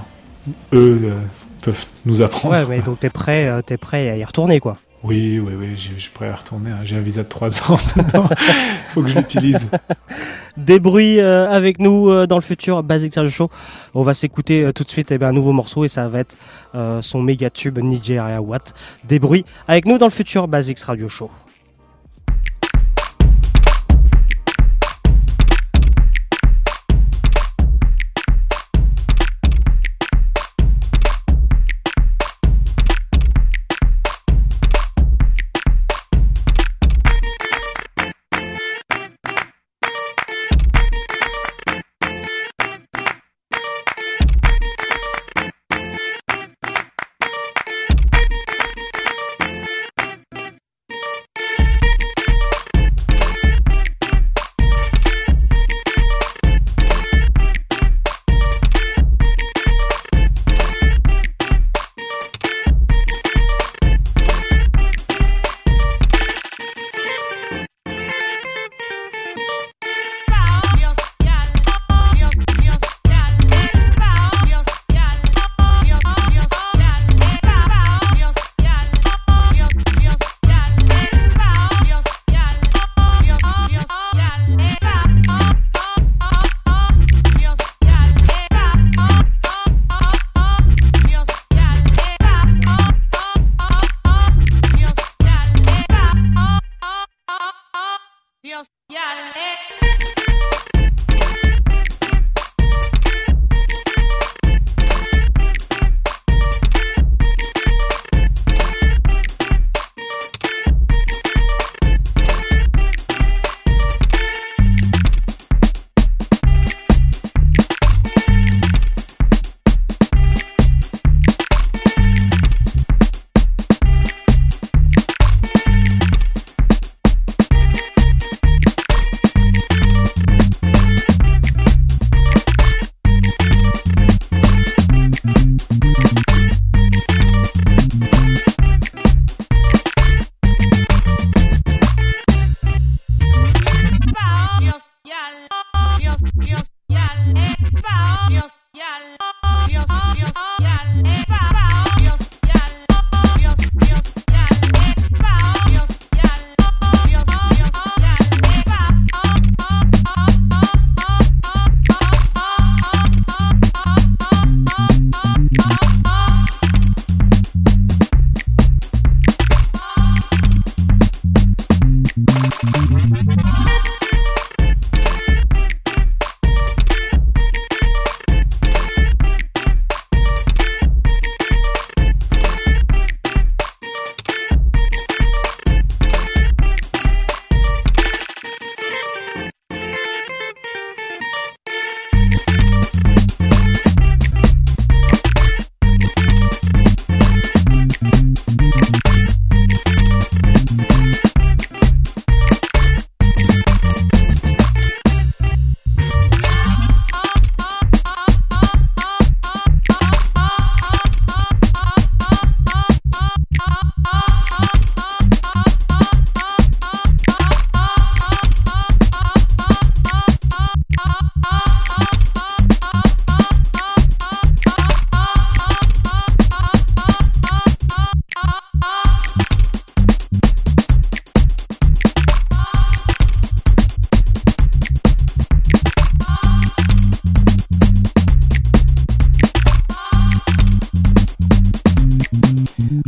eux 0.74 1.00
euh, 1.04 1.14
peuvent 1.60 1.86
nous 2.06 2.22
apprendre. 2.22 2.54
Ouais, 2.54 2.64
mais 2.68 2.80
donc 2.80 3.00
t'es 3.00 3.10
prêt, 3.10 3.46
euh, 3.48 3.62
t'es 3.62 3.76
prêt 3.76 4.08
à 4.10 4.16
y 4.16 4.24
retourner 4.24 4.60
quoi. 4.60 4.76
Oui, 5.02 5.40
oui, 5.42 5.54
oui, 5.58 5.76
je 5.76 5.92
je 5.96 6.00
suis 6.02 6.10
prêt 6.10 6.28
à 6.28 6.34
retourner. 6.34 6.70
hein. 6.70 6.80
J'ai 6.84 6.96
un 6.96 7.00
visa 7.00 7.22
de 7.22 7.28
3 7.28 7.70
ans 7.72 7.78
maintenant. 7.96 8.28
faut 8.90 9.02
que 9.02 9.08
je 9.08 9.16
l'utilise. 9.16 9.70
Des 10.58 10.78
bruits 10.78 11.20
euh, 11.20 11.48
avec 11.50 11.78
nous 11.78 12.10
euh, 12.10 12.26
dans 12.26 12.36
le 12.36 12.42
futur 12.42 12.82
Basic 12.82 13.14
Sergio 13.14 13.30
Show. 13.30 13.50
On 13.94 14.02
va 14.02 14.12
s'écouter 14.12 14.62
euh, 14.62 14.72
tout 14.72 14.84
de 14.84 14.90
suite 14.90 15.10
eh 15.10 15.16
ben, 15.16 15.28
un 15.28 15.32
nouveau 15.32 15.52
morceau 15.52 15.84
et 15.86 15.88
ça 15.88 16.06
va 16.08 16.18
être 16.20 16.36
son 17.00 17.22
méga 17.22 17.48
tube 17.50 17.78
Nigeria 17.78 18.42
Watt. 18.42 18.74
Des 19.04 19.18
bruits 19.18 19.44
avec 19.66 19.86
nous 19.86 19.96
dans 19.96 20.06
le 20.06 20.12
futur 20.12 20.48
Basics 20.48 20.80
Radio 20.80 21.08
Show. 21.08 21.30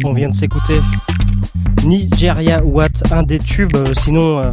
On 0.04 0.12
vient 0.12 0.28
de 0.28 0.34
s'écouter 0.34 0.80
Nigeria 1.84 2.62
Watt, 2.64 3.02
un 3.12 3.22
des 3.22 3.38
tubes, 3.38 3.74
euh, 3.74 3.92
sinon 3.94 4.38
euh, 4.38 4.52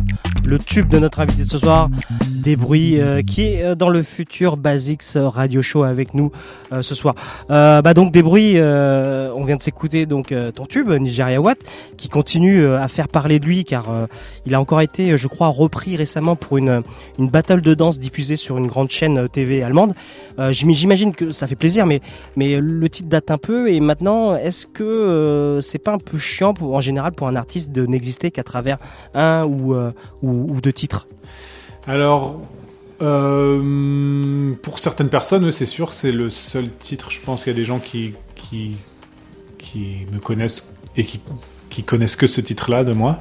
le 0.49 0.57
tube 0.57 0.87
de 0.87 0.97
notre 0.97 1.19
invité 1.19 1.43
ce 1.43 1.59
soir, 1.59 1.89
des 2.31 2.55
bruits 2.55 2.99
euh, 2.99 3.21
qui 3.21 3.43
est 3.43 3.63
euh, 3.63 3.75
dans 3.75 3.89
le 3.89 4.01
futur 4.01 4.57
Basics 4.57 5.03
Radio 5.15 5.61
Show 5.61 5.83
avec 5.83 6.15
nous 6.15 6.31
euh, 6.73 6.81
ce 6.81 6.95
soir. 6.95 7.13
Euh, 7.51 7.83
bah 7.83 7.93
donc 7.93 8.11
des 8.11 8.23
bruits, 8.23 8.53
euh, 8.55 9.31
on 9.35 9.43
vient 9.43 9.57
de 9.57 9.61
s'écouter 9.61 10.07
donc 10.07 10.31
euh, 10.31 10.51
ton 10.51 10.65
tube 10.65 10.89
Nigeria 10.89 11.39
Watt 11.39 11.59
qui 11.97 12.09
continue 12.09 12.63
euh, 12.63 12.81
à 12.81 12.87
faire 12.87 13.07
parler 13.09 13.39
de 13.39 13.45
lui 13.45 13.63
car 13.63 13.91
euh, 13.91 14.07
il 14.47 14.55
a 14.55 14.59
encore 14.59 14.81
été, 14.81 15.17
je 15.17 15.27
crois, 15.27 15.49
repris 15.49 15.95
récemment 15.95 16.35
pour 16.35 16.57
une 16.57 16.81
une 17.19 17.27
battle 17.29 17.61
de 17.61 17.73
danse 17.75 17.99
diffusée 17.99 18.35
sur 18.35 18.57
une 18.57 18.65
grande 18.67 18.89
chaîne 18.89 19.19
euh, 19.19 19.27
TV 19.27 19.61
allemande. 19.61 19.93
Euh, 20.39 20.51
j'im- 20.51 20.73
J'imagine 20.73 21.13
que 21.13 21.29
ça 21.31 21.45
fait 21.47 21.55
plaisir, 21.55 21.85
mais 21.85 22.01
le 22.59 22.89
titre 22.89 23.09
date 23.09 23.29
un 23.29 23.37
peu 23.37 23.69
et 23.71 23.79
maintenant 23.81 24.35
est-ce 24.35 24.65
que 24.65 24.83
euh, 24.83 25.61
c'est 25.61 25.77
pas 25.77 25.93
un 25.93 25.97
peu 25.99 26.17
chiant 26.17 26.53
en 26.61 26.81
général 26.81 27.11
pour 27.11 27.27
un 27.27 27.35
artiste 27.35 27.71
de 27.71 27.85
n'exister 27.85 28.31
qu'à 28.31 28.43
travers 28.43 28.77
un 29.13 29.43
ou, 29.45 29.75
euh, 29.75 29.91
ou 30.39 30.55
ou 30.55 30.61
deux 30.61 30.73
titres 30.73 31.07
Alors, 31.87 32.41
euh, 33.01 34.53
pour 34.63 34.79
certaines 34.79 35.09
personnes, 35.09 35.45
oui, 35.45 35.53
c'est 35.53 35.65
sûr, 35.65 35.93
c'est 35.93 36.11
le 36.11 36.29
seul 36.29 36.69
titre. 36.79 37.11
Je 37.11 37.19
pense 37.21 37.43
qu'il 37.43 37.53
y 37.53 37.55
a 37.55 37.59
des 37.59 37.65
gens 37.65 37.79
qui, 37.79 38.13
qui, 38.35 38.77
qui 39.57 40.05
me 40.13 40.19
connaissent 40.19 40.73
et 40.97 41.03
qui, 41.05 41.19
qui 41.69 41.83
connaissent 41.83 42.15
que 42.15 42.27
ce 42.27 42.41
titre-là 42.41 42.83
de 42.83 42.93
moi. 42.93 43.19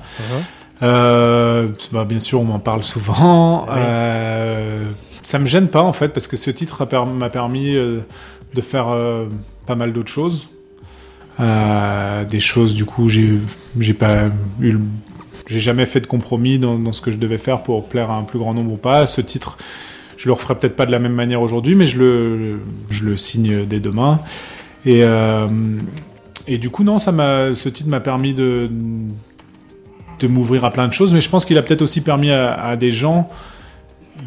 Euh, 0.82 1.68
bah, 1.92 2.04
bien 2.04 2.20
sûr, 2.20 2.40
on 2.40 2.44
m'en 2.44 2.58
parle 2.60 2.82
souvent. 2.84 3.64
Ouais. 3.66 3.72
Euh, 3.76 4.90
ça 5.22 5.38
me 5.38 5.46
gêne 5.46 5.68
pas 5.68 5.82
en 5.82 5.92
fait 5.92 6.08
parce 6.08 6.26
que 6.26 6.36
ce 6.36 6.50
titre 6.50 6.86
m'a 7.06 7.30
permis 7.30 7.74
euh, 7.74 8.00
de 8.54 8.60
faire 8.60 8.86
pas 9.66 9.74
mal 9.74 9.92
d'autres 9.92 10.10
choses. 10.12 10.48
Des 11.38 12.40
choses 12.40 12.74
du 12.74 12.84
coup 12.84 13.08
j'ai 13.08 13.38
j'ai 13.78 13.94
pas 13.94 14.24
eu 14.60 14.72
le- 14.72 14.80
j'ai 15.48 15.60
jamais 15.60 15.86
fait 15.86 16.00
de 16.00 16.06
compromis 16.06 16.58
dans, 16.58 16.92
ce 16.92 17.00
que 17.00 17.10
je 17.10 17.16
devais 17.16 17.38
faire 17.38 17.62
pour 17.62 17.88
plaire 17.88 18.10
à 18.10 18.16
un 18.16 18.22
plus 18.22 18.38
grand 18.38 18.54
nombre 18.54 18.72
ou 18.72 18.76
pas. 18.76 19.06
Ce 19.06 19.20
titre, 19.20 19.56
je 20.16 20.28
le 20.28 20.34
referai 20.34 20.54
peut-être 20.54 20.76
pas 20.76 20.86
de 20.86 20.92
la 20.92 20.98
même 20.98 21.14
manière 21.14 21.40
aujourd'hui, 21.40 21.74
mais 21.74 21.86
je 21.86 21.98
le 21.98 23.16
signe 23.16 23.64
dès 23.64 23.80
demain. 23.80 24.20
Et 24.84 25.02
euh, 25.02 25.48
du 26.46 26.70
coup 26.70 26.84
non, 26.84 26.98
ce 26.98 27.68
titre 27.68 27.88
m'a 27.88 28.00
permis 28.00 28.34
de 28.34 28.68
m'ouvrir 30.22 30.64
à 30.64 30.70
plein 30.70 30.86
de 30.86 30.92
choses, 30.92 31.14
mais 31.14 31.20
je 31.20 31.30
pense 31.30 31.44
qu'il 31.44 31.58
a 31.58 31.62
peut-être 31.62 31.82
aussi 31.82 32.02
permis 32.02 32.30
à, 32.30 32.76
des 32.76 32.90
gens 32.90 33.28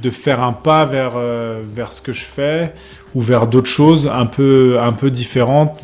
de 0.01 0.09
faire 0.09 0.41
un 0.41 0.53
pas 0.53 0.85
vers, 0.85 1.13
euh, 1.15 1.61
vers 1.67 1.91
ce 1.93 2.01
que 2.01 2.13
je 2.13 2.23
fais 2.23 2.73
ou 3.13 3.21
vers 3.21 3.45
d'autres 3.45 3.69
choses 3.69 4.09
un 4.11 4.25
peu, 4.25 4.79
différentes. 5.11 5.79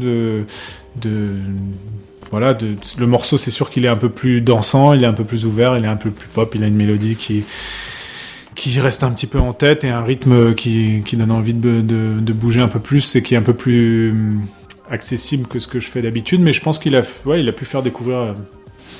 Voilà, 2.31 2.57
le 2.97 3.07
morceau, 3.07 3.37
c'est 3.37 3.51
sûr 3.51 3.69
qu'il 3.69 3.85
est 3.85 3.89
un 3.89 3.95
peu 3.95 4.09
plus 4.09 4.41
dansant, 4.41 4.93
il 4.93 5.03
est 5.03 5.07
un 5.07 5.13
peu 5.13 5.23
plus 5.23 5.45
ouvert, 5.45 5.77
il 5.77 5.85
est 5.85 5.89
un 5.89 5.95
peu 5.95 6.11
plus 6.11 6.27
pop, 6.27 6.53
il 6.55 6.63
a 6.63 6.67
une 6.67 6.75
mélodie 6.75 7.15
qui, 7.15 7.43
reste 8.79 9.03
un 9.03 9.11
petit 9.11 9.27
peu 9.27 9.39
en 9.39 9.53
tête 9.53 9.83
et 9.83 9.89
un 9.89 10.03
rythme 10.03 10.53
qui, 10.53 11.03
donne 11.13 11.31
envie 11.31 11.53
de, 11.53 12.33
bouger 12.33 12.61
un 12.61 12.67
peu 12.67 12.79
plus 12.79 13.15
et 13.15 13.23
qui 13.23 13.35
est 13.35 13.37
un 13.37 13.43
peu 13.43 13.53
plus 13.53 14.11
hum, 14.11 14.45
accessible 14.91 15.47
que 15.47 15.59
ce 15.59 15.67
que 15.67 15.79
je 15.79 15.87
fais 15.87 16.01
d'habitude. 16.01 16.41
Mais 16.41 16.53
je 16.53 16.61
pense 16.61 16.79
qu'il 16.79 16.95
a, 16.95 17.01
pu 17.01 17.65
faire 17.65 17.81
découvrir 17.81 18.17
euh, 18.19 18.33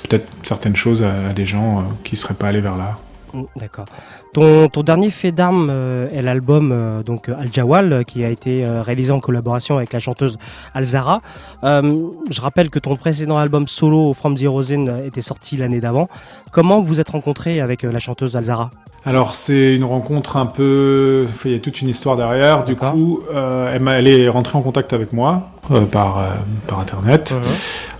peut-être 0.08 0.26
certaines 0.42 0.76
choses 0.76 1.02
à, 1.02 1.32
des 1.34 1.46
gens 1.46 1.80
euh, 1.80 1.82
qui 2.04 2.16
seraient 2.16 2.34
pas 2.34 2.48
allés 2.48 2.60
vers 2.60 2.76
là. 2.76 2.98
Mm, 3.34 3.42
D'accord. 3.56 3.86
Ton, 4.32 4.68
dernier 4.82 5.10
fait 5.10 5.32
d'armes 5.32 5.68
euh, 5.70 6.08
est 6.10 6.22
l'album 6.22 6.70
euh, 6.72 7.02
donc 7.02 7.28
Al 7.28 7.52
Jawal 7.52 7.92
euh, 7.92 8.02
qui 8.02 8.24
a 8.24 8.28
été 8.28 8.64
euh, 8.64 8.82
réalisé 8.82 9.10
en 9.12 9.20
collaboration 9.20 9.76
avec 9.76 9.92
la 9.92 10.00
chanteuse 10.00 10.38
Alzara. 10.74 11.20
Euh, 11.64 12.08
je 12.30 12.40
rappelle 12.40 12.70
que 12.70 12.78
ton 12.78 12.96
précédent 12.96 13.38
album 13.38 13.66
solo 13.66 14.12
From 14.14 14.36
Zen 14.36 14.88
euh, 14.88 15.06
était 15.06 15.22
sorti 15.22 15.56
l'année 15.56 15.80
d'avant. 15.80 16.08
Comment 16.52 16.80
vous 16.80 17.00
êtes 17.00 17.10
rencontré 17.10 17.60
avec 17.60 17.84
euh, 17.84 17.92
la 17.92 17.98
chanteuse 17.98 18.36
Alzara 18.36 18.70
Alors 19.04 19.36
c'est 19.36 19.74
une 19.74 19.84
rencontre 19.84 20.36
un 20.36 20.46
peu, 20.46 21.26
il 21.44 21.52
y 21.52 21.54
a 21.54 21.58
toute 21.58 21.80
une 21.80 21.88
histoire 21.88 22.16
derrière. 22.16 22.64
Du 22.64 22.76
coup, 22.76 23.20
euh, 23.32 23.74
elle, 23.74 24.06
est 24.08 24.28
rentrée 24.28 24.58
en 24.58 24.62
contact 24.62 24.92
avec 24.92 25.12
moi 25.12 25.50
euh, 25.70 25.82
par 25.82 26.18
euh, 26.18 26.28
par 26.66 26.80
internet 26.80 27.34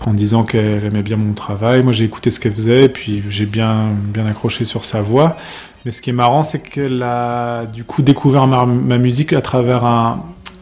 en 0.05 0.13
disant 0.13 0.43
qu'elle 0.43 0.85
aimait 0.85 1.03
bien 1.03 1.17
mon 1.17 1.33
travail. 1.35 1.83
Moi 1.83 1.93
j'ai 1.93 2.05
écouté 2.05 2.31
ce 2.31 2.41
qu'elle 2.41 2.53
faisait, 2.53 2.85
et 2.85 2.89
puis 2.89 3.23
j'ai 3.31 3.47
bien 3.47 3.87
bien 4.03 4.27
accroché 4.27 4.65
sur 4.65 4.85
sa 4.85 5.01
voix. 5.01 5.37
Mais 5.85 5.93
ce 5.93 6.03
qui 6.03 6.11
est 6.11 6.15
marrant, 6.15 6.43
c'est 6.43 6.61
qu'elle 6.61 7.03
a 7.03 7.65
du 7.67 7.85
coup 7.85 8.03
découvert 8.03 8.47
ma, 8.49 8.67
ma 8.67 8.99
musique 8.99 9.33
à 9.33 9.41
travers 9.41 9.85
un, 9.85 10.21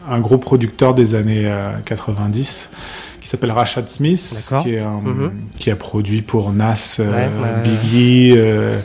un 0.09 0.19
gros 0.19 0.37
producteur 0.37 0.93
des 0.93 1.15
années 1.15 1.45
euh, 1.45 1.71
90 1.85 2.71
qui 3.27 3.31
s'appelle 3.31 3.51
Rashad 3.51 3.89
Smith, 3.89 4.33
D'accord. 4.49 4.63
qui, 4.63 4.75
est 4.75 4.79
un- 4.79 5.01
Mhm. 5.03 5.31
qui 5.59 5.69
a 5.69 5.75
produit 5.75 6.21
pour 6.21 6.53
Nas, 6.53 6.95
euh, 7.01 7.11
Ouais. 7.11 7.29
Biggie, 7.61 8.31
euh, 8.37 8.79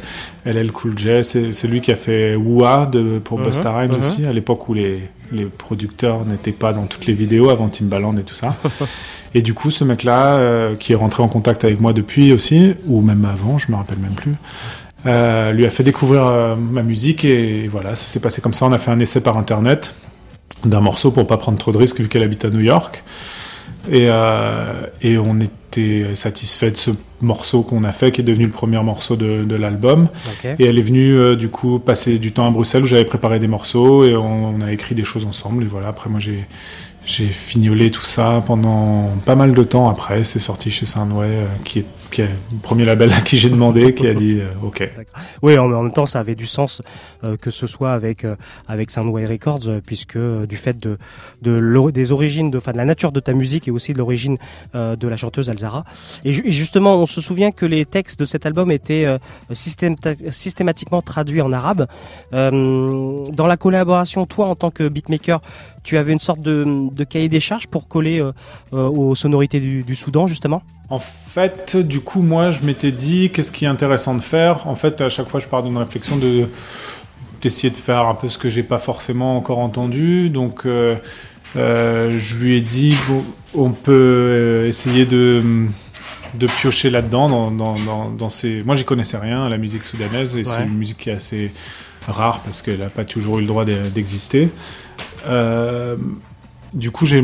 LL 0.44 0.72
Cool 0.72 0.98
J. 0.98 1.22
C'est 1.22 1.68
lui 1.68 1.80
qui 1.80 1.92
a 1.92 1.96
fait 1.96 2.34
Wua 2.34 2.86
de, 2.90 3.20
pour 3.22 3.38
Mhm, 3.38 3.44
Busta 3.46 3.72
Rhymes 3.72 3.92
mhm. 3.92 3.98
aussi, 4.00 4.26
à 4.26 4.32
l'époque 4.32 4.68
où 4.68 4.74
les, 4.74 5.08
les 5.30 5.44
producteurs 5.44 6.24
n'étaient 6.24 6.50
pas 6.50 6.72
dans 6.72 6.86
toutes 6.86 7.06
les 7.06 7.12
vidéos 7.12 7.50
avant 7.50 7.68
Timbaland 7.68 8.16
et 8.16 8.24
tout 8.24 8.34
ça. 8.34 8.56
et 9.32 9.42
du 9.42 9.54
coup, 9.54 9.70
ce 9.70 9.84
mec-là, 9.84 10.38
euh, 10.38 10.74
qui 10.74 10.92
est 10.92 10.96
rentré 10.96 11.22
en 11.22 11.28
contact 11.28 11.62
avec 11.62 11.80
moi 11.80 11.92
depuis 11.92 12.32
aussi, 12.32 12.74
ou 12.88 13.00
même 13.00 13.24
avant, 13.24 13.58
je 13.58 13.70
me 13.70 13.76
rappelle 13.76 13.98
même 13.98 14.14
plus, 14.16 14.34
euh, 15.06 15.52
lui 15.52 15.64
a 15.66 15.70
fait 15.70 15.84
découvrir 15.84 16.26
euh, 16.26 16.56
ma 16.56 16.82
musique 16.82 17.24
et 17.24 17.68
voilà, 17.68 17.94
ça 17.94 18.06
s'est 18.06 18.18
passé 18.18 18.40
comme 18.40 18.54
ça. 18.54 18.66
On 18.66 18.72
a 18.72 18.78
fait 18.80 18.90
un 18.90 18.98
essai 18.98 19.20
par 19.20 19.38
internet 19.38 19.94
d'un 20.64 20.80
morceau 20.80 21.12
pour 21.12 21.28
pas 21.28 21.36
prendre 21.36 21.58
trop 21.58 21.70
de 21.70 21.78
risques 21.78 22.00
vu 22.00 22.08
qu'elle 22.08 22.24
habite 22.24 22.44
à 22.44 22.50
New 22.50 22.58
York. 22.60 23.04
Et, 23.90 24.06
euh, 24.08 24.86
et 25.00 25.18
on 25.18 25.40
était 25.40 26.14
satisfait 26.14 26.70
de 26.70 26.76
ce 26.76 26.90
morceau 27.20 27.62
qu'on 27.62 27.84
a 27.84 27.92
fait, 27.92 28.12
qui 28.12 28.20
est 28.20 28.24
devenu 28.24 28.46
le 28.46 28.52
premier 28.52 28.80
morceau 28.82 29.16
de, 29.16 29.44
de 29.44 29.56
l'album. 29.56 30.08
Et 30.58 30.66
elle 30.66 30.78
est 30.78 30.82
venue 30.82 31.12
euh, 31.14 31.36
du 31.36 31.48
coup 31.48 31.78
passer 31.78 32.18
du 32.18 32.32
temps 32.32 32.46
à 32.46 32.50
Bruxelles 32.50 32.82
où 32.82 32.86
j'avais 32.86 33.04
préparé 33.04 33.38
des 33.38 33.48
morceaux 33.48 34.04
et 34.04 34.14
on, 34.14 34.56
on 34.56 34.60
a 34.60 34.72
écrit 34.72 34.94
des 34.94 35.04
choses 35.04 35.24
ensemble. 35.24 35.62
Et 35.64 35.66
voilà, 35.66 35.88
après 35.88 36.10
moi 36.10 36.20
j'ai 36.20 36.46
j'ai 37.04 37.26
fignolé 37.28 37.90
tout 37.90 38.04
ça 38.04 38.42
pendant 38.46 39.08
pas 39.26 39.34
mal 39.34 39.54
de 39.54 39.62
temps 39.64 39.88
après. 39.88 40.22
C'est 40.24 40.38
sorti 40.38 40.70
chez 40.70 40.86
Soundway, 40.86 41.26
euh, 41.26 41.46
qui 41.64 41.80
est 41.80 41.86
qui 42.12 42.20
est 42.20 42.26
le 42.26 42.58
premier 42.62 42.84
label 42.84 43.10
à 43.14 43.22
qui 43.22 43.38
j'ai 43.38 43.48
demandé, 43.48 43.94
qui 43.94 44.06
a 44.06 44.12
dit 44.12 44.38
euh, 44.40 44.48
OK. 44.62 44.86
Oui, 45.42 45.56
en, 45.58 45.72
en 45.72 45.82
même 45.82 45.92
temps, 45.92 46.04
ça 46.04 46.20
avait 46.20 46.34
du 46.34 46.46
sens 46.46 46.82
euh, 47.24 47.38
que 47.38 47.50
ce 47.50 47.66
soit 47.66 47.92
avec 47.92 48.24
euh, 48.24 48.36
avec 48.68 48.90
Soundway 48.90 49.26
Records, 49.26 49.80
puisque 49.86 50.18
du 50.18 50.56
fait 50.56 50.78
de, 50.78 50.98
de 51.40 51.90
des 51.90 52.12
origines, 52.12 52.50
de, 52.50 52.58
enfin, 52.58 52.72
de 52.72 52.76
la 52.76 52.84
nature 52.84 53.12
de 53.12 53.20
ta 53.20 53.32
musique 53.32 53.66
et 53.66 53.70
aussi 53.70 53.92
de 53.94 53.98
l'origine 53.98 54.36
de 54.74 55.08
la 55.08 55.16
chanteuse 55.16 55.48
Alzara. 55.50 55.84
Et, 56.24 56.32
ju- 56.34 56.42
et 56.46 56.50
justement, 56.50 56.96
on 56.96 57.06
se 57.06 57.20
souvient 57.20 57.50
que 57.50 57.66
les 57.66 57.84
textes 57.86 58.20
de 58.20 58.24
cet 58.24 58.46
album 58.46 58.70
étaient 58.70 59.06
systématiquement 59.52 61.02
traduits 61.02 61.40
en 61.40 61.52
arabe. 61.52 61.86
Dans 62.32 63.46
la 63.46 63.56
collaboration, 63.56 64.26
toi, 64.26 64.46
en 64.46 64.54
tant 64.54 64.70
que 64.70 64.88
beatmaker, 64.88 65.40
tu 65.82 65.96
avais 65.96 66.12
une 66.12 66.20
sorte 66.20 66.40
de, 66.40 66.64
de 66.92 67.04
cahier 67.04 67.28
des 67.28 67.40
charges 67.40 67.66
pour 67.66 67.88
coller 67.88 68.20
euh, 68.20 68.32
euh, 68.72 68.88
aux 68.88 69.14
sonorités 69.14 69.60
du, 69.60 69.82
du 69.82 69.96
Soudan, 69.96 70.26
justement? 70.26 70.62
En 70.90 70.98
fait, 70.98 71.76
du 71.76 72.00
coup, 72.00 72.22
moi, 72.22 72.50
je 72.50 72.62
m'étais 72.62 72.92
dit, 72.92 73.30
qu'est-ce 73.32 73.50
qui 73.50 73.64
est 73.64 73.68
intéressant 73.68 74.14
de 74.14 74.20
faire? 74.20 74.66
En 74.66 74.74
fait, 74.76 75.00
à 75.00 75.08
chaque 75.08 75.28
fois, 75.28 75.40
je 75.40 75.48
pars 75.48 75.62
d'une 75.62 75.78
réflexion 75.78 76.16
de 76.16 76.46
d'essayer 77.40 77.70
de 77.70 77.76
faire 77.76 78.06
un 78.06 78.14
peu 78.14 78.28
ce 78.28 78.38
que 78.38 78.48
j'ai 78.48 78.62
pas 78.62 78.78
forcément 78.78 79.36
encore 79.36 79.58
entendu. 79.58 80.30
Donc, 80.30 80.64
euh, 80.64 80.96
je 81.56 82.36
lui 82.36 82.56
ai 82.56 82.60
dit, 82.60 82.96
bon, 83.08 83.24
on 83.54 83.70
peut 83.70 84.64
essayer 84.68 85.06
de 85.06 85.42
de 86.34 86.46
piocher 86.46 86.88
là-dedans, 86.88 87.28
dans, 87.28 87.50
dans, 87.50 87.74
dans, 87.74 88.08
dans 88.08 88.28
ces... 88.30 88.62
Moi, 88.62 88.74
j'y 88.74 88.84
connaissais 88.84 89.18
rien 89.18 89.44
à 89.44 89.50
la 89.50 89.58
musique 89.58 89.84
soudanaise, 89.84 90.34
et 90.34 90.44
c'est 90.44 90.62
une 90.62 90.78
musique 90.78 90.96
qui 90.96 91.10
est 91.10 91.14
assez 91.14 91.52
rare 92.10 92.40
parce 92.40 92.62
qu'elle 92.62 92.78
n'a 92.80 92.90
pas 92.90 93.04
toujours 93.04 93.38
eu 93.38 93.42
le 93.42 93.46
droit 93.46 93.64
d'e- 93.64 93.88
d'exister. 93.94 94.48
Euh, 95.26 95.96
du 96.74 96.90
coup, 96.90 97.04
j'ai 97.06 97.20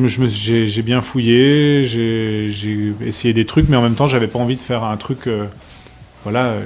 bien 0.83 1.01
fouillé, 1.01 1.85
j'ai 1.85 2.93
essayé 3.05 3.33
des 3.35 3.47
trucs, 3.47 3.69
mais 3.69 3.77
en 3.77 3.83
même 3.83 3.95
temps, 3.95 4.07
j'avais 4.07 4.27
pas 4.29 4.39
envie 4.39 4.57
de 4.57 4.61
faire 4.61 4.85
un 4.85 4.97
truc. 4.97 5.27
euh, 5.27 5.45
voilà, 6.25 6.57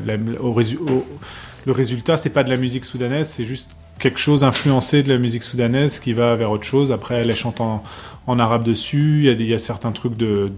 le 1.64 1.72
résultat, 1.72 2.16
c'est 2.16 2.30
pas 2.30 2.42
de 2.42 2.50
la 2.50 2.56
musique 2.56 2.84
soudanaise, 2.84 3.28
c'est 3.28 3.44
juste 3.44 3.70
quelque 3.98 4.18
chose 4.18 4.42
influencé 4.42 5.02
de 5.04 5.08
la 5.08 5.18
musique 5.18 5.44
soudanaise 5.44 6.00
qui 6.00 6.12
va 6.12 6.34
vers 6.34 6.50
autre 6.50 6.64
chose. 6.64 6.90
Après, 6.90 7.16
elle 7.16 7.34
chante 7.36 7.60
en, 7.60 7.84
en 8.26 8.38
arabe 8.38 8.62
dessus, 8.62 9.28
il 9.28 9.46
y, 9.46 9.54
a 9.54 9.58
certains 9.58 9.90
trucs 9.90 10.16
de, 10.16 10.52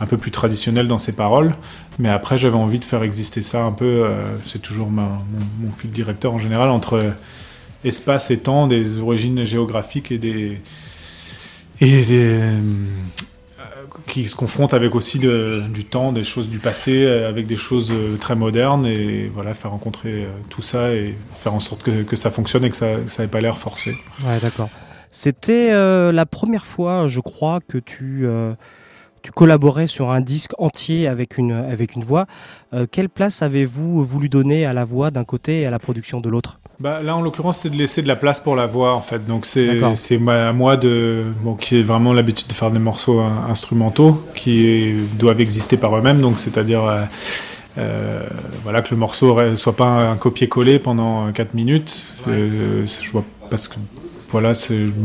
un 0.00 0.06
peu 0.06 0.16
plus 0.16 0.30
traditionnels 0.30 0.86
dans 0.86 0.98
ses 0.98 1.12
paroles, 1.12 1.54
mais 1.98 2.08
après, 2.08 2.38
j'avais 2.38 2.56
envie 2.56 2.78
de 2.78 2.84
faire 2.84 3.02
exister 3.02 3.42
ça 3.42 3.64
un 3.64 3.72
peu. 3.72 4.04
euh, 4.06 4.22
c'est 4.46 4.62
toujours 4.62 4.90
mon, 4.90 5.08
fil 5.76 5.90
directeur 5.90 6.32
en 6.32 6.38
général 6.38 6.70
entre 6.70 7.00
espace 7.84 8.30
et 8.30 8.38
temps, 8.38 8.66
des 8.66 9.00
origines 9.00 9.42
géographiques 9.44 10.12
et 10.12 10.18
des 10.18 10.60
euh, 11.82 12.60
qui 14.06 14.28
se 14.28 14.36
confrontent 14.36 14.74
avec 14.74 14.94
aussi 14.94 15.18
du 15.18 15.84
temps, 15.84 16.12
des 16.12 16.24
choses 16.24 16.48
du 16.48 16.58
passé, 16.60 17.04
euh, 17.04 17.28
avec 17.28 17.46
des 17.46 17.56
choses 17.56 17.92
très 18.20 18.36
modernes, 18.36 18.86
et 18.86 19.28
voilà, 19.34 19.54
faire 19.54 19.72
rencontrer 19.72 20.28
tout 20.48 20.62
ça 20.62 20.92
et 20.92 21.16
faire 21.40 21.54
en 21.54 21.60
sorte 21.60 21.82
que 21.82 22.16
ça 22.16 22.30
fonctionne 22.30 22.64
et 22.64 22.70
que 22.70 22.76
ça 22.76 22.96
n'ait 23.18 23.28
pas 23.28 23.40
l'air 23.40 23.58
forcé. 23.58 23.96
Ouais, 24.24 24.38
d'accord. 24.40 24.70
C'était 25.10 25.70
euh, 25.72 26.12
la 26.12 26.26
première 26.26 26.66
fois, 26.66 27.08
je 27.08 27.20
crois, 27.20 27.60
que 27.66 27.78
tu, 27.78 28.22
euh, 28.24 28.52
tu 29.22 29.32
collaborais 29.32 29.86
sur 29.86 30.10
un 30.10 30.20
disque 30.20 30.52
entier 30.58 31.08
avec 31.08 31.36
une 31.36 31.52
avec 31.52 31.96
une 31.96 32.04
voix. 32.04 32.26
Euh, 32.72 32.86
quelle 32.90 33.08
place 33.08 33.42
avez-vous 33.42 34.04
voulu 34.04 34.28
donner 34.28 34.64
à 34.64 34.72
la 34.72 34.84
voix 34.84 35.10
d'un 35.10 35.24
côté 35.24 35.62
et 35.62 35.66
à 35.66 35.70
la 35.70 35.78
production 35.78 36.20
de 36.20 36.28
l'autre? 36.28 36.60
Bah, 36.78 37.02
là, 37.02 37.14
en 37.14 37.20
l'occurrence, 37.20 37.58
c'est 37.58 37.70
de 37.70 37.76
laisser 37.76 38.00
de 38.02 38.08
la 38.08 38.16
place 38.16 38.40
pour 38.40 38.56
la 38.56 38.66
voix, 38.66 38.94
en 38.94 39.02
fait. 39.02 39.26
Donc, 39.26 39.44
c'est 39.46 39.68
à 40.28 40.52
moi 40.52 40.76
de. 40.76 41.24
Bon, 41.42 41.54
qui 41.54 41.76
ai 41.76 41.82
vraiment 41.82 42.12
l'habitude 42.12 42.46
de 42.46 42.54
faire 42.54 42.70
des 42.70 42.78
morceaux 42.78 43.20
hein, 43.20 43.46
instrumentaux 43.50 44.22
qui 44.34 44.94
doivent 45.18 45.40
exister 45.40 45.76
par 45.76 45.96
eux-mêmes. 45.96 46.20
Donc, 46.20 46.38
c'est-à-dire. 46.38 46.84
euh, 46.84 47.02
euh, 47.78 48.22
voilà, 48.64 48.82
que 48.82 48.90
le 48.90 48.96
morceau 48.96 49.38
soit 49.56 49.76
pas 49.76 50.10
un, 50.10 50.16
copier-coller 50.16 50.78
pendant 50.78 51.30
4 51.32 51.54
minutes. 51.54 52.06
Euh, 52.28 52.84
je 52.86 53.10
vois 53.10 53.24
parce 53.48 53.68
que. 53.68 53.76
Voilà, 54.30 54.52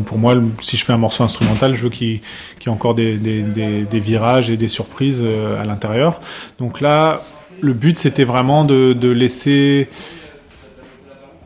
pour 0.06 0.18
moi, 0.18 0.36
si 0.62 0.78
je 0.78 0.86
fais 0.86 0.94
un 0.94 0.98
morceau 0.98 1.24
instrumental, 1.24 1.76
je 1.76 1.84
veux 1.84 1.90
qu'il 1.90 2.20
qu'il 2.60 2.68
y 2.68 2.70
ait 2.70 2.70
encore 2.70 2.96
des, 2.96 3.18
des, 3.18 4.00
virages 4.00 4.50
et 4.50 4.58
des 4.58 4.68
surprises 4.68 5.22
euh, 5.24 5.62
à 5.62 5.66
l'intérieur. 5.66 6.22
Donc 6.60 6.80
là, 6.82 7.22
le 7.62 7.74
but, 7.74 7.98
c'était 7.98 8.24
vraiment 8.24 8.66
de, 8.66 8.94
de 8.94 9.10
laisser 9.10 9.90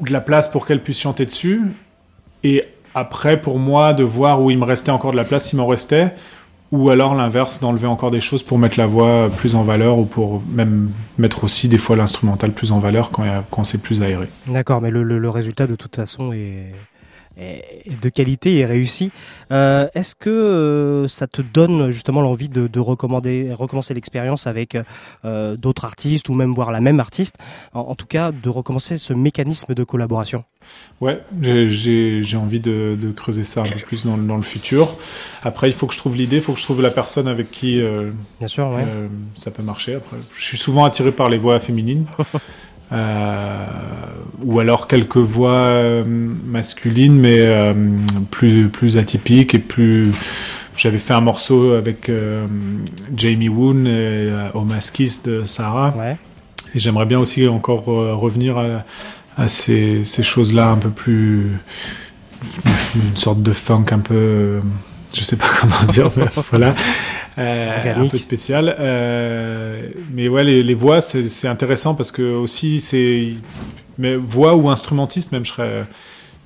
de 0.01 0.11
la 0.11 0.21
place 0.21 0.49
pour 0.49 0.65
qu'elle 0.65 0.82
puisse 0.84 0.99
chanter 0.99 1.25
dessus. 1.25 1.61
Et 2.43 2.63
après, 2.95 3.39
pour 3.41 3.59
moi, 3.59 3.93
de 3.93 4.03
voir 4.03 4.41
où 4.41 4.51
il 4.51 4.57
me 4.57 4.65
restait 4.65 4.91
encore 4.91 5.11
de 5.11 5.17
la 5.17 5.25
place, 5.25 5.49
s'il 5.49 5.57
m'en 5.59 5.67
restait. 5.67 6.13
Ou 6.71 6.91
alors 6.91 7.15
l'inverse, 7.15 7.59
d'enlever 7.59 7.88
encore 7.88 8.11
des 8.11 8.19
choses 8.21 8.43
pour 8.43 8.59
mettre 8.59 8.77
la 8.77 8.86
voix 8.86 9.30
plus 9.36 9.55
en 9.55 9.63
valeur 9.63 9.97
ou 9.97 10.05
pour 10.05 10.43
même 10.51 10.91
mettre 11.17 11.43
aussi 11.43 11.67
des 11.67 11.80
fois 11.80 11.95
l'instrumental 11.95 12.51
plus 12.51 12.71
en 12.71 12.77
valeur 12.77 13.09
quand, 13.09 13.23
quand 13.49 13.63
c'est 13.63 13.82
plus 13.82 14.03
aéré. 14.03 14.27
D'accord, 14.45 14.80
mais 14.80 14.91
le, 14.91 15.01
le- 15.01 15.30
résultat 15.30 15.65
de 15.65 15.75
toute 15.75 15.95
façon 15.95 16.32
est 16.32 16.71
de 17.39 18.09
qualité 18.09 18.57
et 18.57 18.65
réussi. 18.65 19.11
Euh, 19.51 19.87
Est-ce 19.95 20.13
que 20.15 20.29
euh, 20.29 21.07
ça 21.07 21.27
te 21.27 21.41
donne 21.41 21.89
justement 21.91 22.21
l'envie 22.21 22.49
de, 22.49 22.67
de 22.67 22.79
recommander, 22.79 23.51
recommencer 23.53 23.93
l'expérience 23.93 24.45
avec 24.47 24.77
euh, 25.25 25.55
d'autres 25.55 25.85
artistes 25.85 26.29
ou 26.29 26.33
même 26.33 26.53
voir 26.53 26.71
la 26.71 26.81
même 26.81 26.99
artiste 26.99 27.35
en, 27.73 27.81
en 27.81 27.95
tout 27.95 28.05
cas, 28.05 28.31
de 28.31 28.49
recommencer 28.49 28.97
ce 28.97 29.13
mécanisme 29.13 29.73
de 29.73 29.83
collaboration? 29.83 30.43
Ouais, 31.01 31.21
j'ai- 31.41 32.37
envie 32.37 32.59
de, 32.59 32.97
de 32.99 33.11
creuser 33.11 33.43
ça 33.43 33.61
un 33.61 33.63
peu 33.63 33.79
plus 33.79 34.05
dans, 34.05 34.17
le- 34.17 34.23
dans 34.23 34.35
le 34.35 34.43
futur. 34.43 34.89
Après, 35.43 35.67
il 35.67 35.73
faut 35.73 35.87
que 35.87 35.93
je 35.93 35.99
trouve 35.99 36.15
l'idée, 36.15 36.35
il 36.37 36.41
faut 36.41 36.53
que 36.53 36.59
je 36.59 36.63
trouve 36.63 36.81
la 36.81 36.91
personne 36.91 37.27
avec 37.27 37.49
qui 37.49 37.81
euh, 37.81 38.11
Bien 38.39 38.47
sûr, 38.47 38.67
ouais. 38.69 38.85
ça 39.35 39.49
peut 39.51 39.63
marcher. 39.63 39.95
Après, 39.95 40.17
je 40.37 40.43
suis 40.43 40.57
souvent 40.57 40.83
attiré 40.85 41.11
par 41.11 41.29
les 41.29 41.37
voix 41.37 41.59
féminines. 41.59 42.05
Euh, 42.91 43.65
ou 44.43 44.59
alors 44.59 44.87
quelques 44.87 45.17
voix 45.17 45.51
euh, 45.51 46.03
masculines, 46.05 47.15
mais 47.15 47.39
euh, 47.39 47.73
plus, 48.31 48.69
plus 48.69 48.97
atypiques 48.97 49.53
et 49.53 49.59
plus. 49.59 50.11
J'avais 50.75 50.97
fait 50.97 51.13
un 51.13 51.21
morceau 51.21 51.73
avec 51.73 52.09
Jamie 53.13 53.49
Woon 53.49 53.85
et 53.85 54.29
Omas 54.53 54.91
Kiss 54.93 55.23
de 55.23 55.43
Sarah. 55.43 55.93
Et 56.73 56.79
j'aimerais 56.79 57.05
bien 57.05 57.19
aussi 57.19 57.45
encore 57.49 57.83
revenir 57.83 58.57
à, 58.57 58.85
à 59.35 59.49
ces, 59.49 60.05
ces 60.05 60.23
choses-là 60.23 60.69
un 60.69 60.77
peu 60.77 60.89
plus. 60.89 61.51
une 62.95 63.17
sorte 63.17 63.43
de 63.43 63.51
funk 63.51 63.87
un 63.91 63.99
peu. 63.99 64.61
Je 65.14 65.24
sais 65.24 65.36
pas 65.38 65.47
comment 65.60 65.84
dire, 65.88 66.10
mais 66.16 66.26
voilà. 66.51 66.76
Euh, 67.38 67.93
un 67.95 68.07
peu 68.07 68.18
spécial. 68.18 68.76
Euh, 68.80 69.89
mais 70.12 70.28
ouais, 70.28 70.43
les, 70.43 70.62
les 70.64 70.74
voix, 70.74 71.01
c'est 71.01 71.47
intéressant 71.47 71.95
parce 71.95 72.12
que 72.12 72.22
aussi, 72.22 72.80
c'est. 72.80 73.34
Mais 73.97 74.16
voix 74.16 74.55
ou 74.55 74.70
instrumentiste, 74.70 75.32
même, 75.32 75.45
je 75.45 75.51
serais. 75.51 75.86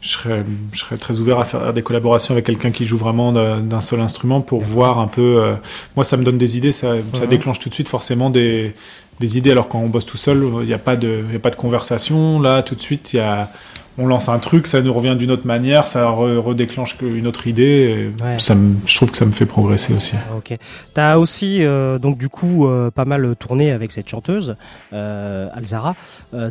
Je 0.01 0.09
serais, 0.09 0.43
je 0.73 0.79
serais 0.79 0.97
très 0.97 1.19
ouvert 1.19 1.39
à 1.39 1.45
faire 1.45 1.71
des 1.71 1.81
collaborations 1.81 2.33
avec 2.33 2.45
quelqu'un 2.45 2.71
qui 2.71 2.85
joue 2.85 2.97
vraiment 2.97 3.31
d'un 3.31 3.79
seul 3.79 4.01
instrument 4.01 4.41
pour 4.41 4.59
voir 4.59 4.99
un 4.99 5.07
peu. 5.07 5.37
euh, 5.41 5.53
moi, 5.95 6.03
ça 6.03 6.17
me 6.17 6.25
donne 6.25 6.37
des 6.37 6.57
idées, 6.57 6.73
ça, 6.73 6.95
ça 7.13 7.25
déclenche 7.25 7.59
tout 7.59 7.69
de 7.69 7.73
suite 7.73 7.87
forcément 7.87 8.29
des, 8.29 8.73
des 9.21 9.37
idées. 9.37 9.51
Alors 9.51 9.69
quand 9.69 9.79
on 9.79 9.87
bosse 9.87 10.05
tout 10.05 10.17
seul, 10.17 10.43
il 10.59 10.67
n'y 10.67 10.73
a 10.73 10.77
pas 10.77 10.97
de, 10.97 11.23
il 11.29 11.31
y 11.31 11.37
a 11.37 11.39
pas 11.39 11.51
de 11.51 11.55
conversation. 11.55 12.41
Là, 12.41 12.63
tout 12.63 12.75
de 12.75 12.81
suite, 12.81 13.13
il 13.13 13.17
y 13.17 13.19
a, 13.21 13.49
on 13.97 14.07
lance 14.07 14.27
un 14.27 14.39
truc, 14.39 14.65
ça 14.65 14.81
nous 14.81 14.91
revient 14.93 15.15
d'une 15.15 15.29
autre 15.29 15.45
manière, 15.45 15.85
ça 15.85 16.05
re- 16.09 16.37
redéclenche 16.37 16.97
une 17.01 17.27
autre 17.27 17.45
idée. 17.45 18.11
et 18.19 18.23
Ouais. 18.23 18.39
Ça 18.39 18.55
me, 18.55 18.75
je 18.87 18.95
trouve 18.95 19.11
que 19.11 19.17
ça 19.17 19.25
me 19.25 19.31
fait 19.31 19.45
progresser 19.45 19.93
aussi. 19.93 20.15
Ok. 20.35 20.57
T'as 20.95 21.17
aussi 21.17 21.63
euh, 21.63 21.99
donc 21.99 22.17
du 22.17 22.27
coup 22.29 22.67
euh, 22.67 22.89
pas 22.89 23.05
mal 23.05 23.35
tourné 23.35 23.71
avec 23.71 23.91
cette 23.91 24.09
chanteuse 24.09 24.55
euh, 24.93 25.47
Alzara, 25.53 25.95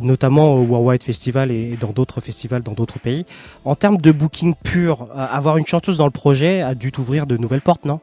notamment 0.01 0.53
au 0.55 0.63
Worldwide 0.63 1.03
Festival 1.03 1.51
et 1.51 1.77
dans 1.79 1.89
d'autres 1.91 2.21
festivals 2.21 2.63
dans 2.63 2.71
d'autres 2.73 2.99
pays. 2.99 3.25
En 3.65 3.75
termes 3.75 3.97
de 3.97 4.11
booking 4.13 4.53
pur, 4.63 5.07
avoir 5.15 5.57
une 5.57 5.67
chanteuse 5.67 5.97
dans 5.97 6.05
le 6.05 6.11
projet 6.11 6.61
a 6.61 6.75
dû 6.75 6.91
t'ouvrir 6.93 7.25
de 7.27 7.35
nouvelles 7.35 7.61
portes, 7.61 7.83
non? 7.85 7.99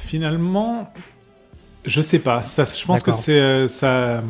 Finalement, 0.00 0.90
je 1.84 2.00
sais 2.00 2.20
pas. 2.20 2.42
Ça, 2.42 2.64
je 2.64 2.84
pense 2.86 3.02
que 3.02 3.12
c'est 3.12 3.68
ça. 3.68 4.22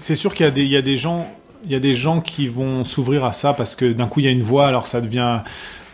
C'est 0.00 0.14
sûr 0.14 0.34
qu'il 0.34 0.44
y 0.68 0.76
a 0.76 0.82
des 0.82 0.96
gens, 0.96 1.26
il 1.64 1.72
y 1.72 1.74
a 1.74 1.80
des 1.80 1.94
gens 1.94 2.20
qui 2.20 2.46
vont 2.48 2.84
s'ouvrir 2.84 3.24
à 3.24 3.32
ça 3.32 3.52
parce 3.54 3.76
que 3.76 3.92
d'un 3.92 4.06
coup 4.06 4.20
il 4.20 4.26
y 4.26 4.28
a 4.28 4.32
une 4.32 4.42
voix, 4.42 4.66
alors 4.66 4.86
ça 4.86 5.00
devient 5.00 5.40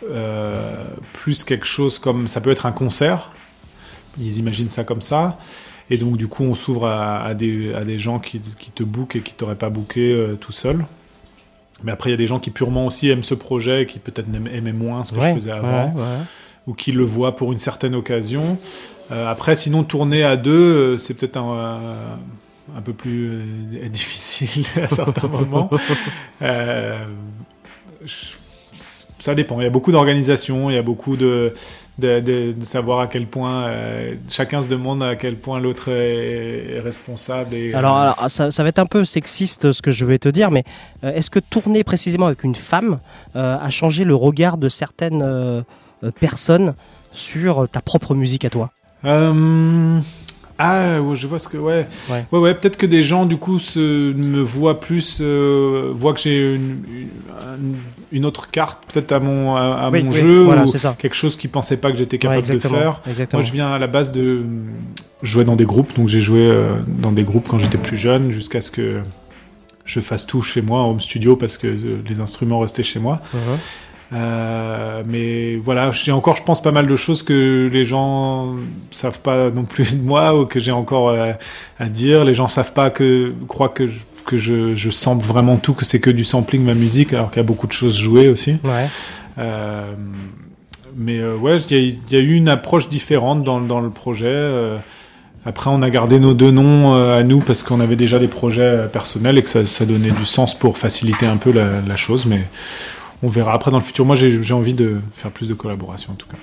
euh, 0.09 0.83
plus 1.13 1.43
quelque 1.43 1.65
chose 1.65 1.99
comme 1.99 2.27
ça 2.27 2.41
peut 2.41 2.51
être 2.51 2.65
un 2.65 2.71
concert. 2.71 3.31
Ils 4.19 4.37
imaginent 4.37 4.69
ça 4.69 4.83
comme 4.83 5.01
ça. 5.01 5.37
Et 5.89 5.97
donc, 5.97 6.15
du 6.17 6.27
coup, 6.27 6.43
on 6.43 6.53
s'ouvre 6.55 6.85
à, 6.87 7.21
à 7.23 7.33
des, 7.33 7.73
à 7.73 7.83
des 7.83 7.97
gens 7.97 8.19
qui, 8.19 8.39
qui 8.59 8.71
te 8.71 8.83
bookent 8.83 9.17
et 9.17 9.21
qui 9.21 9.33
t'auraient 9.33 9.55
pas 9.55 9.69
booké 9.69 10.13
euh, 10.13 10.35
tout 10.35 10.51
seul. 10.53 10.85
Mais 11.83 11.91
après, 11.91 12.09
il 12.09 12.13
y 12.13 12.13
a 12.13 12.17
des 12.17 12.27
gens 12.27 12.39
qui 12.39 12.49
purement 12.49 12.85
aussi 12.85 13.09
aiment 13.09 13.23
ce 13.23 13.33
projet 13.33 13.83
et 13.83 13.85
qui 13.85 13.99
peut-être 13.99 14.27
aimaient 14.53 14.71
moins 14.73 15.03
ce 15.03 15.13
que 15.13 15.19
Ouais, 15.19 15.29
je 15.31 15.35
faisais 15.35 15.51
avant 15.51 15.93
ouais, 15.93 16.01
ouais. 16.01 16.17
ou 16.67 16.73
qui 16.73 16.91
le 16.91 17.03
voient 17.03 17.35
pour 17.35 17.51
une 17.51 17.59
certaine 17.59 17.95
occasion. 17.95 18.57
Euh, 19.11 19.29
après, 19.29 19.55
sinon, 19.57 19.83
tourner 19.83 20.23
à 20.23 20.37
deux, 20.37 20.97
c'est 20.97 21.13
peut-être 21.13 21.37
un, 21.37 21.79
un 22.77 22.81
peu 22.81 22.93
plus 22.93 23.29
euh, 23.29 23.87
difficile 23.89 24.65
à 24.81 24.87
certains 24.87 25.27
moments. 25.27 25.69
Euh, 26.41 27.05
ça 29.19 29.35
dépend. 29.35 29.59
Il 29.61 29.63
y 29.63 29.67
a 29.67 29.69
beaucoup 29.71 29.91
d'organisations, 29.91 30.69
il 30.71 30.75
y 30.75 30.79
a 30.79 30.81
beaucoup 30.81 31.15
de, 31.15 31.53
de, 31.99 32.19
de- 32.19 32.53
de 32.53 32.65
savoir 32.65 32.99
à 33.01 33.07
quel 33.07 33.27
point 33.27 33.65
euh, 33.67 34.15
chacun 34.29 34.63
se 34.63 34.67
demande 34.69 35.03
à 35.03 35.15
quel 35.15 35.35
point 35.35 35.59
l'autre 35.59 35.89
est, 35.91 36.77
est 36.77 36.79
responsable. 36.79 37.53
Et, 37.53 37.73
Alors, 37.75 37.97
alors, 37.97 38.25
ça, 38.31 38.49
ça 38.49 38.63
va 38.63 38.69
être 38.69 38.79
un 38.79 38.85
peu 38.87 39.05
sexiste 39.05 39.71
ce 39.71 39.81
que 39.83 39.91
je 39.91 40.03
vais 40.05 40.17
te 40.17 40.29
dire, 40.29 40.49
mais 40.49 40.63
est-ce 41.03 41.29
que 41.29 41.37
tourner 41.39 41.83
précisément 41.83 42.25
avec 42.25 42.43
une 42.43 42.55
femme 42.55 42.97
a 43.35 43.69
changé 43.69 44.03
le 44.03 44.15
regard 44.15 44.57
de 44.57 44.67
certaines 44.69 45.63
personnes 46.19 46.73
sur 47.13 47.67
ta 47.69 47.81
propre 47.81 48.15
musique 48.15 48.45
à 48.45 48.49
toi? 48.49 48.71
Ah, 50.63 50.99
je 51.13 51.27
vois 51.27 51.39
ce 51.39 51.47
que. 51.47 51.57
Ouais. 51.57 51.87
Ouais. 52.09 52.25
Ouais, 52.31 52.39
ouais, 52.39 52.53
peut-être 52.53 52.77
que 52.77 52.85
des 52.85 53.01
gens, 53.01 53.25
du 53.25 53.37
coup, 53.37 53.57
se, 53.59 53.79
me 54.13 54.41
voient 54.41 54.79
plus. 54.79 55.17
euh, 55.21 55.89
voient 55.93 56.13
que 56.13 56.19
j'ai 56.19 56.55
une, 56.55 56.83
une, 57.59 57.75
une 58.11 58.25
autre 58.25 58.49
carte, 58.51 58.79
peut-être 58.91 59.11
à 59.11 59.19
mon, 59.19 59.55
à, 59.55 59.61
à 59.61 59.89
Oui, 59.89 60.03
mon 60.03 60.11
oui, 60.11 60.19
jeu. 60.19 60.43
voilà, 60.43 60.63
ou 60.63 60.67
ça. 60.67 60.95
Quelque 60.97 61.15
chose 61.15 61.35
qu'ils 61.37 61.49
pensaient 61.49 61.77
pas 61.77 61.91
que 61.91 61.97
j'étais 61.97 62.15
Ouais, 62.17 62.35
capable 62.41 62.47
de 62.47 62.59
faire. 62.59 63.01
exactement. 63.09 63.41
Moi, 63.41 63.47
je 63.47 63.53
viens 63.53 63.71
à 63.71 63.79
la 63.79 63.87
base 63.87 64.11
de. 64.11 64.43
jouer 65.23 65.43
dans 65.45 65.55
des 65.55 65.65
groupes. 65.65 65.95
Donc, 65.95 66.07
j'ai 66.07 66.21
joué 66.21 66.47
euh, 66.47 66.73
dans 66.87 67.11
des 67.11 67.23
groupes 67.23 67.47
quand 67.49 67.59
j'étais 67.59 67.77
plus 67.77 67.97
jeune, 67.97 68.31
jusqu'à 68.31 68.61
ce 68.61 68.71
que 68.71 68.99
je 69.85 69.99
fasse 69.99 70.25
tout 70.27 70.41
chez 70.41 70.61
moi, 70.61 70.81
en 70.81 70.91
home 70.91 70.99
studio, 71.01 71.35
parce 71.35 71.57
que 71.57 71.67
euh, 71.67 72.01
les 72.07 72.19
instruments 72.19 72.59
restaient 72.59 72.83
chez 72.83 72.99
moi. 72.99 73.19
Mhm. 73.33 73.39
Euh, 74.13 75.03
mais 75.07 75.55
voilà, 75.55 75.91
j'ai 75.91 76.11
encore, 76.11 76.35
je 76.35 76.43
pense, 76.43 76.61
pas 76.61 76.71
mal 76.71 76.85
de 76.87 76.95
choses 76.97 77.23
que 77.23 77.69
les 77.71 77.85
gens 77.85 78.55
savent 78.91 79.19
pas 79.21 79.49
non 79.49 79.63
plus 79.63 79.95
de 79.95 80.03
moi 80.03 80.37
ou 80.37 80.45
que 80.45 80.59
j'ai 80.59 80.71
encore 80.71 81.09
euh, 81.09 81.25
à 81.79 81.85
dire. 81.87 82.25
Les 82.25 82.33
gens 82.33 82.47
savent 82.49 82.73
pas 82.73 82.89
que, 82.89 83.33
croient 83.47 83.69
que, 83.69 83.87
je- 83.87 83.99
que 84.25 84.37
je, 84.37 84.75
je 84.75 84.89
sample 84.89 85.25
vraiment 85.25 85.55
tout, 85.57 85.73
que 85.73 85.85
c'est 85.85 85.99
que 86.01 86.09
du 86.09 86.25
sampling 86.25 86.63
ma 86.63 86.73
musique, 86.73 87.13
alors 87.13 87.29
qu'il 87.31 87.37
y 87.37 87.45
a 87.45 87.47
beaucoup 87.47 87.67
de 87.67 87.71
choses 87.71 87.97
jouées 87.97 88.27
aussi. 88.27 88.57
Ouais. 88.65 88.87
Euh, 89.39 89.85
mais 90.97 91.19
euh, 91.21 91.35
ouais, 91.37 91.55
il 91.69 91.77
y, 91.77 91.79
a- 91.79 91.83
il 92.09 92.13
y 92.13 92.15
a 92.17 92.19
eu 92.19 92.33
une 92.33 92.49
approche 92.49 92.89
différente 92.89 93.43
dans, 93.45 93.61
dans 93.61 93.79
le 93.79 93.91
projet. 93.91 94.25
euh, 94.27 94.77
après, 95.45 95.69
on 95.71 95.81
a 95.81 95.89
gardé 95.89 96.19
nos 96.19 96.33
deux 96.35 96.51
noms 96.51 96.93
à 96.93 97.23
nous 97.23 97.39
parce 97.39 97.63
qu'on 97.63 97.79
avait 97.79 97.95
déjà 97.95 98.19
des 98.19 98.27
projets 98.27 98.81
personnels 98.93 99.39
et 99.39 99.41
que 99.41 99.49
ça, 99.49 99.65
ça 99.65 99.85
donnait 99.85 100.11
du 100.11 100.25
sens 100.25 100.53
pour 100.53 100.77
faciliter 100.77 101.25
un 101.25 101.37
peu 101.37 101.51
la, 101.51 101.81
la 101.81 101.95
chose. 101.95 102.27
Mais 102.27 102.41
on 103.23 103.29
verra 103.29 103.53
après 103.53 103.71
dans 103.71 103.77
le 103.77 103.83
futur. 103.83 104.05
Moi, 104.05 104.15
j'ai 104.15 104.53
envie 104.53 104.73
de 104.73 104.99
faire 105.13 105.31
plus 105.31 105.47
de 105.47 105.53
collaborations 105.53 106.13
en 106.13 106.15
tout 106.15 106.27
cas. 106.27 106.37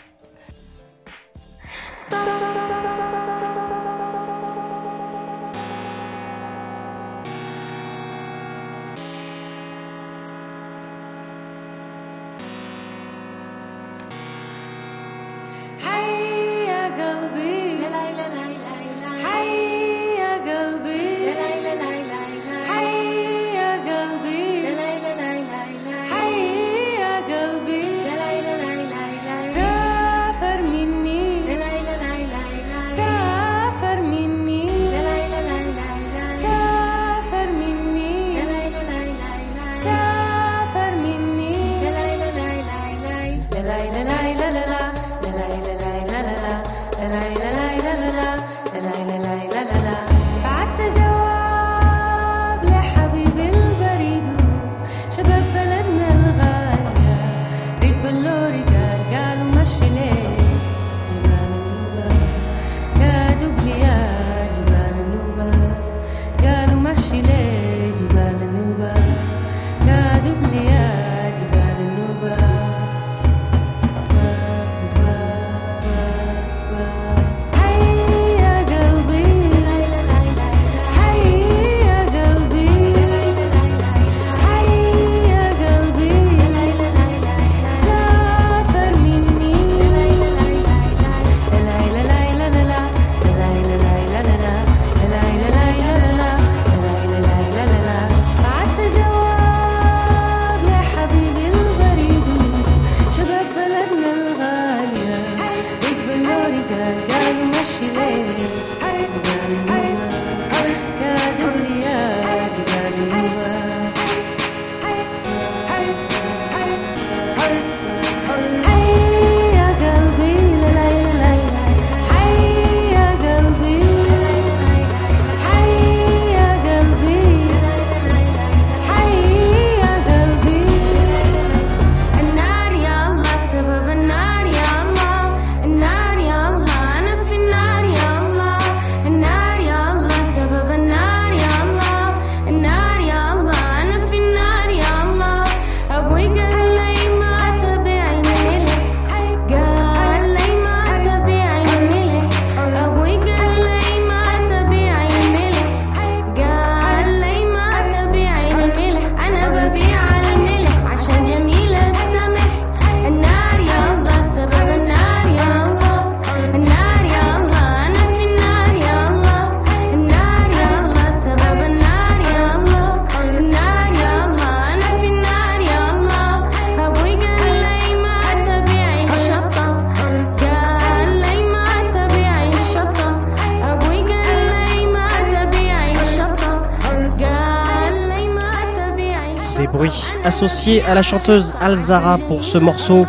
Bruits 190.39 190.47
associés 190.47 190.83
à 190.85 190.95
la 190.95 191.03
chanteuse 191.03 191.53
Alzara 191.61 192.17
pour 192.29 192.45
ce 192.45 192.59
morceau 192.59 193.07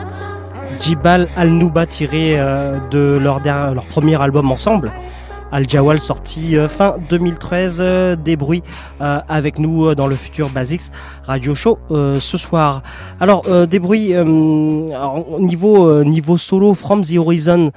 Jibal 0.82 1.28
Al-Nouba 1.38 1.86
tiré 1.86 2.40
euh, 2.40 2.78
de 2.90 3.20
leur, 3.22 3.40
der- 3.42 3.74
leur 3.76 3.86
premier 3.86 4.20
album 4.20 4.52
ensemble. 4.52 4.92
Al-Jawal 5.52 6.00
sorti 6.00 6.56
euh, 6.56 6.68
fin 6.68 6.96
2013, 7.10 7.78
euh, 7.80 8.16
des 8.16 8.36
bruits 8.36 8.62
avec 9.00 9.58
nous 9.58 9.86
euh, 9.88 9.96
dans 9.96 10.06
le 10.08 10.16
futur 10.16 10.50
Basics 10.50 10.84
Radio 11.26 11.54
Show 11.56 11.78
ce 11.90 12.38
soir. 12.38 12.82
Alors 13.20 13.44
des 13.68 13.80
bruits 13.80 14.14
niveau 15.40 16.04
niveau 16.04 16.38
solo 16.38 16.74
From 16.74 17.04
the 17.04 17.18
Horizon, 17.18 17.72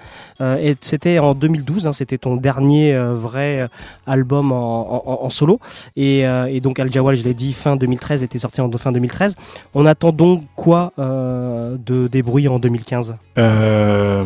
et 0.61 0.77
c'était 0.81 1.19
en 1.19 1.35
2012, 1.35 1.87
hein, 1.87 1.93
c'était 1.93 2.19
ton 2.19 2.37
dernier 2.37 2.95
euh, 2.95 3.15
vrai 3.15 3.61
euh, 3.63 3.69
album 4.07 4.51
en, 4.53 5.05
en- 5.07 5.25
en 5.25 5.31
solo 5.31 5.61
et, 5.97 6.27
euh, 6.27 6.47
et 6.47 6.61
donc 6.61 6.79
Al-Jawal, 6.81 7.17
je 7.17 7.25
l'ai 7.25 7.35
dit, 7.35 7.53
fin 7.53 7.77
2013 7.77 8.23
était 8.23 8.39
sorti 8.39 8.61
en 8.61 8.71
fin 8.73 8.93
2013. 8.93 9.37
On 9.75 9.87
attend 9.87 10.13
donc 10.13 10.45
quoi 10.57 10.93
euh, 10.99 11.77
de 11.85 12.09
des 12.09 12.23
bruits 12.23 12.49
en 12.49 12.59
2015 12.59 13.17
Euh, 13.39 14.25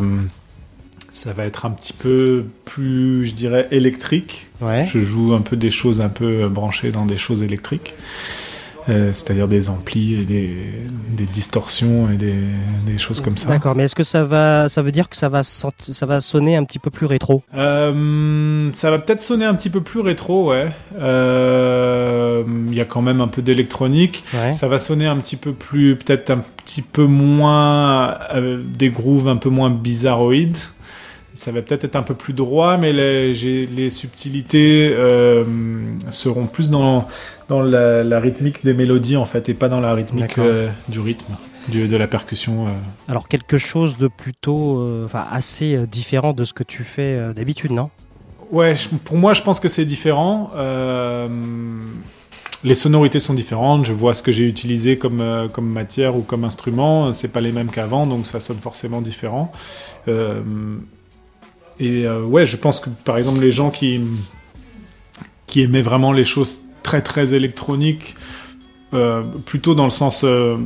ça 1.13 1.33
va 1.33 1.45
être 1.45 1.65
un 1.65 1.71
petit 1.71 1.93
peu 1.93 2.45
plus, 2.65 3.25
je 3.25 3.33
dirais, 3.33 3.67
électrique. 3.71 4.49
Je 4.85 4.99
joue 4.99 5.33
un 5.33 5.41
peu 5.41 5.55
des 5.57 5.71
choses 5.71 5.99
un 6.01 6.09
peu 6.09 6.43
euh, 6.43 6.49
branchées 6.49 6.91
dans 6.91 7.05
des 7.05 7.17
choses 7.17 7.41
électriques. 7.43 7.93
Euh, 8.89 9.11
c'est-à-dire 9.11 9.49
des 9.49 9.67
amplis 9.67 10.13
et 10.13 10.23
des, 10.23 10.49
des 11.11 11.25
distorsions 11.25 12.09
et 12.09 12.15
des, 12.15 12.35
des 12.85 12.97
choses 12.97 13.19
comme 13.19 13.35
ça. 13.35 13.49
D'accord, 13.49 13.75
mais 13.75 13.83
est-ce 13.83 13.95
que 13.95 14.03
ça 14.03 14.23
va, 14.23 14.69
ça 14.69 14.81
veut 14.81 14.93
dire 14.93 15.09
que 15.09 15.17
ça 15.17 15.27
va, 15.27 15.43
ça 15.43 16.05
va 16.05 16.21
sonner 16.21 16.55
un 16.55 16.63
petit 16.63 16.79
peu 16.79 16.89
plus 16.89 17.05
rétro? 17.05 17.43
Euh, 17.53 18.69
ça 18.71 18.89
va 18.89 18.99
peut-être 18.99 19.21
sonner 19.21 19.43
un 19.45 19.55
petit 19.55 19.69
peu 19.69 19.81
plus 19.81 19.99
rétro, 19.99 20.51
ouais. 20.51 20.69
Euh, 20.99 22.43
Il 22.69 22.75
y 22.75 22.81
a 22.81 22.85
quand 22.85 23.01
même 23.01 23.19
un 23.19 23.27
peu 23.27 23.41
d'électronique. 23.41 24.23
Ça 24.53 24.67
va 24.67 24.79
sonner 24.79 25.05
un 25.05 25.17
petit 25.17 25.35
peu 25.35 25.51
plus, 25.51 25.97
peut-être 25.97 26.29
un 26.29 26.41
petit 26.63 26.81
peu 26.81 27.05
moins 27.05 28.17
des 28.77 28.89
grooves 28.89 29.27
un 29.27 29.37
peu 29.37 29.49
moins 29.49 29.69
bizarroïdes. 29.69 30.57
Ça 31.37 31.51
va 31.51 31.61
peut-être 31.61 31.83
être 31.85 31.95
un 31.95 32.01
peu 32.03 32.13
plus 32.15 32.33
droit, 32.33 32.77
mais 32.77 32.91
les, 32.91 33.89
subtilités 33.89 34.91
euh, 34.93 35.45
seront 36.09 36.47
plus 36.47 36.69
dans, 36.69 37.07
dans 37.47 37.61
la, 37.61 38.03
la 38.03 38.19
rythmique 38.19 38.63
des 38.65 38.73
mélodies 38.73 39.17
en 39.17 39.25
fait, 39.25 39.47
et 39.49 39.53
pas 39.53 39.69
dans 39.69 39.79
la 39.79 39.93
rythmique 39.93 40.37
euh, 40.39 40.67
du 40.89 40.99
rythme, 40.99 41.33
du- 41.69 41.87
de 41.87 41.95
la 41.97 42.07
percussion. 42.07 42.67
euh. 42.67 42.71
Alors 43.07 43.27
quelque 43.27 43.57
chose 43.57 43.97
de 43.97 44.07
plutôt, 44.07 44.85
enfin 45.05 45.25
assez 45.31 45.77
différent 45.87 46.33
de 46.33 46.43
ce 46.43 46.53
que 46.53 46.63
tu 46.63 46.83
fais 46.83 47.19
d'habitude, 47.35 47.71
non? 47.71 47.89
Ouais, 48.51 48.75
je- 48.75 48.89
pour 48.89 49.17
moi, 49.17 49.33
je 49.33 49.41
pense 49.43 49.59
que 49.59 49.67
c'est 49.67 49.85
différent. 49.85 50.49
Les 52.63 52.73
sonorités 52.75 53.19
sont 53.19 53.35
différentes. 53.35 53.85
Je 53.85 53.93
vois 53.93 54.13
ce 54.15 54.23
que 54.23 54.31
j'ai 54.31 54.47
utilisé 54.47 54.97
comme, 54.97 55.47
comme 55.53 55.69
matière 55.69 56.15
ou 56.17 56.21
comme 56.21 56.43
instrument. 56.43 57.13
C'est 57.13 57.27
pas 57.31 57.41
les 57.41 57.51
mêmes 57.51 57.69
qu'avant, 57.69 58.07
donc 58.07 58.25
ça 58.25 58.39
sonne 58.39 58.57
forcément 58.57 59.01
différent. 59.01 59.51
Euh, 60.07 60.41
et 61.79 62.05
euh, 62.05 62.23
ouais, 62.23 62.45
je 62.45 62.57
pense 62.57 62.79
que 62.79 62.89
par 63.05 63.17
exemple, 63.17 63.39
les 63.39 63.51
gens 63.51 63.69
qui, 63.69 64.01
qui 65.45 65.61
aimaient 65.61 65.81
vraiment 65.81 66.11
les 66.11 66.25
choses 66.25 66.59
très 66.83 67.01
très 67.01 67.33
électroniques, 67.33 68.15
euh, 68.93 69.23
plutôt 69.45 69.75
dans 69.75 69.85
le 69.85 69.91
sens. 69.91 70.23
euh, 70.23 70.57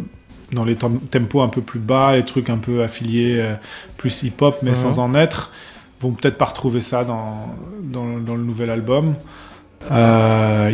dans 0.54 0.66
les 0.66 0.76
tem- 0.76 1.00
tempos 1.10 1.42
un 1.42 1.48
peu 1.48 1.62
plus 1.62 1.80
bas, 1.80 2.14
les 2.14 2.26
trucs 2.26 2.50
un 2.50 2.58
peu 2.58 2.84
affiliés, 2.84 3.42
plus 3.96 4.24
hip-hop, 4.24 4.58
mais 4.64 4.76
sans 4.76 5.00
en 5.00 5.16
être, 5.16 5.54
vont 6.02 6.12
peut-être 6.12 6.38
pas 6.38 6.44
retrouver 6.44 6.82
ça 6.82 7.06
dans, 7.06 7.56
dans, 7.82 8.18
dans 8.20 8.36
le 8.36 8.44
nouvel 8.44 8.70
album. 8.70 9.16
Il 9.90 9.96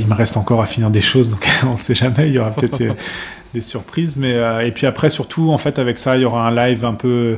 me 0.07 0.13
reste 0.15 0.35
encore 0.35 0.63
à 0.63 0.65
finir 0.65 0.89
des 0.89 1.01
choses, 1.01 1.29
donc 1.29 1.47
on 1.63 1.77
sait 1.77 1.93
jamais, 1.93 2.27
il 2.27 2.33
y 2.33 2.39
aura 2.39 2.49
peut-être 2.49 2.81
des 3.53 3.61
surprises. 3.61 4.17
Mais, 4.17 4.35
et 4.65 4.71
puis 4.71 4.87
après, 4.87 5.11
surtout, 5.11 5.51
en 5.51 5.59
fait, 5.59 5.77
avec 5.77 5.99
ça, 5.99 6.15
il 6.15 6.23
y 6.23 6.25
aura 6.25 6.47
un 6.47 6.55
live 6.55 6.83
un 6.83 6.95
peu, 6.95 7.37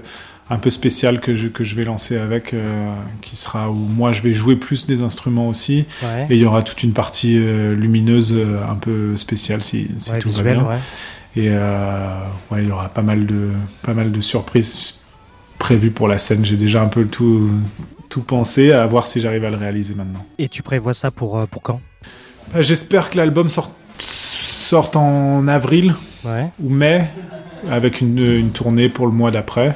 un 0.52 0.58
peu 0.58 0.70
spécial 0.70 1.20
que 1.20 1.36
je, 1.36 1.48
que 1.48 1.64
je 1.64 1.76
vais 1.76 1.84
lancer 1.84 2.18
avec, 2.18 2.54
euh, 2.54 2.94
qui 3.22 3.36
sera 3.36 3.70
où 3.70 3.76
moi 3.76 4.12
je 4.14 4.22
vais 4.22 4.34
jouer 4.34 4.56
plus 4.56 4.88
des 4.88 5.02
instruments 5.02 5.48
aussi. 5.48 5.86
Ouais. 6.02 6.26
Et 6.30 6.36
il 6.36 6.42
y 6.42 6.46
aura 6.46 6.64
toute 6.64 6.82
une 6.84 6.94
partie 6.94 7.38
euh, 7.38 7.76
lumineuse 7.76 8.34
euh, 8.36 8.60
un 8.68 8.76
peu 8.76 9.16
spéciale 9.18 9.64
si, 9.64 9.90
si 9.98 10.12
Ouais, 10.12 10.20
tout 10.20 10.30
visuel, 10.30 10.58
va 10.58 10.62
bien. 10.62 10.70
ouais. 10.72 10.80
Et 11.36 11.50
ouais, 11.52 12.64
il 12.64 12.68
y 12.68 12.72
aura 12.72 12.90
pas 12.90 13.04
mal 13.04 13.28
de, 13.28 13.50
pas 13.84 13.94
mal 13.94 14.12
de 14.12 14.20
surprises 14.20 14.96
prévues 15.60 15.92
pour 15.92 16.08
la 16.08 16.18
scène. 16.18 16.44
J'ai 16.44 16.58
déjà 16.58 16.82
un 16.82 16.88
peu 16.88 17.06
tout, 17.06 17.52
tout 18.10 18.22
pensé, 18.24 18.72
à 18.72 18.86
voir 18.88 19.06
si 19.06 19.22
j'arrive 19.22 19.46
à 19.46 19.52
le 19.52 19.56
réaliser 19.56 19.94
maintenant. 19.94 20.26
Et 20.40 20.50
tu 20.50 20.64
prévois 20.64 20.96
ça 20.96 21.12
pour, 21.12 21.46
pour 21.48 21.62
quand? 21.62 21.82
Bah, 22.52 22.64
J'espère 22.64 23.12
que 23.12 23.18
l'album 23.18 23.48
sorte, 23.48 23.72
sorte 24.00 24.96
en 24.96 25.48
avril 25.48 25.94
ou 26.60 26.70
mai, 26.70 27.06
avec 27.70 28.02
une, 28.02 28.18
une 28.18 28.50
tournée 28.50 28.90
pour 28.90 29.06
le 29.06 29.14
mois 29.14 29.30
d'après. 29.30 29.76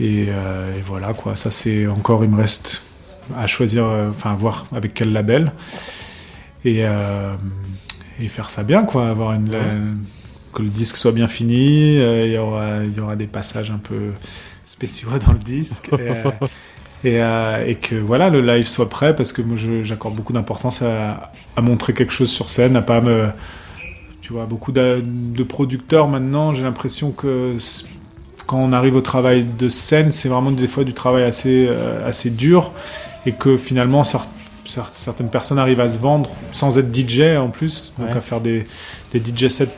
Et, 0.00 0.26
euh, 0.28 0.76
et 0.76 0.80
voilà, 0.80 1.12
quoi. 1.14 1.36
Ça, 1.36 1.50
c'est 1.50 1.86
encore, 1.86 2.24
il 2.24 2.30
me 2.30 2.36
reste 2.36 2.82
à 3.36 3.46
choisir, 3.46 3.84
euh, 3.84 4.10
enfin, 4.10 4.32
à 4.32 4.34
voir 4.34 4.66
avec 4.72 4.94
quel 4.94 5.12
label. 5.12 5.52
Et, 6.64 6.84
euh, 6.84 7.34
et 8.20 8.28
faire 8.28 8.50
ça 8.50 8.62
bien, 8.62 8.84
quoi. 8.84 9.08
Avoir 9.08 9.32
une, 9.32 9.98
que 10.54 10.62
le 10.62 10.68
disque 10.68 10.96
soit 10.96 11.12
bien 11.12 11.28
fini. 11.28 11.96
Il 11.96 12.32
y 12.32 12.38
aura, 12.38 12.84
il 12.84 12.94
y 12.94 13.00
aura 13.00 13.16
des 13.16 13.26
passages 13.26 13.70
un 13.70 13.78
peu 13.78 14.12
spéciaux 14.64 15.10
dans 15.26 15.32
le 15.32 15.38
disque. 15.38 15.90
et, 17.04 17.16
et, 17.16 17.74
que 17.74 17.96
voilà 17.96 18.30
le 18.30 18.40
live 18.40 18.66
soit 18.66 18.88
prêt 18.88 19.16
parce 19.16 19.32
que 19.32 19.42
moi 19.42 19.56
j'accorde 19.82 20.14
beaucoup 20.14 20.32
d'importance 20.32 20.82
à, 20.82 21.32
à 21.56 21.60
montrer 21.60 21.94
quelque 21.94 22.12
chose 22.12 22.30
sur 22.30 22.48
scène, 22.48 22.76
à 22.76 22.80
pas 22.80 23.00
me 23.00 23.28
tu 24.20 24.32
vois 24.32 24.46
beaucoup 24.46 24.70
de, 24.70 25.02
producteurs 25.42 26.06
maintenant 26.06 26.54
j'ai 26.54 26.62
l'impression 26.62 27.10
que 27.10 27.56
quand 28.52 28.58
on 28.60 28.72
arrive 28.72 28.96
au 28.96 29.00
travail 29.00 29.44
de 29.58 29.68
scène 29.70 30.12
c'est 30.12 30.28
vraiment 30.28 30.50
des 30.50 30.68
fois 30.68 30.84
du 30.84 30.92
travail 30.92 31.22
assez 31.24 31.66
euh, 31.70 32.06
assez 32.06 32.28
dur 32.28 32.72
et 33.24 33.32
que 33.32 33.56
finalement 33.56 34.02
cer- 34.02 34.26
cer- 34.66 34.90
certaines 34.92 35.30
personnes 35.30 35.58
arrivent 35.58 35.80
à 35.80 35.88
se 35.88 35.98
vendre 35.98 36.28
sans 36.52 36.76
être 36.78 36.94
DJ 36.94 37.36
en 37.38 37.48
plus 37.48 37.94
donc 37.98 38.08
Ouais. 38.10 38.16
à 38.18 38.20
faire 38.20 38.42
des, 38.42 38.66
des 39.12 39.20
DJ 39.20 39.48
sets 39.48 39.68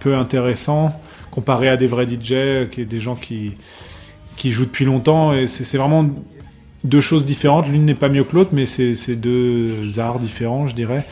peu 0.00 0.16
intéressants 0.16 1.00
comparé 1.30 1.68
à 1.68 1.76
des 1.76 1.86
vrais 1.86 2.06
DJ 2.08 2.68
qui 2.72 2.80
est 2.82 2.88
des 2.90 2.98
gens 3.00 3.14
qui 3.14 3.52
qui 4.36 4.50
jouent 4.50 4.64
depuis 4.66 4.84
longtemps 4.84 5.32
et 5.32 5.46
c'est 5.46 5.78
vraiment 5.78 6.04
deux 6.84 7.00
choses 7.00 7.24
différentes. 7.24 7.68
L'une 7.68 7.84
n'est 7.84 7.94
pas 7.94 8.08
mieux 8.08 8.22
que 8.24 8.34
l'autre, 8.36 8.50
mais 8.52 8.64
c'est 8.66 9.16
deux 9.16 9.98
arts 9.98 10.20
différents, 10.20 10.68
je 10.68 10.74
dirais. 10.76 11.04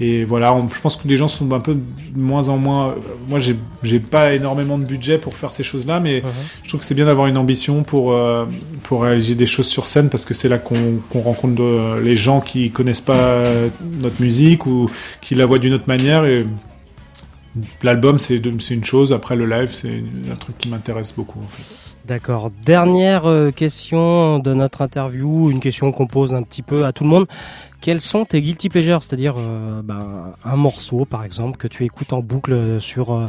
Et 0.00 0.22
voilà, 0.24 0.54
on- 0.54 0.70
je 0.70 0.80
pense 0.80 0.94
que 0.96 1.08
les 1.08 1.16
gens 1.16 1.26
sont 1.26 1.50
un 1.52 1.58
peu 1.58 1.74
de 1.74 1.80
moins 2.14 2.48
en 2.48 2.56
moins. 2.56 2.94
Moi, 3.28 3.40
j'ai 3.40 3.98
pas 3.98 4.32
énormément 4.34 4.78
de 4.78 4.84
budget 4.84 5.18
pour 5.18 5.34
faire 5.34 5.50
ces 5.50 5.64
choses-là, 5.64 5.98
mais 5.98 6.22
je 6.62 6.68
trouve 6.68 6.80
que 6.80 6.86
c'est 6.86 6.94
bien 6.94 7.06
d'avoir 7.06 7.26
une 7.26 7.36
ambition 7.36 7.82
pour 7.82 8.12
euh, 8.12 8.46
pour 8.84 9.02
réaliser 9.02 9.34
des 9.34 9.46
choses 9.46 9.66
sur 9.66 9.88
scène 9.88 10.08
parce 10.08 10.24
que 10.24 10.34
c'est 10.34 10.48
là 10.48 10.58
qu'on 10.58 11.20
rencontre 11.20 11.98
les 12.00 12.16
gens 12.16 12.40
qui 12.40 12.70
connaissent 12.70 13.00
pas 13.00 13.42
notre 14.00 14.22
musique 14.22 14.66
ou 14.66 14.88
qui 15.20 15.34
la 15.34 15.46
voient 15.46 15.58
d'une 15.58 15.74
autre 15.74 15.88
manière. 15.88 16.24
Et 16.24 16.46
l'album, 17.82 18.18
c'est 18.18 18.36
une 18.70 18.84
chose. 18.84 19.12
Après, 19.12 19.36
le 19.36 19.46
live, 19.46 19.70
c'est 19.72 20.02
un 20.30 20.36
truc 20.36 20.56
qui 20.58 20.68
m'intéresse 20.68 21.12
beaucoup. 21.16 21.40
En 21.44 21.48
fait. 21.48 21.62
D'accord. 22.06 22.50
Dernière 22.64 23.26
euh, 23.26 23.50
question 23.50 24.38
de 24.38 24.54
notre 24.54 24.80
interview, 24.82 25.50
une 25.50 25.60
question 25.60 25.92
qu'on 25.92 26.06
pose 26.06 26.34
un 26.34 26.42
petit 26.42 26.62
peu 26.62 26.86
à 26.86 26.92
tout 26.92 27.04
le 27.04 27.10
monde. 27.10 27.26
Quels 27.80 28.00
sont 28.00 28.24
tes 28.24 28.42
guilty 28.42 28.68
pleasures? 28.68 29.02
C'est-à-dire 29.02 29.34
euh, 29.38 29.82
ben, 29.82 30.34
un 30.44 30.56
morceau, 30.56 31.04
par 31.04 31.24
exemple, 31.24 31.56
que 31.58 31.68
tu 31.68 31.84
écoutes 31.84 32.12
en 32.12 32.20
boucle 32.20 32.80
sur 32.80 33.12
euh, 33.14 33.26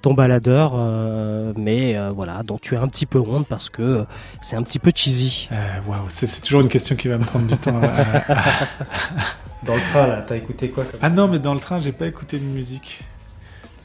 ton 0.00 0.14
baladeur, 0.14 0.72
euh, 0.74 1.52
mais 1.56 1.96
euh, 1.96 2.10
voilà, 2.10 2.42
dont 2.42 2.58
tu 2.58 2.76
as 2.76 2.80
un 2.80 2.88
petit 2.88 3.06
peu 3.06 3.18
honte 3.18 3.46
parce 3.46 3.68
que 3.68 3.82
euh, 3.82 4.04
c'est 4.40 4.56
un 4.56 4.62
petit 4.62 4.78
peu 4.78 4.90
cheesy. 4.94 5.48
Euh, 5.52 5.78
Waouh, 5.86 6.06
c'est 6.08 6.26
c'est 6.26 6.40
toujours 6.40 6.62
une 6.62 6.68
question 6.68 6.96
qui 6.96 7.08
va 7.08 7.18
me 7.18 7.24
prendre 7.24 7.46
du 7.46 7.56
temps. 7.56 7.78
Dans 9.66 9.74
le 9.74 9.80
train, 9.92 10.06
là, 10.06 10.24
t'as 10.26 10.36
écouté 10.36 10.70
quoi 10.70 10.84
comme... 10.84 11.00
Ah 11.02 11.10
non, 11.10 11.28
mais 11.28 11.38
dans 11.38 11.52
le 11.52 11.60
train, 11.60 11.80
j'ai 11.80 11.92
pas 11.92 12.06
écouté 12.06 12.38
de 12.38 12.44
musique. 12.44 13.02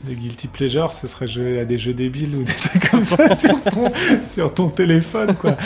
De 0.05 0.13
guilty 0.13 0.47
pleasure, 0.47 0.93
ce 0.93 1.05
serait 1.07 1.27
jouer 1.27 1.59
à 1.59 1.65
des 1.65 1.77
jeux 1.77 1.93
débiles 1.93 2.33
ou 2.33 2.43
des 2.43 2.53
trucs 2.53 2.89
comme 2.89 3.01
ça 3.01 3.35
sur 3.35 3.61
ton, 3.61 3.91
sur 4.25 4.53
ton 4.53 4.69
téléphone, 4.69 5.35
quoi. 5.35 5.57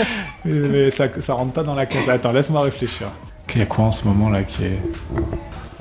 Mais, 0.45 0.67
mais 0.67 0.89
ça, 0.89 1.09
ça 1.19 1.35
rentre 1.35 1.53
pas 1.53 1.61
dans 1.61 1.75
la 1.75 1.85
case. 1.85 2.09
Attends, 2.09 2.31
laisse-moi 2.31 2.61
réfléchir. 2.61 3.09
Il 3.55 3.59
y 3.59 3.61
a 3.61 3.65
quoi 3.65 3.85
en 3.85 3.91
ce 3.91 4.07
moment 4.07 4.29
là 4.29 4.43
qui 4.43 4.63
est. 4.63 4.79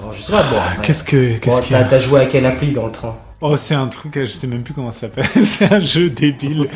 Oh, 0.03 0.11
je 0.17 0.23
sais 0.23 0.33
pas, 0.33 0.43
bon, 0.45 0.57
Ah, 0.59 0.71
ouais. 0.79 0.83
Qu'est-ce 0.87 1.05
que. 1.05 1.39
Qu'est-ce 1.39 1.57
Bon, 1.57 1.63
qu'il 1.63 1.73
y 1.73 1.79
a 1.79 1.85
t'as, 1.85 1.99
joué 2.01 2.21
à 2.21 2.27
quelle 2.27 2.47
appli 2.47 2.73
dans 2.73 2.87
le 2.87 2.93
train 2.93 3.17
Oh, 3.41 3.57
c'est 3.57 3.75
un 3.77 3.87
truc, 3.87 4.19
je 4.19 4.25
sais 4.33 4.49
même 4.49 4.63
plus 4.63 4.75
comment 4.75 4.91
ça 4.91 5.03
s'appelle. 5.03 5.27
c'est 5.45 5.73
un 5.73 5.79
jeu 5.81 6.11
débile. 6.11 6.67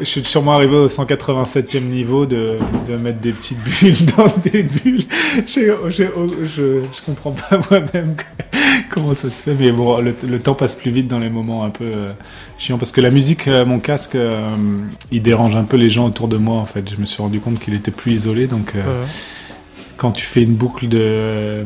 Je 0.00 0.04
suis 0.04 0.24
sûrement 0.24 0.52
arrivé 0.54 0.74
au 0.74 0.88
187e 0.88 1.82
niveau 1.84 2.26
de, 2.26 2.56
de 2.88 2.96
mettre 2.96 3.20
des 3.20 3.30
petites 3.30 3.60
bulles 3.62 3.94
dans 4.16 4.26
des 4.50 4.64
bulles. 4.64 5.04
J'ai- 5.46 5.72
j'ai- 5.90 6.08
oh, 6.16 6.26
je, 6.42 6.80
je 6.82 7.02
comprends 7.04 7.30
pas 7.30 7.60
moi-même 7.70 8.16
comment 8.90 9.14
ça 9.14 9.28
se 9.30 9.44
fait, 9.44 9.54
mais 9.56 9.70
bon, 9.70 9.98
le, 10.00 10.12
le 10.26 10.38
temps 10.40 10.54
passe 10.54 10.74
plus 10.74 10.90
vite 10.90 11.06
dans 11.06 11.20
les 11.20 11.30
moments 11.30 11.62
un 11.64 11.70
peu 11.70 11.84
euh, 11.84 12.12
chiants 12.58 12.78
parce 12.78 12.90
que 12.90 13.00
la 13.00 13.10
musique, 13.10 13.46
euh, 13.46 13.64
mon 13.64 13.78
casque, 13.78 14.16
euh, 14.16 14.40
il 15.12 15.22
dérange 15.22 15.54
un 15.54 15.62
peu 15.64 15.76
les 15.76 15.88
gens 15.90 16.06
autour 16.06 16.26
de 16.26 16.36
moi 16.36 16.56
en 16.58 16.64
fait. 16.66 16.90
Je 16.90 16.96
me 17.00 17.04
suis 17.04 17.22
rendu 17.22 17.38
compte 17.38 17.60
qu'il 17.60 17.74
était 17.74 17.92
plus 17.92 18.12
isolé, 18.14 18.48
donc 18.48 18.72
euh, 18.74 18.80
Ouais. 18.80 19.06
Quand 19.96 20.12
tu 20.12 20.24
fais 20.24 20.42
une 20.42 20.54
boucle 20.54 20.88
de 20.88 21.64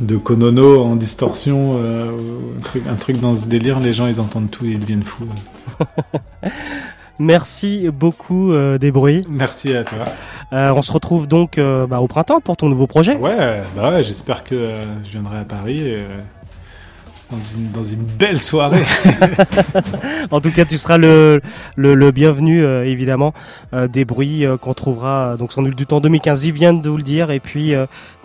de 0.00 0.16
Konono 0.16 0.82
en 0.82 0.96
distorsion, 0.96 1.78
euh, 1.82 2.10
un, 2.56 2.60
truc, 2.60 2.82
un 2.88 2.94
truc 2.94 3.20
dans 3.20 3.34
ce 3.34 3.46
délire, 3.46 3.78
les 3.78 3.92
gens 3.92 4.06
ils 4.06 4.20
entendent 4.20 4.50
tout 4.50 4.64
et 4.64 4.70
ils 4.70 4.80
deviennent 4.80 5.02
fous. 5.02 5.28
Merci 7.18 7.88
beaucoup 7.90 8.52
euh, 8.52 8.78
des 8.78 8.90
bruits. 8.90 9.22
Merci 9.28 9.74
à 9.76 9.84
toi. 9.84 10.06
Euh, 10.52 10.72
on 10.74 10.82
se 10.82 10.92
retrouve 10.92 11.28
donc 11.28 11.58
euh, 11.58 11.86
bah, 11.86 12.00
au 12.00 12.08
printemps 12.08 12.40
pour 12.40 12.56
ton 12.56 12.68
nouveau 12.68 12.86
projet. 12.86 13.16
Ouais, 13.16 13.62
bah 13.76 13.92
ouais, 13.92 14.02
j'espère 14.02 14.44
que 14.44 14.80
je 15.04 15.10
viendrai 15.10 15.38
à 15.38 15.44
Paris 15.44 15.94
dans, 17.72 17.84
une, 17.84 18.04
belle 18.18 18.40
soirée. 18.40 18.84
En 20.30 20.40
tout 20.40 20.50
cas, 20.50 20.64
tu 20.64 20.78
seras 20.78 20.98
le, 20.98 21.40
bienvenu, 22.10 22.62
euh, 22.62 22.84
évidemment, 22.84 23.34
euh, 23.74 23.88
des 23.88 24.04
bruits 24.04 24.46
euh, 24.46 24.56
qu'on 24.56 24.74
trouvera 24.74 25.36
donc 25.36 25.52
sur 25.52 25.62
Nul 25.62 25.74
du 25.74 25.86
Temps 25.86 26.00
2015. 26.00 26.44
Il 26.44 26.52
vient 26.52 26.72
de 26.72 26.88
vous 26.88 26.96
le 26.96 27.02
dire. 27.02 27.30
Et 27.30 27.40
puis, 27.40 27.74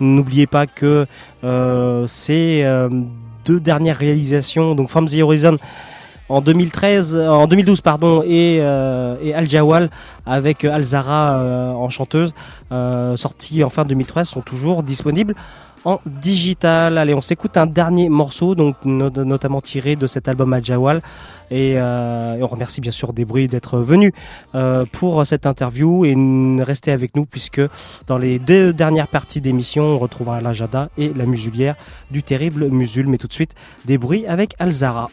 n'oubliez 0.00 0.46
pas 0.46 0.66
que 0.66 1.06
ces 2.06 2.64
deux 3.44 3.60
dernières 3.60 3.98
réalisations, 3.98 4.74
donc 4.74 4.88
From 4.88 5.08
the 5.08 5.20
Horizon 5.20 5.58
en 6.28 6.40
2013, 6.40 7.16
euh, 7.16 7.28
en 7.28 7.46
2012 7.46 7.80
pardon, 7.80 8.22
et, 8.24 8.60
Al 8.60 9.48
Jawal 9.48 9.90
avec 10.26 10.64
Alzara 10.64 11.38
euh, 11.38 11.72
en 11.72 11.88
chanteuse, 11.88 12.34
euh, 12.72 13.16
sortis 13.16 13.64
en 13.64 13.70
fin 13.70 13.84
2013, 13.84 14.28
sont 14.28 14.42
toujours 14.42 14.82
disponibles 14.82 15.34
en 15.84 16.00
digital. 16.06 16.98
Allez, 16.98 17.14
on 17.14 17.20
s'écoute 17.20 17.56
un 17.56 17.66
dernier 17.66 18.08
morceau, 18.08 18.54
donc 18.54 18.76
no- 18.84 19.10
notamment 19.10 19.60
tiré 19.60 19.96
de 19.96 20.06
cet 20.06 20.28
album 20.28 20.52
Al 20.52 20.64
Jawal. 20.64 21.00
Et, 21.50 21.74
euh, 21.76 22.36
et 22.36 22.42
on 22.42 22.46
remercie 22.46 22.80
bien 22.82 22.90
sûr 22.92 23.12
Débris 23.14 23.48
d'être 23.48 23.78
venu 23.78 24.12
euh, 24.54 24.84
pour 24.92 25.26
cette 25.26 25.46
interview 25.46 26.04
et 26.04 26.14
restez 26.62 26.92
avec 26.92 27.16
nous 27.16 27.24
puisque 27.24 27.62
dans 28.06 28.18
les 28.18 28.38
deux 28.38 28.74
dernières 28.74 29.08
parties 29.08 29.40
d'émission, 29.40 29.82
on 29.84 29.98
retrouvera 29.98 30.40
l'agenda 30.42 30.90
et 30.98 31.10
la 31.14 31.24
musulière 31.24 31.74
du 32.10 32.22
terrible 32.22 32.68
Musul. 32.68 33.08
Mais 33.08 33.16
tout 33.16 33.28
de 33.28 33.32
suite, 33.32 33.54
Débris 33.86 34.26
avec 34.26 34.54
Alzara. 34.58 35.08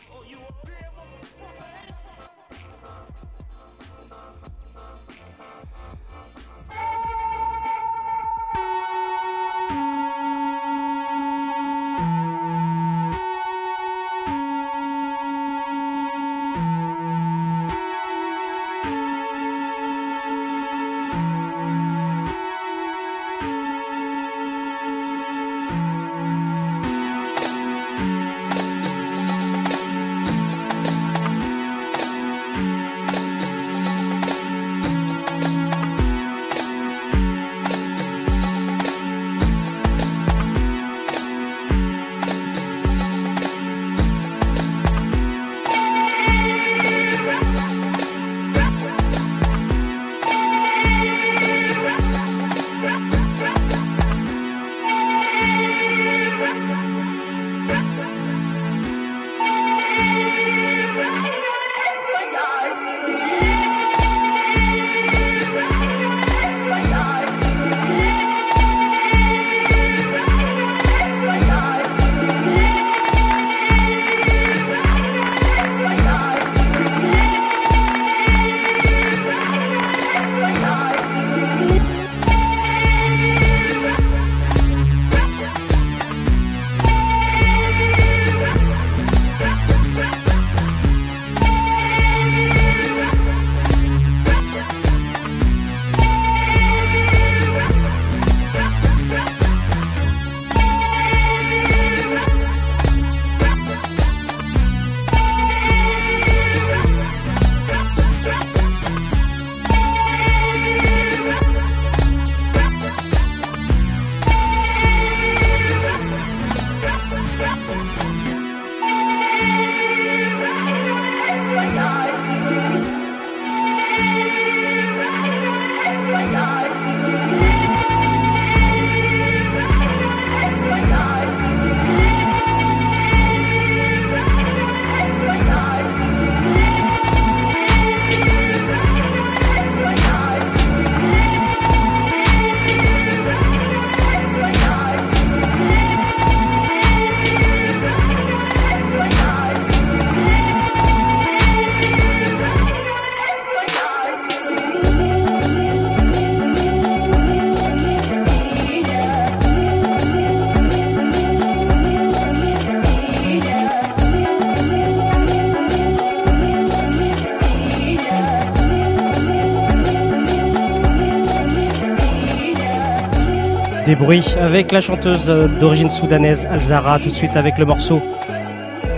Des 173.85 173.95
bruits 173.95 174.35
avec 174.39 174.71
la 174.71 174.81
chanteuse 174.81 175.29
euh, 175.29 175.47
d'origine 175.47 175.91
soudanaise 175.91 176.47
Alzara, 176.49 176.97
tout 176.97 177.09
de 177.09 177.13
suite 177.13 177.35
avec 177.35 177.59
le 177.59 177.65
morceau 177.65 178.01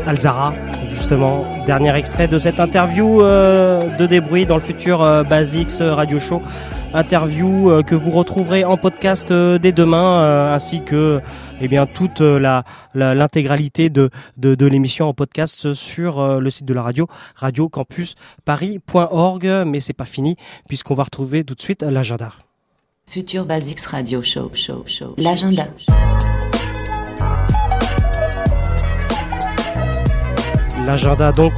Alzara, 0.06 0.54
justement, 0.90 1.46
dernier 1.66 1.94
extrait 1.98 2.30
de 2.30 2.38
cette 2.38 2.62
interview 2.62 3.22
euh, 3.22 3.98
de 3.98 4.06
Débrouille 4.06 4.46
dans 4.46 4.56
le 4.56 4.62
futur 4.62 5.02
euh, 5.02 5.24
Basics 5.24 5.82
Radio 5.82 6.20
Show. 6.20 6.42
Interview 6.94 7.84
que 7.84 7.96
vous 7.96 8.12
retrouverez 8.12 8.64
en 8.64 8.78
podcast 8.78 9.34
dès 9.34 9.74
demain, 9.74 10.54
ainsi 10.54 10.82
que 10.82 11.20
eh 11.60 11.68
bien 11.68 11.86
toute 11.86 12.22
l'intégralité 12.22 13.90
de 13.90 14.10
de, 14.38 14.56
de 14.56 14.66
l'émission 14.66 15.10
en 15.10 15.14
podcast 15.14 15.74
sur 15.74 16.40
le 16.40 16.50
site 16.50 16.66
de 16.66 16.74
la 16.74 16.84
radio, 16.84 17.08
radiocampusparis.org. 17.36 19.64
Mais 19.66 19.82
c'est 19.82 19.92
pas 19.92 20.06
fini 20.06 20.38
puisqu'on 20.70 20.94
va 20.94 21.04
retrouver 21.04 21.44
tout 21.44 21.56
de 21.56 21.62
suite 21.62 21.84
l'agenda. 21.84 22.30
Future 23.10 23.46
Basics 23.46 23.86
Radio 23.86 24.22
Show, 24.22 24.52
show, 24.54 24.84
show. 24.86 25.16
L'agenda. 25.18 25.66
L'agenda 30.86 31.32
donc 31.32 31.54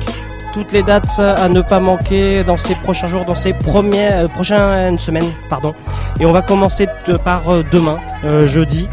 toutes 0.54 0.72
les 0.72 0.84
dates 0.84 1.18
à 1.18 1.50
ne 1.50 1.62
pas 1.62 1.80
manquer 1.80 2.44
dans 2.44 2.56
ces 2.56 2.76
prochains 2.76 3.08
jours, 3.08 3.26
dans 3.26 3.34
ces 3.34 3.54
premières 3.54 4.26
euh, 4.26 4.28
prochaines 4.28 5.00
semaines, 5.00 5.32
pardon. 5.50 5.74
Et 6.20 6.26
on 6.28 6.32
va 6.32 6.44
commencer 6.44 6.88
par 7.24 7.50
euh, 7.50 7.64
demain, 7.72 8.00
euh, 8.26 8.46
jeudi, 8.46 8.88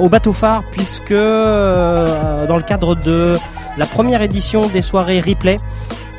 au 0.00 0.08
bateau 0.10 0.34
phare, 0.34 0.64
puisque 0.70 1.12
dans 1.12 2.56
le 2.56 2.62
cadre 2.62 2.94
de 2.94 3.38
la 3.78 3.86
première 3.86 4.20
édition 4.20 4.66
des 4.66 4.82
soirées 4.82 5.20
replay, 5.20 5.56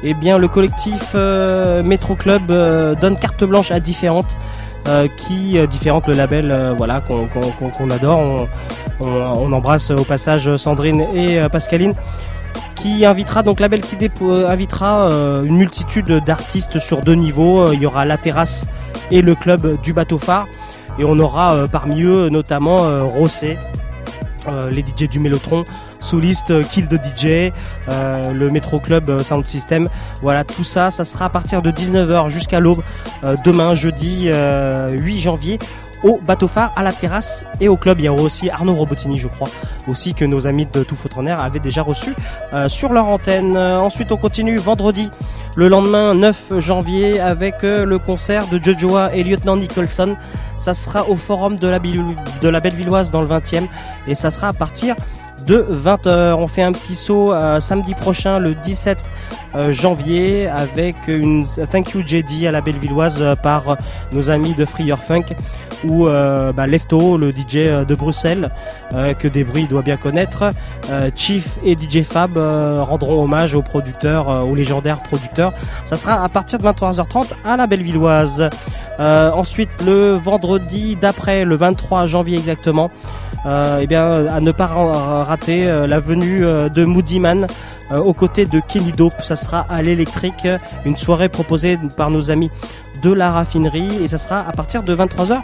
eh 0.04 0.14
bien 0.16 0.38
le 0.38 0.48
collectif 0.48 1.16
Métro 1.84 2.16
Club 2.16 2.48
donne 2.99 3.18
carte 3.18 3.44
blanche 3.44 3.72
à 3.72 3.80
différentes. 3.80 4.38
Euh, 4.88 5.07
qui 5.07 5.57
euh, 5.57 5.68
différentes 5.68 6.07
le 6.07 6.14
label 6.14 6.51
euh, 6.51 6.73
voilà 6.77 7.01
qu'on 7.01 7.89
adore 7.89 8.47
on, 8.99 9.51
embrasse 9.51 9.91
au 9.91 10.03
passage 10.03 10.55
Sandrine 10.55 11.01
et 11.14 11.39
Pascaline 11.49 11.93
qui 12.76 13.05
invitera 13.05 13.43
donc 13.43 13.59
label 13.59 13.81
qui 13.81 13.95
invitera 14.47 15.09
une 15.43 15.55
multitude 15.55 16.23
d'artistes 16.26 16.80
sur 16.80 17.01
deux 17.01 17.14
niveaux. 17.14 17.72
Il 17.73 17.81
y 17.81 17.85
aura 17.85 18.05
la 18.05 18.18
terrasse 18.18 18.65
et 19.11 19.22
le 19.22 19.35
club 19.35 19.80
du 19.81 19.93
bateau 19.93 20.18
phare 20.19 20.47
et 20.99 21.03
on 21.03 21.18
aura 21.19 21.68
parmi 21.72 22.01
eux 22.01 22.30
notamment 22.30 22.85
euh, 22.85 23.03
Rossé, 23.03 23.57
euh, 24.47 24.69
les 24.69 24.81
DJ 24.81 25.09
du 25.09 25.19
Mélotron, 25.19 25.65
Souliste, 26.02 26.52
euh, 26.52 26.64
Kill 26.64 26.88
the 26.88 26.95
DJ, 26.95 27.52
euh, 27.90 28.32
le 28.32 28.49
Metro 28.49 28.80
Club 28.80 29.10
euh, 29.10 29.19
Sound 29.19 29.45
System. 29.45 29.90
Voilà, 30.22 30.44
tout 30.44 30.64
ça, 30.64 30.91
ça 30.91 31.06
sera 31.06 31.26
à 31.26 31.30
partir 31.30 31.61
de 31.61 31.72
19h 31.72 32.30
jusqu'à 32.30 32.60
l'aube 32.60 32.82
demain, 33.44 33.76
jeudi 33.76 34.26
euh, 34.28 34.91
8 34.91 35.19
janvier 35.19 35.60
au 36.03 36.19
bateau 36.24 36.48
phare, 36.48 36.72
à 36.76 36.84
la 36.84 36.94
terrasse 36.94 37.44
et 37.60 37.68
au 37.68 37.76
club. 37.76 37.99
Il 37.99 38.06
y 38.06 38.10
aura 38.10 38.22
aussi 38.22 38.52
Arnaud 38.52 38.76
Robotini, 38.76 39.18
je 39.18 39.28
crois, 39.28 39.49
aussi 39.88 40.14
que 40.14 40.26
nos 40.26 40.45
amis 40.45 40.68
de 40.72 40.84
Tout 40.84 40.95
Foutre 40.95 41.18
en 41.18 41.26
avaient 41.26 41.60
déjà 41.60 41.82
reçu 41.82 42.14
sur 42.68 42.94
leur 42.94 43.07
antenne. 43.07 43.57
Ensuite, 43.57 44.11
on 44.11 44.18
continue 44.18 44.57
vendredi, 44.57 45.10
le 45.56 45.69
lendemain 45.69 46.14
9 46.14 46.60
janvier, 46.60 47.19
avec 47.19 47.64
le 47.64 47.98
concert 47.98 48.48
de 48.48 48.64
Jojoa 48.64 49.15
et 49.15 49.24
Lieutenant 49.24 49.57
Nicholson. 49.57 50.15
Ça 50.60 50.76
sera 50.76 51.10
au 51.10 51.15
forum 51.15 51.57
de 51.57 51.68
la, 51.68 51.80
de 51.80 52.48
la 52.48 52.60
Bellevilloise 52.60 53.10
dans 53.10 53.22
le 53.22 53.28
20e 53.28 53.68
et 54.06 54.14
ça 54.14 54.30
sera 54.30 54.49
à 54.49 54.53
partir 54.53 54.95
de 55.48 55.65
20h. 55.72 56.34
On 56.34 56.48
fait 56.48 56.61
un 56.61 56.74
petit 56.74 56.94
saut 56.94 57.34
euh, 57.34 57.60
samedi 57.60 57.95
prochain, 57.95 58.38
le 58.38 58.53
17 58.53 59.03
euh, 59.56 59.72
janvier, 59.72 60.48
avec 60.48 60.95
une 61.07 61.48
Thank 61.72 61.94
You 61.94 62.02
JD 62.06 62.45
à 62.45 62.52
la 62.52 62.61
Bellevilloise 62.61 63.18
euh, 63.22 63.36
par 63.36 63.69
euh, 63.69 63.76
nos 64.11 64.30
amis 64.30 64.53
de 64.53 64.65
Free 64.65 64.84
Your 64.84 64.99
Funk, 64.99 65.36
ou 65.86 66.07
euh, 66.07 66.52
bah, 66.52 66.68
Lefto, 66.68 67.18
le 67.18 67.32
DJ 67.32 67.56
euh, 67.56 67.86
de 67.86 67.95
Bruxelles, 67.95 68.52
euh, 68.94 69.14
que 69.14 69.28
Débris 69.28 69.68
doit 69.68 69.82
bien 69.82 69.98
connaître. 69.98 70.52
Euh, 70.90 71.10
Chief 71.15 71.57
et 71.64 71.76
DJ 71.78 72.03
Fab 72.03 72.38
euh, 72.38 72.84
rendront 72.84 73.24
hommage 73.24 73.56
aux 73.56 73.61
producteurs, 73.61 74.30
euh, 74.30 74.41
aux 74.41 74.56
légendaires 74.56 75.02
producteurs. 75.02 75.53
Ça 75.86 75.95
sera 75.95 76.24
à 76.24 76.30
partir 76.30 76.60
de 76.60 76.65
23h30 76.65 77.28
à 77.45 77.56
la 77.56 77.68
Bellevilloise. 77.68 78.49
Euh, 78.99 79.32
ensuite, 79.32 79.69
le 79.86 80.11
vendredi 80.11 80.95
d'après, 80.95 81.45
le 81.45 81.56
23 81.56 82.06
janvier 82.07 82.38
exactement, 82.38 82.90
euh, 83.45 83.80
eh 83.82 83.88
bien, 83.88 84.26
à 84.28 84.40
ne 84.40 84.52
pas 84.52 84.65
ra- 84.68 85.24
rater 85.24 85.68
euh, 85.68 85.86
la 85.88 85.99
venue 85.99 86.44
euh, 86.45 86.68
de 86.69 86.84
Moody 86.84 87.19
Man 87.19 87.48
euh, 87.91 87.99
aux 87.99 88.14
côtés 88.14 88.45
de 88.45 88.60
Kenny 88.60 88.91
Dope. 88.91 89.22
Ça 89.24 89.36
sera 89.36 89.65
à 89.69 89.82
l'électrique, 89.82 90.45
euh, 90.45 90.57
une 90.86 90.98
soirée 90.98 91.30
proposée 91.30 91.78
par 91.95 92.10
nos 92.10 92.32
amis 92.32 92.49
de 93.03 93.11
la 93.14 93.30
raffinerie 93.30 94.03
et 94.03 94.07
ça 94.07 94.18
sera 94.18 94.40
à 94.40 94.52
partir 94.52 94.82
de 94.82 94.95
23h 94.95 95.41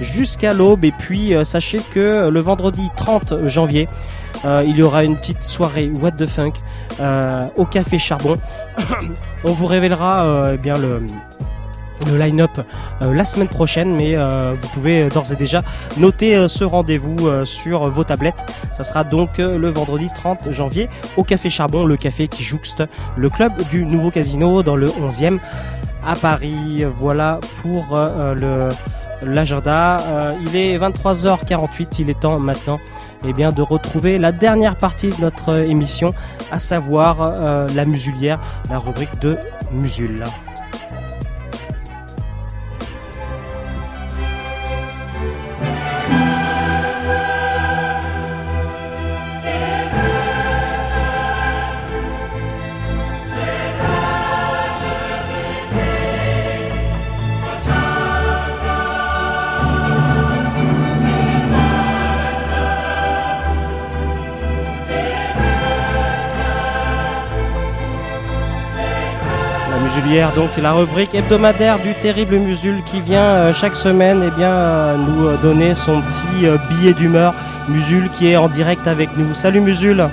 jusqu'à 0.00 0.52
l'aube. 0.52 0.84
Et 0.84 0.92
puis, 0.92 1.34
sachez 1.44 1.80
que 1.92 2.28
le 2.28 2.40
vendredi 2.40 2.88
30 2.96 3.48
janvier, 3.48 3.88
euh, 4.44 4.62
il 4.64 4.76
y 4.76 4.82
aura 4.82 5.02
une 5.02 5.16
petite 5.16 5.42
soirée 5.42 5.90
What 6.00 6.12
the 6.12 6.26
Funk 6.26 6.52
euh, 7.00 7.46
au 7.56 7.64
Café 7.66 7.98
Charbon. 7.98 8.38
On 9.44 9.50
vous 9.52 9.66
révélera 9.66 10.24
euh, 10.24 10.52
eh 10.54 10.58
bien 10.58 10.74
le 10.74 11.00
le 12.06 12.18
line-up 12.18 12.50
euh, 13.02 13.14
la 13.14 13.24
semaine 13.24 13.48
prochaine, 13.48 13.94
mais 13.94 14.16
euh, 14.16 14.54
vous 14.60 14.68
pouvez 14.68 15.02
euh, 15.02 15.08
d'ores 15.08 15.32
et 15.32 15.36
déjà 15.36 15.62
noter 15.96 16.48
ce 16.48 16.64
rendez-vous 16.64 17.44
sur 17.44 17.88
vos 17.90 18.04
tablettes. 18.04 18.44
Ça 18.72 18.84
sera 18.84 19.04
donc 19.04 19.38
le 19.38 19.68
vendredi 19.68 20.08
30 20.14 20.52
janvier 20.52 20.88
au 21.16 21.24
Café 21.24 21.50
Charbon, 21.50 21.84
le 21.84 21.96
café 21.96 22.28
qui 22.28 22.42
jouxte 22.42 22.82
le 23.16 23.28
club 23.30 23.52
du 23.68 23.84
nouveau 23.84 24.10
casino 24.10 24.62
dans 24.62 24.76
le 24.76 24.88
11e 24.88 25.38
à 26.06 26.14
Paris. 26.16 26.84
Voilà 26.94 27.40
pour 27.60 27.96
le 27.96 28.70
l'agenda. 29.24 30.32
Il 30.40 30.56
est 30.56 30.78
23h48, 30.78 31.96
il 32.00 32.10
est 32.10 32.18
temps 32.18 32.38
maintenant 32.38 32.80
eh 33.24 33.32
bien, 33.32 33.52
de 33.52 33.62
retrouver 33.62 34.18
la 34.18 34.32
dernière 34.32 34.76
partie 34.76 35.10
de 35.10 35.20
notre 35.20 35.64
émission, 35.64 36.12
à 36.50 36.58
savoir 36.58 37.66
la 37.68 37.84
musulière, 37.84 38.40
la 38.68 38.78
rubrique 38.78 39.18
de 39.20 39.38
Musul. 39.72 40.24
Donc 70.34 70.56
la 70.60 70.72
rubrique 70.72 71.14
hebdomadaire 71.14 71.78
du 71.78 71.94
terrible 71.94 72.36
musul 72.36 72.82
qui 72.84 73.00
vient 73.00 73.22
euh, 73.22 73.52
chaque 73.54 73.76
semaine 73.76 74.22
eh 74.26 74.30
bien, 74.36 74.50
euh, 74.50 74.96
nous 74.96 75.26
euh, 75.26 75.36
donner 75.36 75.76
son 75.76 76.02
petit 76.02 76.48
billet 76.68 76.92
d'humeur. 76.92 77.34
Musul 77.68 78.10
qui 78.10 78.26
est 78.26 78.36
en 78.36 78.48
direct 78.48 78.88
avec 78.88 79.16
nous. 79.16 79.32
Salut 79.32 79.60
Musul 79.60 80.08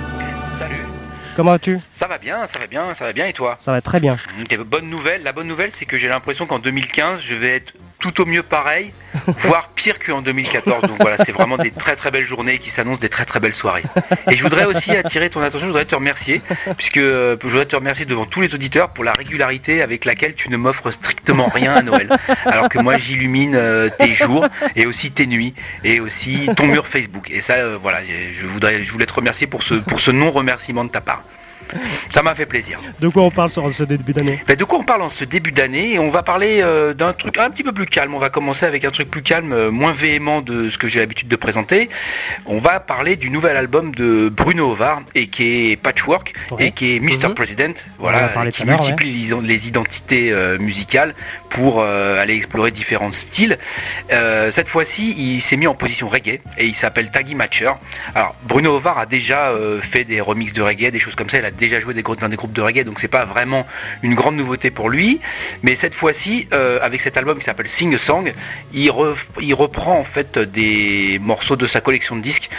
Salut. 0.58 0.86
Comment 1.34 1.50
vas-tu? 1.50 1.80
Ça 2.00 2.06
va 2.06 2.16
bien, 2.16 2.46
ça 2.46 2.58
va 2.58 2.66
bien, 2.66 2.94
ça 2.94 3.04
va 3.04 3.12
bien 3.12 3.26
et 3.26 3.34
toi 3.34 3.56
Ça 3.58 3.72
va 3.72 3.82
très 3.82 4.00
bien. 4.00 4.16
Ok, 4.40 4.58
bonne 4.60 4.88
nouvelle. 4.88 5.22
La 5.22 5.32
bonne 5.32 5.46
nouvelle, 5.46 5.70
c'est 5.70 5.84
que 5.84 5.98
j'ai 5.98 6.08
l'impression 6.08 6.46
qu'en 6.46 6.58
2015, 6.58 7.20
je 7.20 7.34
vais 7.34 7.56
être 7.56 7.74
tout 7.98 8.22
au 8.22 8.24
mieux 8.24 8.42
pareil, 8.42 8.94
voire 9.40 9.68
pire 9.74 9.98
qu'en 9.98 10.22
2014. 10.22 10.80
Donc 10.88 10.96
voilà, 10.98 11.22
c'est 11.22 11.32
vraiment 11.32 11.58
des 11.58 11.70
très 11.70 11.96
très 11.96 12.10
belles 12.10 12.24
journées 12.24 12.58
qui 12.58 12.70
s'annoncent 12.70 13.02
des 13.02 13.10
très 13.10 13.26
très 13.26 13.38
belles 13.38 13.52
soirées. 13.52 13.82
Et 14.30 14.34
je 14.34 14.42
voudrais 14.42 14.64
aussi 14.64 14.92
attirer 14.96 15.28
ton 15.28 15.42
attention, 15.42 15.66
je 15.66 15.72
voudrais 15.72 15.84
te 15.84 15.94
remercier, 15.94 16.40
puisque 16.78 16.96
euh, 16.96 17.36
je 17.42 17.48
voudrais 17.48 17.66
te 17.66 17.76
remercier 17.76 18.06
devant 18.06 18.24
tous 18.24 18.40
les 18.40 18.54
auditeurs 18.54 18.94
pour 18.94 19.04
la 19.04 19.12
régularité 19.12 19.82
avec 19.82 20.06
laquelle 20.06 20.34
tu 20.34 20.48
ne 20.48 20.56
m'offres 20.56 20.92
strictement 20.92 21.48
rien 21.54 21.74
à 21.74 21.82
Noël. 21.82 22.08
Alors 22.46 22.70
que 22.70 22.78
moi, 22.78 22.96
j'illumine 22.96 23.54
euh, 23.56 23.90
tes 23.90 24.14
jours 24.14 24.46
et 24.74 24.86
aussi 24.86 25.10
tes 25.10 25.26
nuits 25.26 25.52
et 25.84 26.00
aussi 26.00 26.48
ton 26.56 26.66
mur 26.66 26.86
Facebook. 26.86 27.30
Et 27.30 27.42
ça, 27.42 27.56
euh, 27.56 27.78
voilà, 27.78 27.98
je 28.06 28.46
voudrais, 28.46 28.82
je 28.84 28.90
voulais 28.90 29.04
te 29.04 29.12
remercier 29.12 29.46
pour 29.46 29.62
ce, 29.62 29.74
pour 29.74 30.00
ce 30.00 30.10
non-remerciement 30.10 30.84
de 30.84 30.88
ta 30.88 31.02
part. 31.02 31.24
Ça 32.14 32.22
m'a 32.22 32.34
fait 32.34 32.46
plaisir. 32.46 32.78
De 33.00 33.08
quoi 33.08 33.22
on 33.22 33.30
parle 33.30 33.50
sur 33.50 33.72
ce 33.72 33.82
début 33.84 34.12
d'année 34.12 34.42
Ben, 34.46 34.56
de 34.56 34.64
quoi 34.64 34.78
on 34.78 34.82
parle 34.84 35.02
en 35.02 35.10
ce 35.10 35.24
début 35.24 35.52
d'année 35.52 35.98
On 35.98 36.10
va 36.10 36.22
parler 36.22 36.60
euh, 36.62 36.92
d'un 36.94 37.12
truc 37.12 37.38
un 37.38 37.50
petit 37.50 37.62
peu 37.62 37.72
plus 37.72 37.86
calme. 37.86 38.14
On 38.14 38.18
va 38.18 38.30
commencer 38.30 38.66
avec 38.66 38.84
un 38.84 38.90
truc 38.90 39.10
plus 39.10 39.22
calme, 39.22 39.52
euh, 39.52 39.70
moins 39.70 39.92
véhément 39.92 40.40
de 40.40 40.70
ce 40.70 40.78
que 40.78 40.88
j'ai 40.88 41.00
l'habitude 41.00 41.28
de 41.28 41.36
présenter. 41.36 41.88
On 42.46 42.58
va 42.58 42.80
parler 42.80 43.16
du 43.16 43.30
nouvel 43.30 43.56
album 43.56 43.94
de 43.94 44.28
Bruno 44.28 44.72
Ovar 44.72 45.02
et 45.14 45.28
qui 45.28 45.72
est 45.72 45.76
Patchwork 45.76 46.32
Ouais. 46.50 46.66
et 46.68 46.72
qui 46.72 46.96
est 46.96 47.00
Mr. 47.00 47.28
Mhm. 47.28 47.34
President. 47.34 47.74
Voilà, 47.98 48.30
qui 48.52 48.64
multiplie 48.64 49.12
les 49.12 49.28
ident- 49.30 49.44
les 49.46 49.68
identités 49.68 50.32
euh, 50.32 50.58
musicales 50.58 51.14
pour 51.48 51.82
aller 51.82 52.34
explorer 52.36 52.70
différents 52.70 53.10
styles. 53.12 53.58
Cette 54.08 54.68
fois-ci, 54.68 55.14
il 55.18 55.40
s'est 55.40 55.56
mis 55.56 55.66
en 55.66 55.74
position 55.74 56.08
reggae 56.08 56.40
et 56.58 56.66
il 56.66 56.74
s'appelle 56.76 57.10
Taggy 57.10 57.34
Matcher. 57.34 57.72
Alors, 58.14 58.34
Bruno 58.44 58.76
Ovar 58.76 58.98
a 58.98 59.06
déjà 59.06 59.52
fait 59.80 60.04
des 60.04 60.20
remixes 60.20 60.52
de 60.52 60.62
reggae, 60.62 60.90
des 60.92 61.00
choses 61.00 61.16
comme 61.16 61.28
ça. 61.28 61.38
Il 61.38 61.44
a 61.44 61.50
déjà 61.60 61.78
joué 61.78 61.94
dans 61.94 62.28
des 62.28 62.36
groupes 62.36 62.52
de 62.52 62.60
reggae, 62.60 62.84
donc 62.84 62.98
c'est 62.98 63.08
pas 63.08 63.24
vraiment 63.24 63.66
une 64.02 64.14
grande 64.14 64.36
nouveauté 64.36 64.72
pour 64.72 64.88
lui. 64.88 65.20
Mais 65.62 65.76
cette 65.76 65.94
fois-ci, 65.94 66.48
euh, 66.52 66.80
avec 66.82 67.00
cet 67.00 67.16
album 67.16 67.38
qui 67.38 67.44
s'appelle 67.44 67.68
Sing 67.68 67.94
a 67.94 67.98
Song, 67.98 68.32
il 68.72 68.90
reprend 68.90 69.98
en 69.98 70.04
fait 70.04 70.38
des 70.38 71.20
morceaux 71.20 71.56
de 71.56 71.68
sa 71.68 71.80
collection 71.80 72.16
de 72.16 72.22
disques 72.22 72.50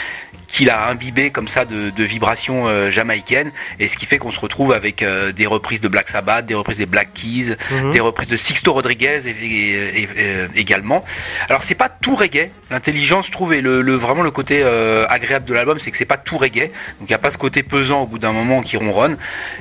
qu'il 0.51 0.69
a 0.69 0.87
imbibé 0.89 1.29
comme 1.31 1.47
ça 1.47 1.65
de, 1.65 1.89
de 1.89 2.03
vibrations 2.03 2.67
euh, 2.67 2.91
jamaïcaines 2.91 3.51
et 3.79 3.87
ce 3.87 3.95
qui 3.97 4.05
fait 4.05 4.17
qu'on 4.17 4.31
se 4.31 4.39
retrouve 4.39 4.73
avec 4.73 5.01
euh, 5.01 5.31
des 5.31 5.47
reprises 5.47 5.79
de 5.81 5.87
Black 5.87 6.09
Sabbath, 6.09 6.45
des 6.45 6.53
reprises 6.55 6.77
des 6.77 6.85
Black 6.85 7.13
Keys, 7.13 7.55
Mhm. 7.71 7.91
des 7.91 7.99
reprises 8.01 8.27
de 8.27 8.35
Sixto 8.37 8.73
Rodriguez 8.73 9.21
et- 9.25 9.29
et- 9.29 10.01
et- 10.03 10.07
euh, 10.17 10.47
également. 10.55 11.05
Alors 11.49 11.63
c'est 11.63 11.75
pas 11.75 11.89
tout 11.89 12.15
reggae, 12.15 12.51
l'intelligence 12.69 13.31
trouve 13.31 13.53
et 13.53 13.61
le, 13.61 13.81
le- 13.81 13.95
vraiment 13.95 14.23
le 14.23 14.31
côté 14.31 14.61
agréable 15.09 15.45
de 15.45 15.53
l'album 15.53 15.79
c'est 15.79 15.89
que 15.91 15.97
c'est 15.97 16.05
pas 16.05 16.17
tout 16.17 16.37
reggae, 16.37 16.67
donc 16.99 17.09
il 17.09 17.11
n'y 17.11 17.13
a 17.13 17.17
pas 17.19 17.31
ce 17.31 17.37
côté 17.37 17.63
pesant 17.63 18.01
au 18.03 18.07
bout 18.07 18.19
d'un 18.19 18.31
moment 18.33 18.61
qui 18.61 18.75
ronronne, 18.77 19.17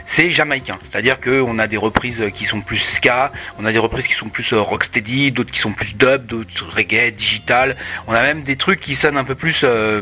c'est 0.06 0.30
jamaïcain, 0.30 0.78
c'est-à-dire 0.90 1.20
qu'on 1.20 1.58
a 1.58 1.66
des 1.66 1.76
reprises 1.76 2.22
qui 2.34 2.44
sont 2.46 2.60
plus 2.60 2.78
ska, 2.78 3.32
on 3.58 3.64
a 3.64 3.72
des 3.72 3.78
reprises 3.78 4.06
qui 4.08 4.14
sont 4.14 4.28
plus 4.28 4.52
rocksteady, 4.54 5.30
d'autres 5.32 5.50
qui 5.52 5.60
sont 5.60 5.72
plus 5.72 5.94
dub, 5.94 6.26
d'autres 6.26 6.66
reggae, 6.74 7.10
digital, 7.12 7.76
on 8.08 8.12
a 8.14 8.22
même 8.22 8.42
des 8.42 8.56
trucs 8.56 8.80
qui 8.80 8.94
sonnent 8.96 9.16
un 9.18 9.24
peu 9.24 9.34
plus... 9.36 9.60
euh, 9.64 10.00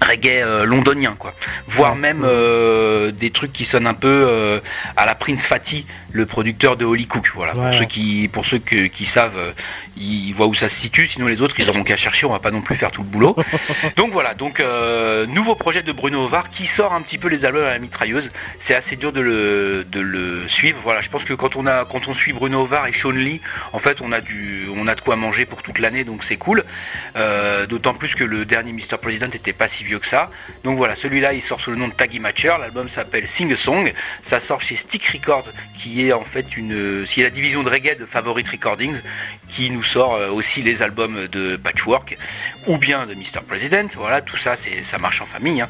reggae 0.00 0.42
euh, 0.42 0.64
londonien 0.64 1.14
quoi. 1.18 1.34
Voire 1.66 1.96
même 1.96 2.22
euh, 2.24 3.10
des 3.10 3.30
trucs 3.30 3.52
qui 3.52 3.64
sonnent 3.64 3.86
un 3.86 3.94
peu 3.94 4.08
euh, 4.08 4.60
à 4.96 5.06
la 5.06 5.14
Prince 5.14 5.46
Fatty 5.46 5.86
le 6.10 6.24
producteur 6.26 6.76
de 6.76 6.84
Holly 6.84 7.06
Cook 7.06 7.30
voilà. 7.34 7.52
Pour 7.52 7.74
ceux 7.74 7.84
qui 7.84 8.28
pour 8.32 8.46
ceux 8.46 8.58
que- 8.58 8.86
qui 8.86 9.04
savent 9.04 9.36
euh, 9.36 9.52
ils 9.96 10.32
voient 10.32 10.46
où 10.46 10.54
ça 10.54 10.68
se 10.68 10.76
situe. 10.76 11.06
Sinon 11.08 11.26
les 11.26 11.42
autres 11.42 11.58
ils 11.60 11.68
auront 11.68 11.84
qu'à 11.84 11.96
chercher. 11.96 12.24
On 12.26 12.30
va 12.32 12.38
pas 12.38 12.50
non 12.50 12.62
plus 12.62 12.76
faire 12.76 12.90
tout 12.90 13.02
le 13.02 13.08
boulot. 13.08 13.36
Donc 13.96 14.12
voilà. 14.12 14.34
Donc 14.34 14.60
euh, 14.60 15.26
nouveau 15.26 15.54
projet 15.54 15.82
de 15.82 15.92
Bruno 15.92 16.24
Ovar 16.24 16.50
qui 16.50 16.66
sort 16.66 16.92
un 16.94 17.02
petit 17.02 17.18
peu 17.18 17.28
les 17.28 17.44
albums 17.44 17.64
à 17.64 17.70
la 17.70 17.78
mitrailleuse. 17.78 18.30
C'est 18.58 18.74
assez 18.74 18.96
dur 18.96 19.12
de 19.12 19.20
le, 19.20 19.84
de 19.90 20.00
le 20.00 20.48
suivre. 20.48 20.78
Voilà. 20.82 21.00
Je 21.02 21.08
pense 21.10 21.24
que 21.24 21.34
quand 21.34 21.56
on 21.56 21.66
a 21.66 21.84
quand 21.84 22.08
on 22.08 22.14
suit 22.14 22.32
Bruno 22.32 22.62
Ovar 22.62 22.86
et 22.86 22.92
Sean 22.92 23.10
Lee 23.10 23.40
en 23.72 23.78
fait 23.78 24.00
on 24.00 24.10
a 24.12 24.20
du 24.20 24.66
on 24.74 24.86
a 24.88 24.94
de 24.94 25.00
quoi 25.00 25.16
manger 25.16 25.44
pour 25.46 25.62
toute 25.62 25.78
l'année. 25.78 26.04
Donc 26.04 26.24
c'est 26.24 26.36
cool. 26.36 26.64
Euh, 27.16 27.66
d'autant 27.66 27.94
plus 27.94 28.14
que 28.14 28.24
le 28.24 28.44
dernier 28.44 28.72
Mr 28.72 28.96
President 29.00 29.28
était 29.34 29.52
pas 29.52 29.68
si 29.68 29.84
vieux 29.84 29.98
que 29.98 30.06
ça. 30.06 30.30
Donc 30.64 30.76
voilà. 30.78 30.94
Celui-là 30.96 31.32
il 31.34 31.42
sort 31.42 31.60
sous 31.60 31.70
le 31.70 31.76
nom 31.76 31.88
de 31.88 31.92
Taggy 31.92 32.20
Matcher. 32.20 32.54
L'album 32.60 32.88
s'appelle 32.88 33.26
Sing 33.28 33.52
a 33.52 33.56
Song. 33.56 33.92
Ça 34.22 34.40
sort 34.40 34.60
chez 34.60 34.76
Stick 34.76 35.06
Records 35.08 35.50
qui 35.76 35.97
en 36.12 36.22
fait 36.22 36.56
une 36.56 37.04
est 37.04 37.22
la 37.22 37.30
division 37.30 37.62
de 37.62 37.70
reggae 37.70 37.96
de 37.98 38.06
Favorite 38.06 38.48
Recordings 38.48 39.00
qui 39.48 39.70
nous 39.70 39.82
sort 39.82 40.14
euh, 40.14 40.30
aussi 40.30 40.62
les 40.62 40.82
albums 40.82 41.26
de 41.26 41.56
Patchwork 41.56 42.16
ou 42.66 42.78
bien 42.78 43.06
de 43.06 43.14
Mr 43.14 43.42
President 43.46 43.88
voilà 43.96 44.20
tout 44.20 44.36
ça 44.36 44.56
c'est 44.56 44.84
ça 44.84 44.98
marche 44.98 45.20
en 45.20 45.26
famille 45.26 45.60
hein. 45.60 45.68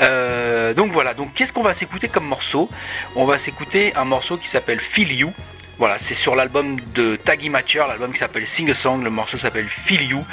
Euh, 0.00 0.74
donc 0.74 0.90
voilà 0.92 1.14
donc 1.14 1.34
qu'est-ce 1.34 1.52
qu'on 1.52 1.62
va 1.62 1.74
s'écouter 1.74 2.08
comme 2.08 2.26
morceau? 2.26 2.68
On 3.14 3.24
va 3.24 3.38
s'écouter 3.38 3.92
un 3.94 4.04
morceau 4.04 4.36
qui 4.36 4.48
s'appelle 4.48 4.80
Feel 4.80 5.12
You 5.12 5.32
voilà, 5.78 5.98
c'est 5.98 6.14
sur 6.14 6.36
l'album 6.36 6.76
de 6.94 7.16
Taggy 7.16 7.48
Matcher, 7.48 7.82
l'album 7.88 8.12
qui 8.12 8.18
s'appelle 8.18 8.46
Sing 8.46 8.70
a 8.70 8.74
Song, 8.74 9.02
le 9.02 9.10
morceau 9.10 9.36
s'appelle 9.38 9.66
Feel 9.68 10.02
You, 10.02 10.24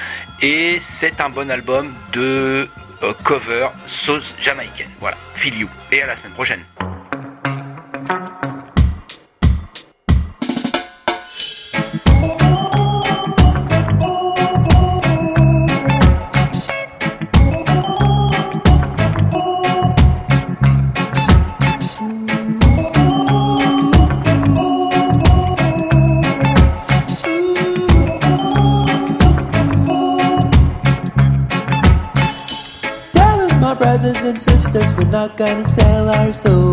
et 0.41 0.77
c'est 0.79 1.21
un 1.21 1.29
bon 1.29 1.49
album 1.49 1.91
de 2.11 2.69
euh, 3.01 3.13
cover 3.23 3.69
sauce 3.87 4.35
jamaïcaine. 4.39 4.91
Voilà, 4.99 5.17
Feel 5.35 5.57
You. 5.57 5.69
Et 5.91 6.01
à 6.01 6.07
la 6.07 6.15
semaine 6.17 6.33
prochaine. 6.33 6.63
Not 35.19 35.35
gonna 35.35 35.65
sell 35.65 36.07
our 36.07 36.31
soul. 36.31 36.68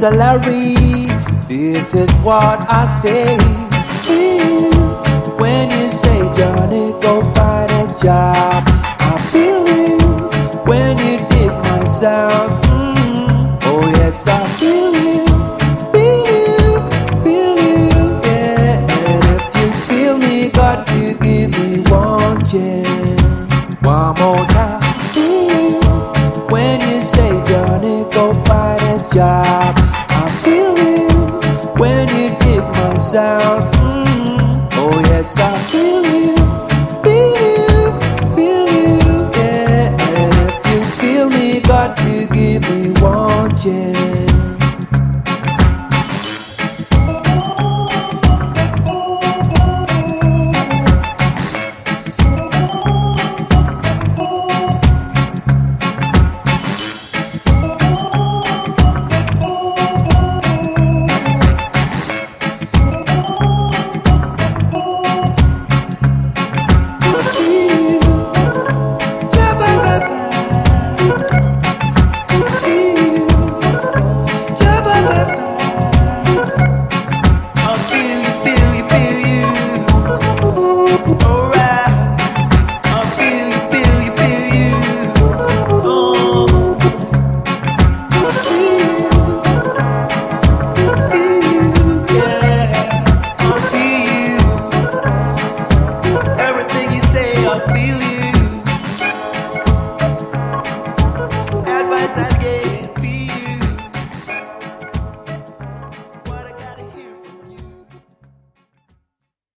Salary, 0.00 0.74
this 1.46 1.92
is 1.92 2.10
what 2.24 2.64
I 2.70 2.86
say. 2.86 3.69